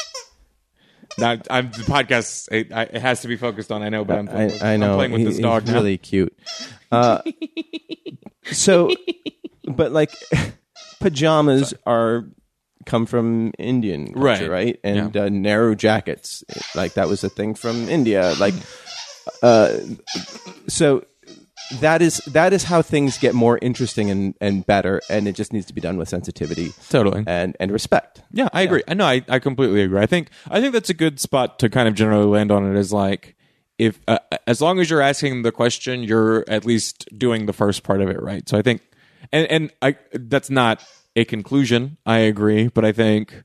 [1.18, 2.50] Now, I'm the podcast.
[2.50, 3.82] It, I, it has to be focused on.
[3.82, 4.92] I know, but I'm, I, with, I know.
[4.92, 5.76] I'm playing with He- this dog he's now.
[5.76, 6.36] really cute.
[6.90, 7.20] Uh,
[8.44, 8.90] so,
[9.64, 10.14] but like
[11.00, 12.26] pajamas are
[12.86, 14.50] come from Indian culture, Right.
[14.50, 14.80] right?
[14.84, 16.44] And uh, narrow jackets,
[16.74, 18.34] like that was a thing from India.
[18.38, 18.54] Like,
[19.42, 19.76] uh,
[20.68, 21.04] so
[21.80, 25.52] that is that is how things get more interesting and, and better, and it just
[25.52, 27.24] needs to be done with sensitivity, Totally.
[27.26, 28.22] and and respect.
[28.32, 28.82] Yeah, I agree.
[28.88, 29.06] I know.
[29.06, 30.00] I, I completely agree.
[30.00, 32.78] I think I think that's a good spot to kind of generally land on it.
[32.78, 33.36] Is like
[33.78, 37.84] if uh, as long as you're asking the question, you're at least doing the first
[37.84, 38.46] part of it right.
[38.48, 38.82] So I think,
[39.32, 40.84] and and I that's not
[41.16, 41.98] a conclusion.
[42.06, 43.44] I agree, but I think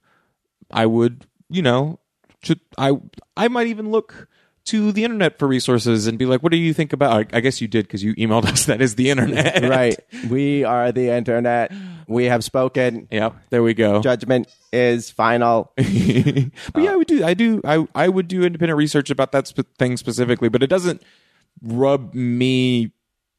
[0.72, 2.00] I would, you know,
[2.44, 2.94] to, I
[3.36, 4.28] I might even look
[4.66, 7.14] to the internet for resources and be like, what do you think about?
[7.14, 8.66] I, I guess you did because you emailed us.
[8.66, 9.98] That is the internet, right.
[10.30, 11.72] We are the internet.
[12.08, 13.08] We have spoken.
[13.10, 13.36] Yep.
[13.50, 14.02] There we go.
[14.02, 15.72] Judgment is final.
[15.76, 17.24] but yeah, I would do.
[17.24, 17.62] I do.
[17.64, 21.02] I I would do independent research about that sp- thing specifically, but it doesn't
[21.62, 22.92] rub me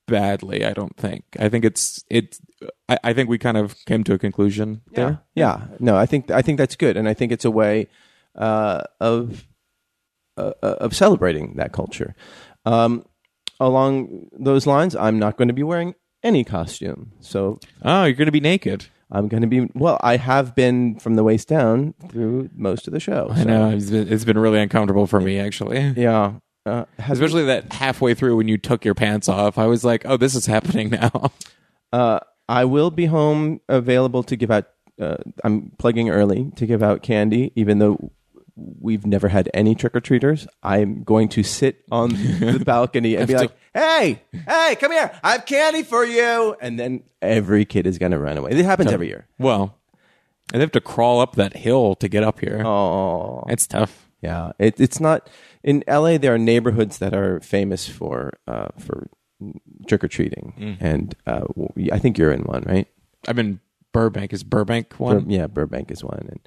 [0.09, 0.65] badly.
[0.65, 1.25] I don't think.
[1.39, 2.41] I think it's it's.
[2.89, 5.21] I, I think we kind of came to a conclusion there.
[5.35, 5.69] Yeah.
[5.79, 7.87] No, I think I think that's good, and I think it's a way
[8.35, 9.47] uh, of
[10.37, 12.15] uh, of celebrating that culture.
[12.65, 13.05] Um,
[13.61, 18.27] along those lines, I'm not going to be wearing any costume, so Oh, you're going
[18.27, 18.87] to be naked.
[19.11, 19.99] I'm going to be well.
[20.03, 23.29] I have been from the waist down through most of the show.
[23.31, 25.95] I know it's been, it's been really uncomfortable for me actually.
[25.97, 26.35] Yeah.
[26.69, 30.17] Uh, Especially that halfway through when you took your pants off, I was like, "Oh,
[30.17, 31.33] this is happening now."
[31.93, 34.67] Uh, I will be home available to give out.
[35.01, 38.11] Uh, I'm plugging early to give out candy, even though
[38.57, 40.47] we've never had any trick or treaters.
[40.63, 45.11] I'm going to sit on the balcony and be like, "Hey, hey, come here!
[45.23, 48.51] I have candy for you!" And then every kid is going to run away.
[48.53, 49.27] It happens every year.
[49.39, 49.79] well,
[50.53, 52.63] and they have to crawl up that hill to get up here.
[52.67, 54.09] Oh, It's tough.
[54.23, 54.53] yeah.
[54.59, 55.29] It, it's not
[55.69, 56.19] in LA.
[56.19, 59.09] There are neighborhoods that are famous for uh, for
[59.87, 60.77] trick or treating, Mm.
[60.81, 61.45] and uh,
[61.93, 62.89] I think you're in one, right?
[63.29, 63.61] I'm in
[63.93, 64.33] Burbank.
[64.33, 65.21] Is Burbank one?
[65.25, 66.41] Bur- yeah, Burbank is one, and,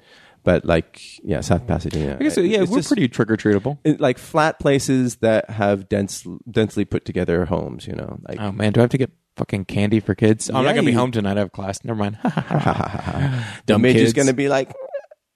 [0.44, 2.16] but like yeah, South Pasadena.
[2.20, 3.78] I guess yeah, It's we're just- pretty trick or treatable.
[4.00, 7.86] like flat places that have dense, densely put together homes.
[7.86, 10.50] You know, like Oh man, do I have to get fucking candy for kids?
[10.50, 11.36] Oh, I'm Yeah, not gonna be you- home tonight.
[11.36, 11.82] I have class.
[11.84, 12.18] Never mind.
[12.24, 14.70] the Dumb midge is going to be like,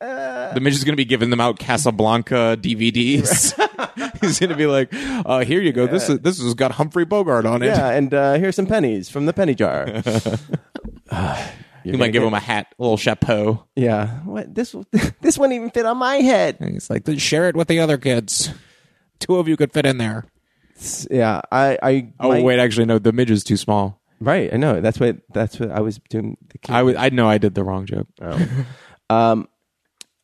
[0.00, 3.54] the midge is gonna be giving them out Casablanca DVDs.
[4.26, 5.86] He's gonna be like, uh, "Here you go.
[5.86, 9.08] This is this has got Humphrey Bogart on it." yeah, and uh, here's some pennies
[9.08, 10.02] from the penny jar.
[11.84, 13.64] You might give him a hat, a little chapeau.
[13.76, 14.18] yeah.
[14.24, 14.74] What this
[15.20, 16.56] this wouldn't even fit on my head.
[16.58, 18.50] And he's like, "Then share it with the other kids.
[19.20, 20.24] Two of you could fit in there."
[21.08, 24.02] Yeah, I I Oh wait, actually no, the midge is too small.
[24.20, 24.52] right.
[24.52, 26.36] I know that's what that's what I was doing.
[26.48, 26.74] The kid.
[26.74, 28.08] I was, I know I did the wrong joke.
[29.08, 29.46] Um,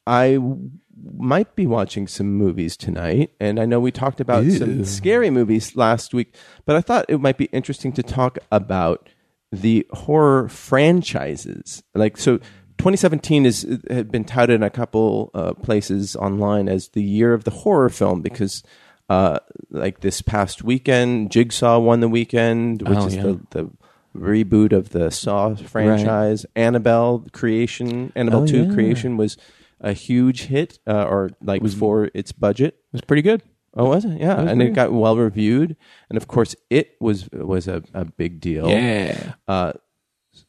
[0.04, 0.70] I w-
[1.16, 5.76] might be watching some movies tonight, and I know we talked about some scary movies
[5.76, 6.34] last week,
[6.64, 9.08] but I thought it might be interesting to talk about
[9.50, 11.82] the horror franchises.
[11.94, 12.38] Like, so
[12.78, 17.44] 2017 is had been touted in a couple uh, places online as the year of
[17.44, 18.62] the horror film because.
[19.10, 19.38] Uh,
[19.68, 23.22] like this past weekend, Jigsaw won the weekend, which Oh, is yeah.
[23.24, 23.70] the, the
[24.16, 26.46] reboot of the Saw franchise.
[26.56, 28.72] Annabelle creation, Annabelle two yeah.
[28.74, 29.36] creation was
[29.82, 32.74] a huge hit, uh, or like was for its budget.
[32.74, 33.42] It was pretty good.
[33.74, 34.20] Oh, was it?
[34.20, 35.76] Yeah, and it got well reviewed,
[36.10, 38.68] and of course, it was was a, a big deal.
[38.68, 39.32] Yeah.
[39.48, 39.72] Uh,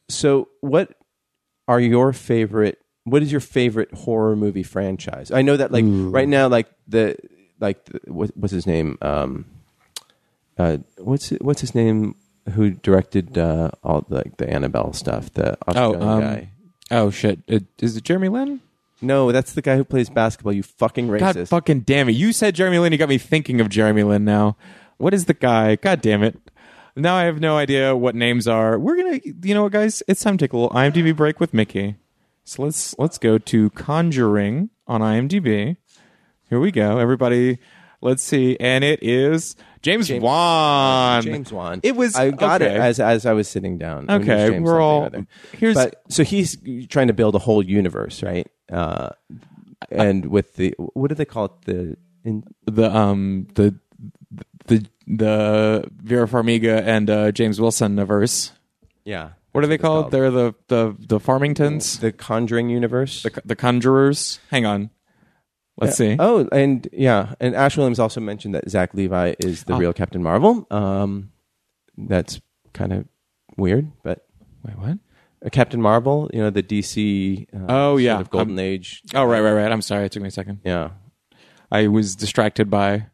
[0.08, 0.94] so, what
[1.68, 2.78] are your favorite?
[3.04, 5.30] What is your favorite horror movie franchise?
[5.30, 7.16] I know that, like right now, like the
[7.60, 8.98] like the, what, what's his name?
[9.02, 9.46] Um,
[10.58, 12.16] uh, what's what's his name?
[12.52, 15.32] Who directed uh, all the, like the Annabelle stuff?
[15.32, 16.50] The Oh, um, guy.
[16.90, 17.40] oh shit!
[17.46, 18.60] It, is it Jeremy Lin?
[19.04, 20.52] No, that's the guy who plays basketball.
[20.52, 21.20] You fucking racist.
[21.34, 22.12] God fucking damn it!
[22.12, 22.92] You said Jeremy Lin.
[22.92, 24.56] You got me thinking of Jeremy Lin now.
[24.98, 25.76] What is the guy?
[25.76, 26.38] God damn it!
[26.96, 28.78] Now I have no idea what names are.
[28.78, 30.02] We're gonna, you know what, guys?
[30.08, 31.96] It's time to take a little IMDb break with Mickey.
[32.44, 35.76] So let's let's go to Conjuring on IMDb.
[36.50, 37.58] Here we go, everybody.
[38.00, 41.22] Let's see, and it is James, Wan.
[41.22, 41.80] James Wan.
[41.82, 42.74] It was I got okay.
[42.74, 44.06] it as as I was sitting down.
[44.06, 45.10] When it was Okay, we're all-
[45.52, 46.58] here's- But so he's
[46.88, 48.46] trying to build a whole universe, right?
[48.72, 49.10] Uh,
[49.90, 51.52] and with the what do they call it?
[51.66, 53.74] The in, the um the
[54.66, 58.52] the the Vera Farmiga and uh, James Wilson verse.
[59.04, 59.30] yeah.
[59.52, 60.10] What are they That's called?
[60.10, 63.22] They're the the the Farmingtons, the Conjuring universe.
[63.22, 64.40] the the Conjurers.
[64.50, 64.90] Hang on,
[65.76, 66.16] let's see.
[66.18, 69.78] Oh, and yeah, and Ash Williams also mentioned that Zach Levi is the Oh.
[69.78, 70.66] real Captain Marvel.
[70.72, 71.30] Um,
[71.96, 72.40] that's
[72.72, 73.06] kind of
[73.56, 74.26] weird, but
[74.64, 74.98] Wait, what?
[75.44, 77.46] Uh, Captain Marvel, you know, the DC.
[77.54, 78.20] Uh, Oh, sort yeah.
[78.20, 79.02] of golden Um, age.
[79.14, 79.70] Oh, right, right, right.
[79.72, 80.06] I'm sorry.
[80.06, 80.60] It took me a second.
[80.64, 80.90] Yeah.
[81.70, 83.06] I was distracted by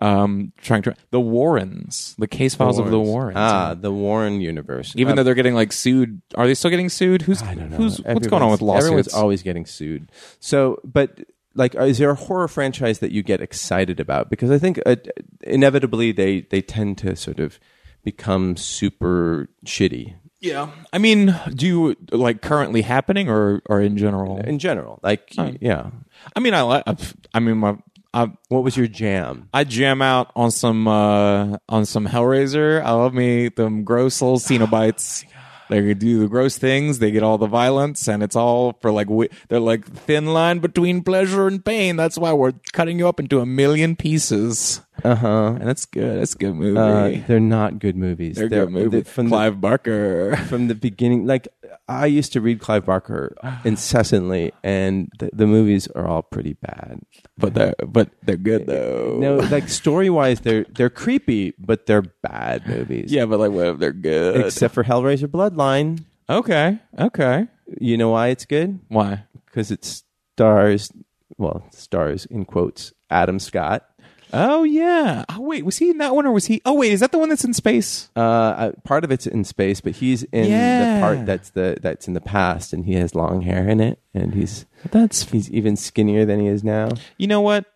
[0.00, 3.36] um trying to the Warrens, the case files of the Warrens.
[3.38, 4.94] Ah, the Warren universe.
[4.96, 7.22] Even Uh, though they're getting like sued, are they still getting sued?
[7.22, 7.76] Who's I don't know.
[7.76, 10.10] who's what's going on with Everyone's- Everyone's always getting sued.
[10.40, 11.20] So, but
[11.54, 14.30] like, is there a horror franchise that you get excited about?
[14.30, 14.96] Because I think uh,
[15.42, 17.60] inevitably they they tend to sort of
[18.02, 24.38] become super shitty yeah, I mean, do you like currently happening or or in general?
[24.40, 24.98] in general.
[25.02, 25.90] Like, yeah.
[26.36, 26.84] I mean, I like.
[27.32, 27.78] I mean, my
[28.12, 29.48] I, What was your jam?
[29.54, 32.82] I jam out on some uh on some Hellraiser.
[32.82, 35.24] I love me them gross little Cenobites.
[35.72, 36.98] They do the gross things.
[36.98, 39.08] They get all the violence, and it's all for like
[39.48, 41.96] they're like thin line between pleasure and pain.
[41.96, 44.82] That's why we're cutting you up into a million pieces.
[45.02, 45.56] Uh huh.
[45.58, 46.20] And it's good.
[46.20, 46.78] That's a good movie.
[46.78, 48.36] Uh, they're not good movies.
[48.36, 49.02] they're, good movie.
[49.02, 50.36] From the, Clive Barker.
[50.48, 51.48] from the beginning, like
[51.88, 53.34] I used to read Clive Barker
[53.64, 57.00] incessantly, and the, the movies are all pretty bad.
[57.38, 59.16] But they're but they're good though.
[59.18, 63.10] No, like story wise, they're they're creepy, but they're bad movies.
[63.10, 64.44] Yeah, but like what if they're good?
[64.46, 66.04] except for Hellraiser Bloodline.
[66.28, 66.78] okay.
[66.98, 67.48] Okay.
[67.80, 68.80] You know why it's good?
[68.88, 69.24] Why?
[69.46, 70.92] Because it stars,
[71.38, 73.86] well, stars in quotes, Adam Scott.
[74.34, 75.24] Oh yeah.
[75.28, 76.60] Oh wait, was he in that one or was he?
[76.64, 78.08] Oh wait, is that the one that's in space?
[78.16, 80.94] Uh, uh, part of it's in space, but he's in Yeah.
[80.96, 83.98] the part that's the that's in the past, and he has long hair in it,
[84.14, 86.90] and he's That's he's even skinnier than he is now.
[87.18, 87.66] You know what?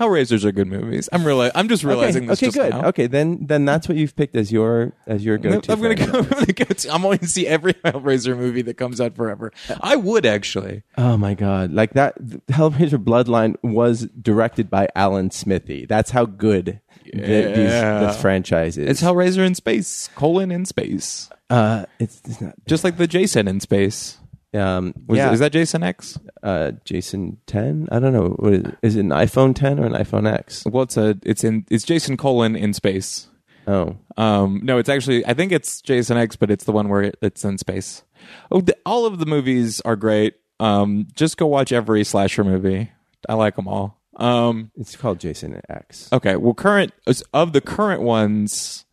[0.00, 1.08] Hellraisers are good movies.
[1.12, 2.70] I'm really, I'm just realizing okay, this okay, just good.
[2.70, 2.88] now.
[2.88, 5.76] Okay, then then that's what you've picked as your as your go I'm to.
[5.76, 6.18] gonna go.
[6.18, 6.64] I'm gonna go.
[6.64, 9.52] To, I'm going to see every Hellraiser movie that comes out forever.
[9.82, 10.82] I would actually.
[10.96, 11.72] Oh my god!
[11.72, 12.18] Like that,
[12.48, 15.84] Hellraiser Bloodline was directed by Alan Smithee.
[15.84, 18.00] That's how good the, these, Yeah.
[18.00, 18.88] this franchise is.
[18.88, 22.54] It's Hellraiser in space, colon in space, uh, it's, it's not.
[22.66, 24.16] just like the Jason in space.
[24.54, 26.18] Um, Was, yeah, Is that Jason X?
[26.42, 27.88] uh, Jason Ten?
[27.90, 28.36] I don't know.
[28.50, 28.74] Is, it?
[28.82, 30.64] is it an iPhone Ten or an iPhone X?
[30.66, 31.16] Well, it's a.
[31.22, 31.64] It's in.
[31.70, 33.28] It's Jason colon in space.
[33.66, 35.24] Oh, Um, no, it's actually.
[35.24, 38.02] I think it's Jason X, but it's the one where it's in space.
[38.50, 40.34] Oh, the, all of the movies are great.
[40.60, 42.90] Um, just go watch every slasher movie.
[43.28, 44.00] I like them all.
[44.16, 46.08] Um, it's called Jason X.
[46.12, 46.36] Okay.
[46.36, 46.92] Well, current
[47.32, 48.84] of the current ones,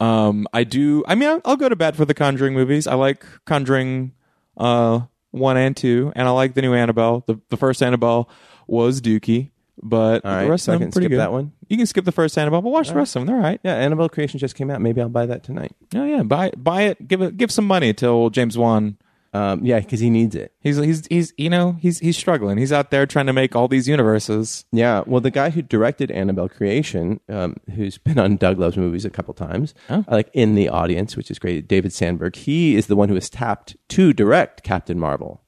[0.00, 1.04] um, I do.
[1.08, 2.86] I mean, I'll, I'll go to bat for the Conjuring movies.
[2.86, 4.12] I like Conjuring,
[4.60, 5.00] uh,
[5.32, 7.24] one and two, and I like the new Annabelle.
[7.26, 8.28] The the first Annabelle
[8.66, 9.50] was Dookie,
[9.82, 11.20] but All right, the rest so I of them can pretty skip good.
[11.20, 11.52] that one?
[11.68, 13.26] You can skip the first Annabelle, but watch the rest of them.
[13.26, 13.60] They're all right.
[13.64, 14.80] Yeah, Annabelle Creation just came out.
[14.80, 15.72] Maybe I'll buy that tonight.
[15.94, 17.08] Oh yeah, buy buy it.
[17.08, 17.36] Give it.
[17.36, 18.96] Give some money till James Wan.
[19.32, 20.52] Um, yeah, because he needs it.
[20.60, 22.58] He's he's he's you know he's he's struggling.
[22.58, 24.64] He's out there trying to make all these universes.
[24.72, 29.04] Yeah, well, the guy who directed Annabelle Creation, um, who's been on Doug Loves Movies
[29.04, 30.04] a couple times, Oh.
[30.10, 31.68] like in the audience, which is great.
[31.68, 35.40] David Sandberg, he is the one who was tapped to direct Captain Marvel.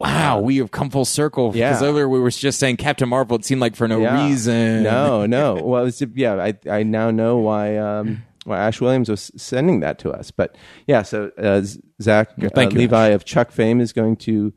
[0.00, 1.52] Wow, we have come full circle.
[1.52, 1.88] Because Yeah.
[1.88, 3.36] earlier we were just saying Captain Marvel.
[3.36, 4.26] It seemed like for no Yeah.
[4.26, 4.82] reason.
[4.82, 5.54] No, no.
[5.62, 9.98] Well, it's, yeah, I I now know why um, why Ash Williams was sending that
[10.00, 10.30] to us.
[10.30, 10.56] But
[10.86, 11.62] yeah, so uh,
[12.00, 14.52] Zach uh, Thank you, Levi of Chuck fame is going to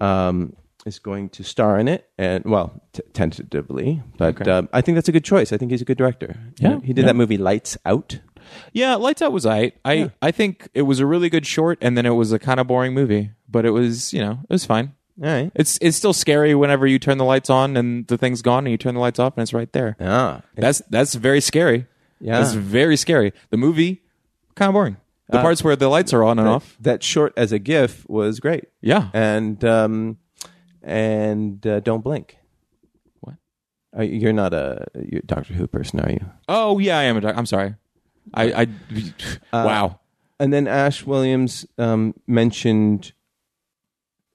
[0.00, 0.54] um,
[0.86, 4.02] is going to star in it, and well, t- tentatively.
[4.16, 4.50] But Okay.
[4.50, 5.52] um, I think that's a good choice.
[5.52, 6.36] I think he's a good director.
[6.58, 7.06] Yeah, he did yeah.
[7.06, 8.20] that movie Lights Out.
[8.72, 9.72] Yeah, Lights Out was I.
[9.84, 12.58] I I think it was a really good short, and then it was a kind
[12.58, 13.30] of boring movie.
[13.48, 14.94] But it was you know it was fine.
[15.22, 15.52] All right.
[15.54, 18.70] It's it's still scary whenever you turn the lights on and the thing's gone, and
[18.70, 19.96] you turn the lights off and it's right there.
[20.00, 21.86] Ah, That's that's very scary.
[22.20, 22.40] Yeah.
[22.42, 23.32] It's very scary.
[23.50, 24.02] The movie
[24.54, 24.96] kind of boring.
[25.30, 26.76] The Uh, parts where the lights are on and off.
[26.80, 28.64] that short as a GIF was great.
[28.82, 29.08] Yeah.
[29.14, 30.18] and um,
[30.82, 32.36] and uh, don't blink.
[33.20, 33.36] What?
[33.94, 36.24] Are you- you're not a you're a Doctor Who person, are you?
[36.48, 37.74] Oh yeah, I am a doc- I'm sorry.
[38.34, 38.66] I I Uh,
[39.52, 40.00] wow.
[40.38, 43.12] And then Ash Williams um, mentioned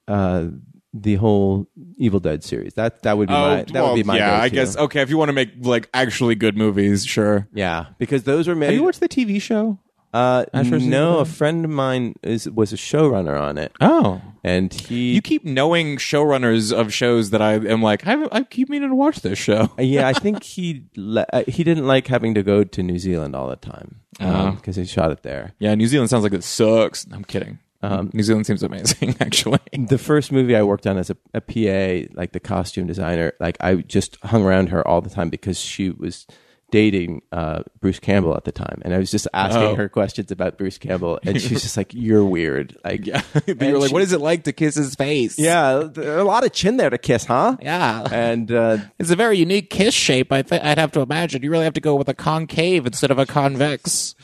[0.08, 0.48] uh,
[0.98, 1.68] the whole
[1.98, 2.74] Evil Dead series.
[2.76, 4.36] That that would be my that would be my Oh, yeah.
[4.36, 4.56] I go-to.
[4.56, 5.02] guess okay.
[5.02, 7.48] If you want to make like actually good movies, sure.
[7.54, 8.74] yeah because those were Have made.
[8.74, 9.78] you watched the TV show?
[10.14, 15.14] uh, no, a friend of mine is was a showrunner on it, Oh, and he
[15.14, 18.08] you keep knowing showrunners of shows that I am like.
[18.08, 19.70] I, I keep meaning to watch this show.
[19.78, 23.36] yeah, I think he le- uh, he didn't like having to go to New Zealand
[23.36, 24.52] all the time Oh.
[24.52, 25.52] because he shot it there.
[25.60, 27.06] Yeah, New Zealand sounds like it sucks.
[27.12, 27.60] I'm kidding.
[27.86, 29.60] Um, New Zealand seems amazing, actually.
[29.74, 33.58] the first movie I worked on as a, a PA, like the costume designer, like
[33.62, 36.26] I just hung around her all the time because she was
[36.72, 39.76] dating uh, Bruce Campbell at the time, and I was just asking Oh.
[39.76, 43.92] her questions about Bruce Campbell, and she's just like, "You're weird." Like, Yeah, you're like,
[43.92, 45.38] what is it like to kiss his face?
[45.38, 47.56] yeah, a lot of chin there to kiss, huh?
[47.62, 48.08] yeah.
[48.12, 50.32] And uh, It's a very unique kiss shape.
[50.32, 51.44] I th- I'd have to imagine.
[51.44, 54.16] You really have to go with a concave instead of a convex.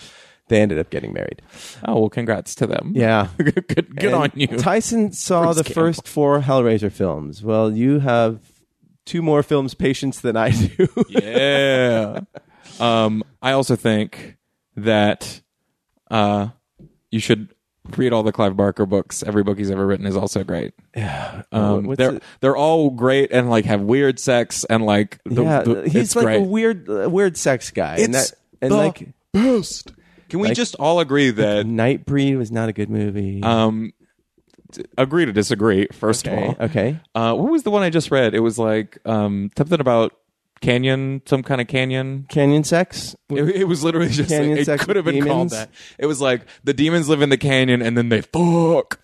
[0.52, 1.42] They ended up getting married.
[1.88, 2.92] Oh well, congrats to them.
[2.96, 3.30] Yeah.
[3.38, 4.48] good, good, good on you.
[4.48, 5.82] Tyson saw Bruce the Campbell.
[5.82, 7.42] first four Hellraiser films.
[7.44, 8.40] Well, you have
[9.06, 10.88] two more films patience than I do.
[11.10, 12.20] yeah.
[12.80, 14.38] Um, I also think
[14.76, 15.42] that
[16.10, 16.50] uh,
[17.10, 17.50] you should
[17.98, 19.24] read all the Clive Barker books.
[19.24, 20.74] Every book he's ever written is also great.
[20.96, 21.44] Yeah.
[21.52, 25.62] Um, they're it- they're all great and like have weird sex and like the, yeah,
[25.64, 26.42] the- he's like great.
[26.42, 29.94] a weird, uh, weird sex guy, and It's that, and the like best.
[30.32, 33.44] Can we Like- just all agree that Nightbreed was not a good movie.
[33.44, 33.92] um
[34.72, 36.66] t- agree to disagree first okay, of all.
[36.66, 37.00] okay.
[37.14, 38.34] Uh, what was the one I just read?
[38.34, 40.14] It was like um something about
[40.62, 42.26] canyon, some kind of canyon.
[42.30, 43.16] Canyon sex.
[43.30, 45.52] It, it was literally just Canyon it sex could have with been called demons?
[45.52, 45.70] that.
[46.00, 49.00] It was like the demons live in the canyon and then they fuck.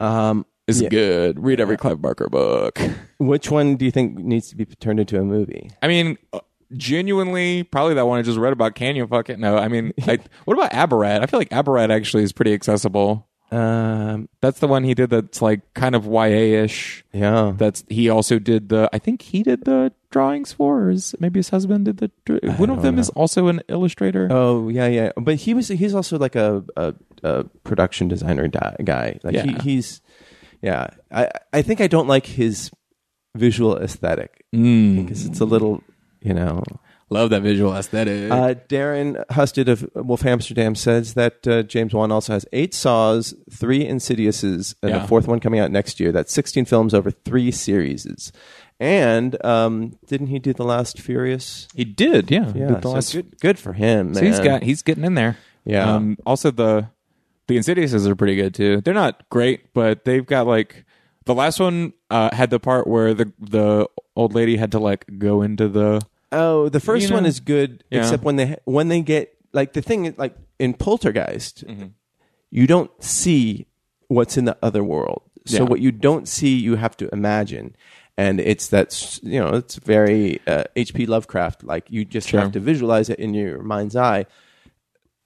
[0.00, 0.88] Um, It's Yeah.
[0.88, 1.38] good.
[1.38, 2.80] Read every Clive Barker book.
[3.18, 5.70] which one do you think needs to be turned into a movie?
[5.80, 6.40] I mean, uh,
[6.72, 9.38] genuinely, probably that one I just read about canyon it?
[9.38, 11.22] No, I mean, I, what about Abarat?
[11.22, 13.26] I feel like Abarat actually is pretty accessible.
[13.52, 17.04] Um, That's the one he did that's like kind of YA ish.
[17.12, 17.52] yeah.
[17.56, 18.90] That's he also did the.
[18.92, 20.82] I think he did the drawings for.
[20.86, 22.10] Or is maybe his husband did the.
[22.56, 23.00] One of them know.
[23.02, 24.26] is also an illustrator.
[24.32, 25.12] Oh yeah, yeah.
[25.16, 29.20] But he was he's also like a a, a production designer di- guy.
[29.22, 29.44] Like Yeah.
[29.44, 30.00] he, he's
[30.60, 30.88] yeah.
[31.12, 32.72] I I think I don't like his
[33.36, 35.04] visual aesthetic Mm.
[35.04, 35.84] because it's a little
[36.26, 36.62] you know.
[37.08, 38.32] Love that visual aesthetic.
[38.32, 43.32] Uh, Darren Husted of Wolf Amsterdam says that uh, James Wan also has eight Saws,
[43.48, 45.04] three Insidiouses, and Yeah.
[45.04, 46.10] a fourth one coming out next year.
[46.10, 48.32] That's 16 films over three series.
[48.80, 51.68] And um, didn't he do The Last Furious?
[51.76, 52.52] he did, yeah.
[52.56, 54.12] Yeah, so last- good, good for him.
[54.14, 55.38] So he's got he's getting in there.
[55.64, 55.94] Yeah.
[55.94, 56.90] Um, also the
[57.46, 58.80] the Insidiouses are pretty good too.
[58.80, 60.84] They're not great, but they've got like
[61.24, 65.06] the last one uh, had the part where the the old lady had to like
[65.18, 68.00] go into the Oh, the first You one is good, Yeah.
[68.00, 71.86] except when they when they get like the thing is, like in Poltergeist, Mm-hmm.
[72.50, 73.66] you don't see
[74.08, 75.22] what's in the other world.
[75.46, 75.62] So Yeah.
[75.68, 77.76] what you don't see, you have to imagine,
[78.16, 81.06] and it's that you know it's very uh, H.P.
[81.06, 81.62] Lovecraft.
[81.64, 82.40] Like you just Sure.
[82.40, 84.26] have to visualize it in your mind's eye.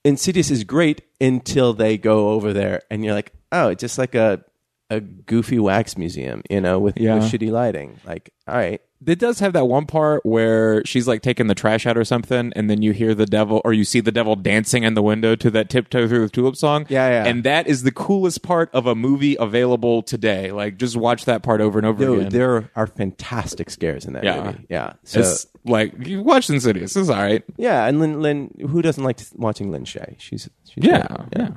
[0.04, 4.14] Insidious is great until they go over there, and you're like, oh, it's just like
[4.14, 4.44] a
[4.92, 7.14] a goofy wax museum, you know, with, Yeah.
[7.14, 8.00] with shitty lighting.
[8.04, 11.86] Like, all right, it does have that one part where she's like taking the trash
[11.86, 14.82] out or something, and then you hear the devil or you see the devil dancing
[14.82, 16.84] in the window to that tiptoe through the tulip song.
[16.90, 17.26] Yeah, yeah.
[17.30, 20.52] And that is the coolest part of a movie available today.
[20.52, 22.28] Like just watch that part over and over Dude, again.
[22.30, 24.42] there are fantastic scares in that Yeah.
[24.44, 24.66] movie.
[24.68, 24.92] Yeah.
[25.04, 26.94] So it's like you watch Insidious.
[26.96, 27.42] It's all right.
[27.56, 30.16] yeah, and Lin, Lin, who doesn't like watching Lin Shaye?
[30.18, 31.28] She's, she's Yeah, great.
[31.36, 31.50] yeah.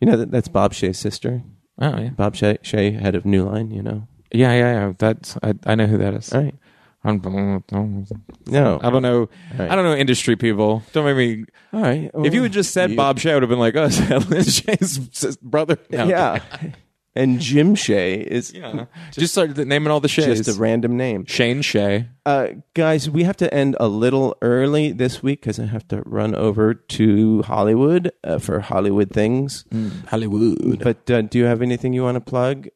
[0.00, 1.42] You know that that's Bob Shaye's sister.
[1.80, 3.70] Oh yeah, Bob Shaye, Shaye, head of New Line.
[3.70, 4.08] You know.
[4.32, 4.92] yeah, yeah, yeah.
[4.98, 6.32] That's I, I know who that is.
[6.32, 6.54] All right.
[7.04, 8.06] I'm-
[8.46, 8.80] No.
[8.82, 9.28] I don't know.
[9.58, 9.70] right.
[9.70, 10.82] I don't know industry people.
[10.92, 11.44] Don't make me.
[11.72, 12.10] All right.
[12.24, 13.82] If you had just said You- Bob Shaye, I would have been like, "Oh,
[14.28, 16.06] Lin Shaye's brother." No.
[16.06, 16.40] yeah.
[17.16, 18.86] and Jim Shay is Yeah.
[19.12, 20.38] Just started naming all the Shays.
[20.44, 21.26] just a random name.
[21.26, 22.08] Shane Shea.
[22.26, 26.02] Uh, guys, we have to end a little early this week because I have to
[26.06, 29.64] run over to Hollywood uh, for Hollywood things.
[30.08, 30.82] Hollywood.
[30.82, 32.68] But uh, do you have anything you want to plug?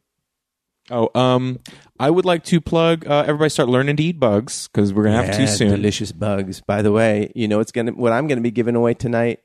[0.90, 1.58] Oh, um,
[2.00, 3.06] I would like to plug.
[3.06, 5.70] Uh, everybody start learning to eat bugs because we're gonna have to soon.
[5.70, 6.60] Delicious bugs.
[6.60, 9.40] By the way, you know it's gonna what I'm gonna be giving away tonight.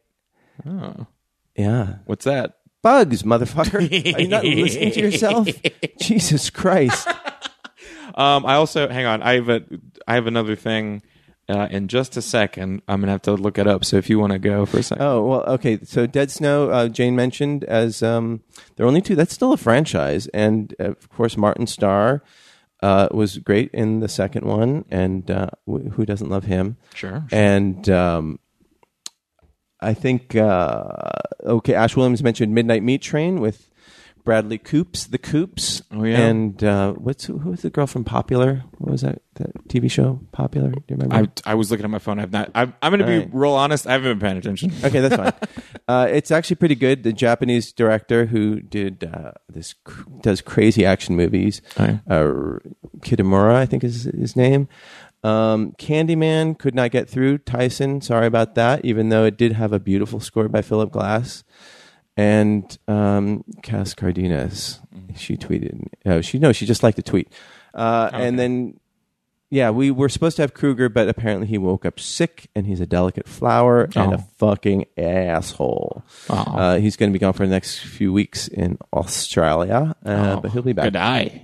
[0.65, 1.07] Oh,
[1.56, 2.57] Yeah, what's that?
[2.82, 4.15] Bugs, motherfucker.
[4.15, 5.48] Are you not listening to yourself?
[5.99, 7.07] Jesus Christ.
[8.15, 9.22] Um, I also hang on.
[9.24, 9.61] I have a
[10.07, 11.02] I have another thing.
[11.49, 13.84] Uh, in just a second, I'm gonna have to look it up.
[13.84, 15.78] So if you want to go for a second, Oh well, okay.
[15.84, 18.41] So Dead Snow, uh, Jane mentioned as um,
[18.76, 19.15] there are only two.
[19.15, 22.24] That's still a franchise, and uh, of course Martin Starr
[22.82, 26.78] uh, was great in the second one, and uh, wh- who doesn't love him?
[26.94, 27.38] Sure, sure.
[27.38, 28.40] And um,
[29.82, 30.94] I think uh,
[31.44, 31.74] okay.
[31.74, 33.70] Ash Williams mentioned Midnight Meat Train with
[34.24, 35.82] Bradley Coops, the Coops.
[35.91, 36.18] Oh, yeah.
[36.18, 38.64] And uh, what's who was the girl from Popular?
[38.78, 40.22] What was that that TV show?
[40.32, 40.70] Popular?
[40.72, 41.32] Do you remember?
[41.45, 42.20] I I was looking at my phone.
[42.20, 42.50] I've not.
[42.56, 43.30] I'm, I'm gonna be Right.
[43.34, 43.86] real honest.
[43.88, 44.72] I haven't been paying attention.
[44.84, 45.34] Okay, that's fine.
[45.88, 47.04] uh, it's actually pretty good.
[47.04, 52.60] The Japanese director who did uh, this cr- does crazy action movies, Oh, uh,
[53.00, 54.68] Kitamura, I think is his name.
[55.24, 57.38] Um, Candyman could not get through.
[57.40, 58.84] Tyson, sorry about that.
[58.86, 61.44] Even though it did have a beautiful score by Philip Glass
[62.18, 65.15] and um, Cass Cardenas, Mm-hmm.
[65.15, 65.88] she tweeted.
[66.06, 67.31] Oh, she no, she just liked the tweet.
[67.73, 68.80] Uh, And then
[69.49, 72.80] yeah, we were supposed to have Kruger, but apparently he woke up sick, and he's
[72.81, 74.15] a delicate flower and Oh.
[74.15, 76.03] a fucking asshole.
[76.30, 76.35] Oh.
[76.35, 80.52] Uh, he's going to be gone for the next few weeks in Australia, uh, but
[80.52, 80.85] he'll be back.
[80.85, 81.44] Good eye.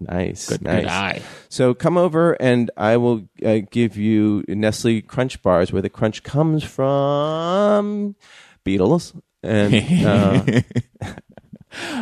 [0.00, 0.82] Nice, Good, nice.
[0.82, 1.22] good eye.
[1.48, 6.22] So come over, and I will uh, give you Nestle Crunch bars, where the crunch
[6.22, 8.14] comes from.
[8.62, 9.74] Beetles and
[10.06, 10.60] uh,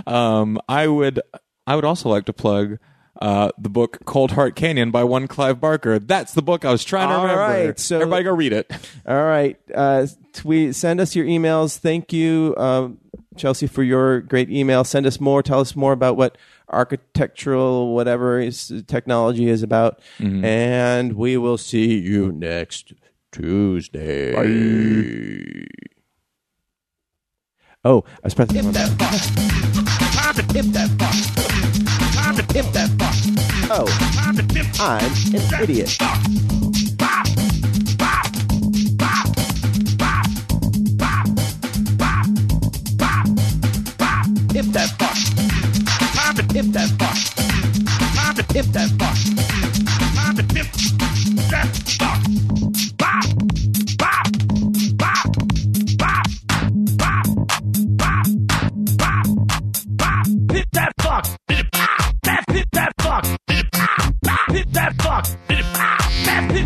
[0.07, 1.21] Um, I would
[1.67, 2.79] I would also like to plug
[3.21, 5.99] uh, the book Coldheart Canyon by one Clive Barker.
[5.99, 7.43] That's the book I was trying to All remember.
[7.43, 8.71] right, so- everybody go read it.
[9.07, 9.59] All right.
[9.75, 10.75] Uh, tweet.
[10.77, 11.79] Send us your emails.
[11.79, 12.99] Thank you, um,
[13.37, 14.85] Chelsea, for your great email.
[14.85, 15.43] Send us more.
[15.43, 16.39] Tell us more about what
[16.71, 22.93] architectural whatever is, technology is about, and we will see you next
[23.33, 24.33] Tuesday.
[27.89, 28.73] Oh, I was pressing.
[28.73, 29.31] That box.
[30.17, 31.31] Time to tip that box.
[32.17, 33.29] Time to tip that box.
[33.71, 34.67] Oh, time to tip.
[34.81, 35.97] I'm an idiot.
[36.01, 36.17] Bop,
[44.73, 45.31] that box.
[46.17, 46.43] Time to
[46.73, 47.35] that box.
[48.17, 48.43] Time to
[48.73, 49.46] that box.
[60.77, 61.25] that fuck.
[61.49, 63.25] That that fuck.
[63.47, 65.25] That that fuck.
[65.49, 65.65] That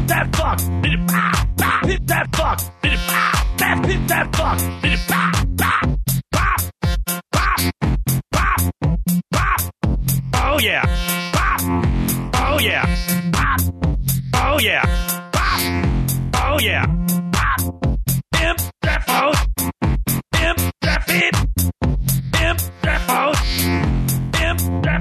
[0.08, 0.58] that fuck.
[0.82, 2.58] That that fuck.
[2.82, 2.98] That
[4.06, 4.60] that fuck.
[10.34, 10.84] Oh yeah.
[12.34, 12.84] Oh yeah.
[14.34, 14.84] Oh yeah.
[16.34, 16.84] Oh yeah.
[18.42, 19.34] Imp that phone.
[20.42, 21.34] Imp that fit.
[22.40, 23.49] Imp that.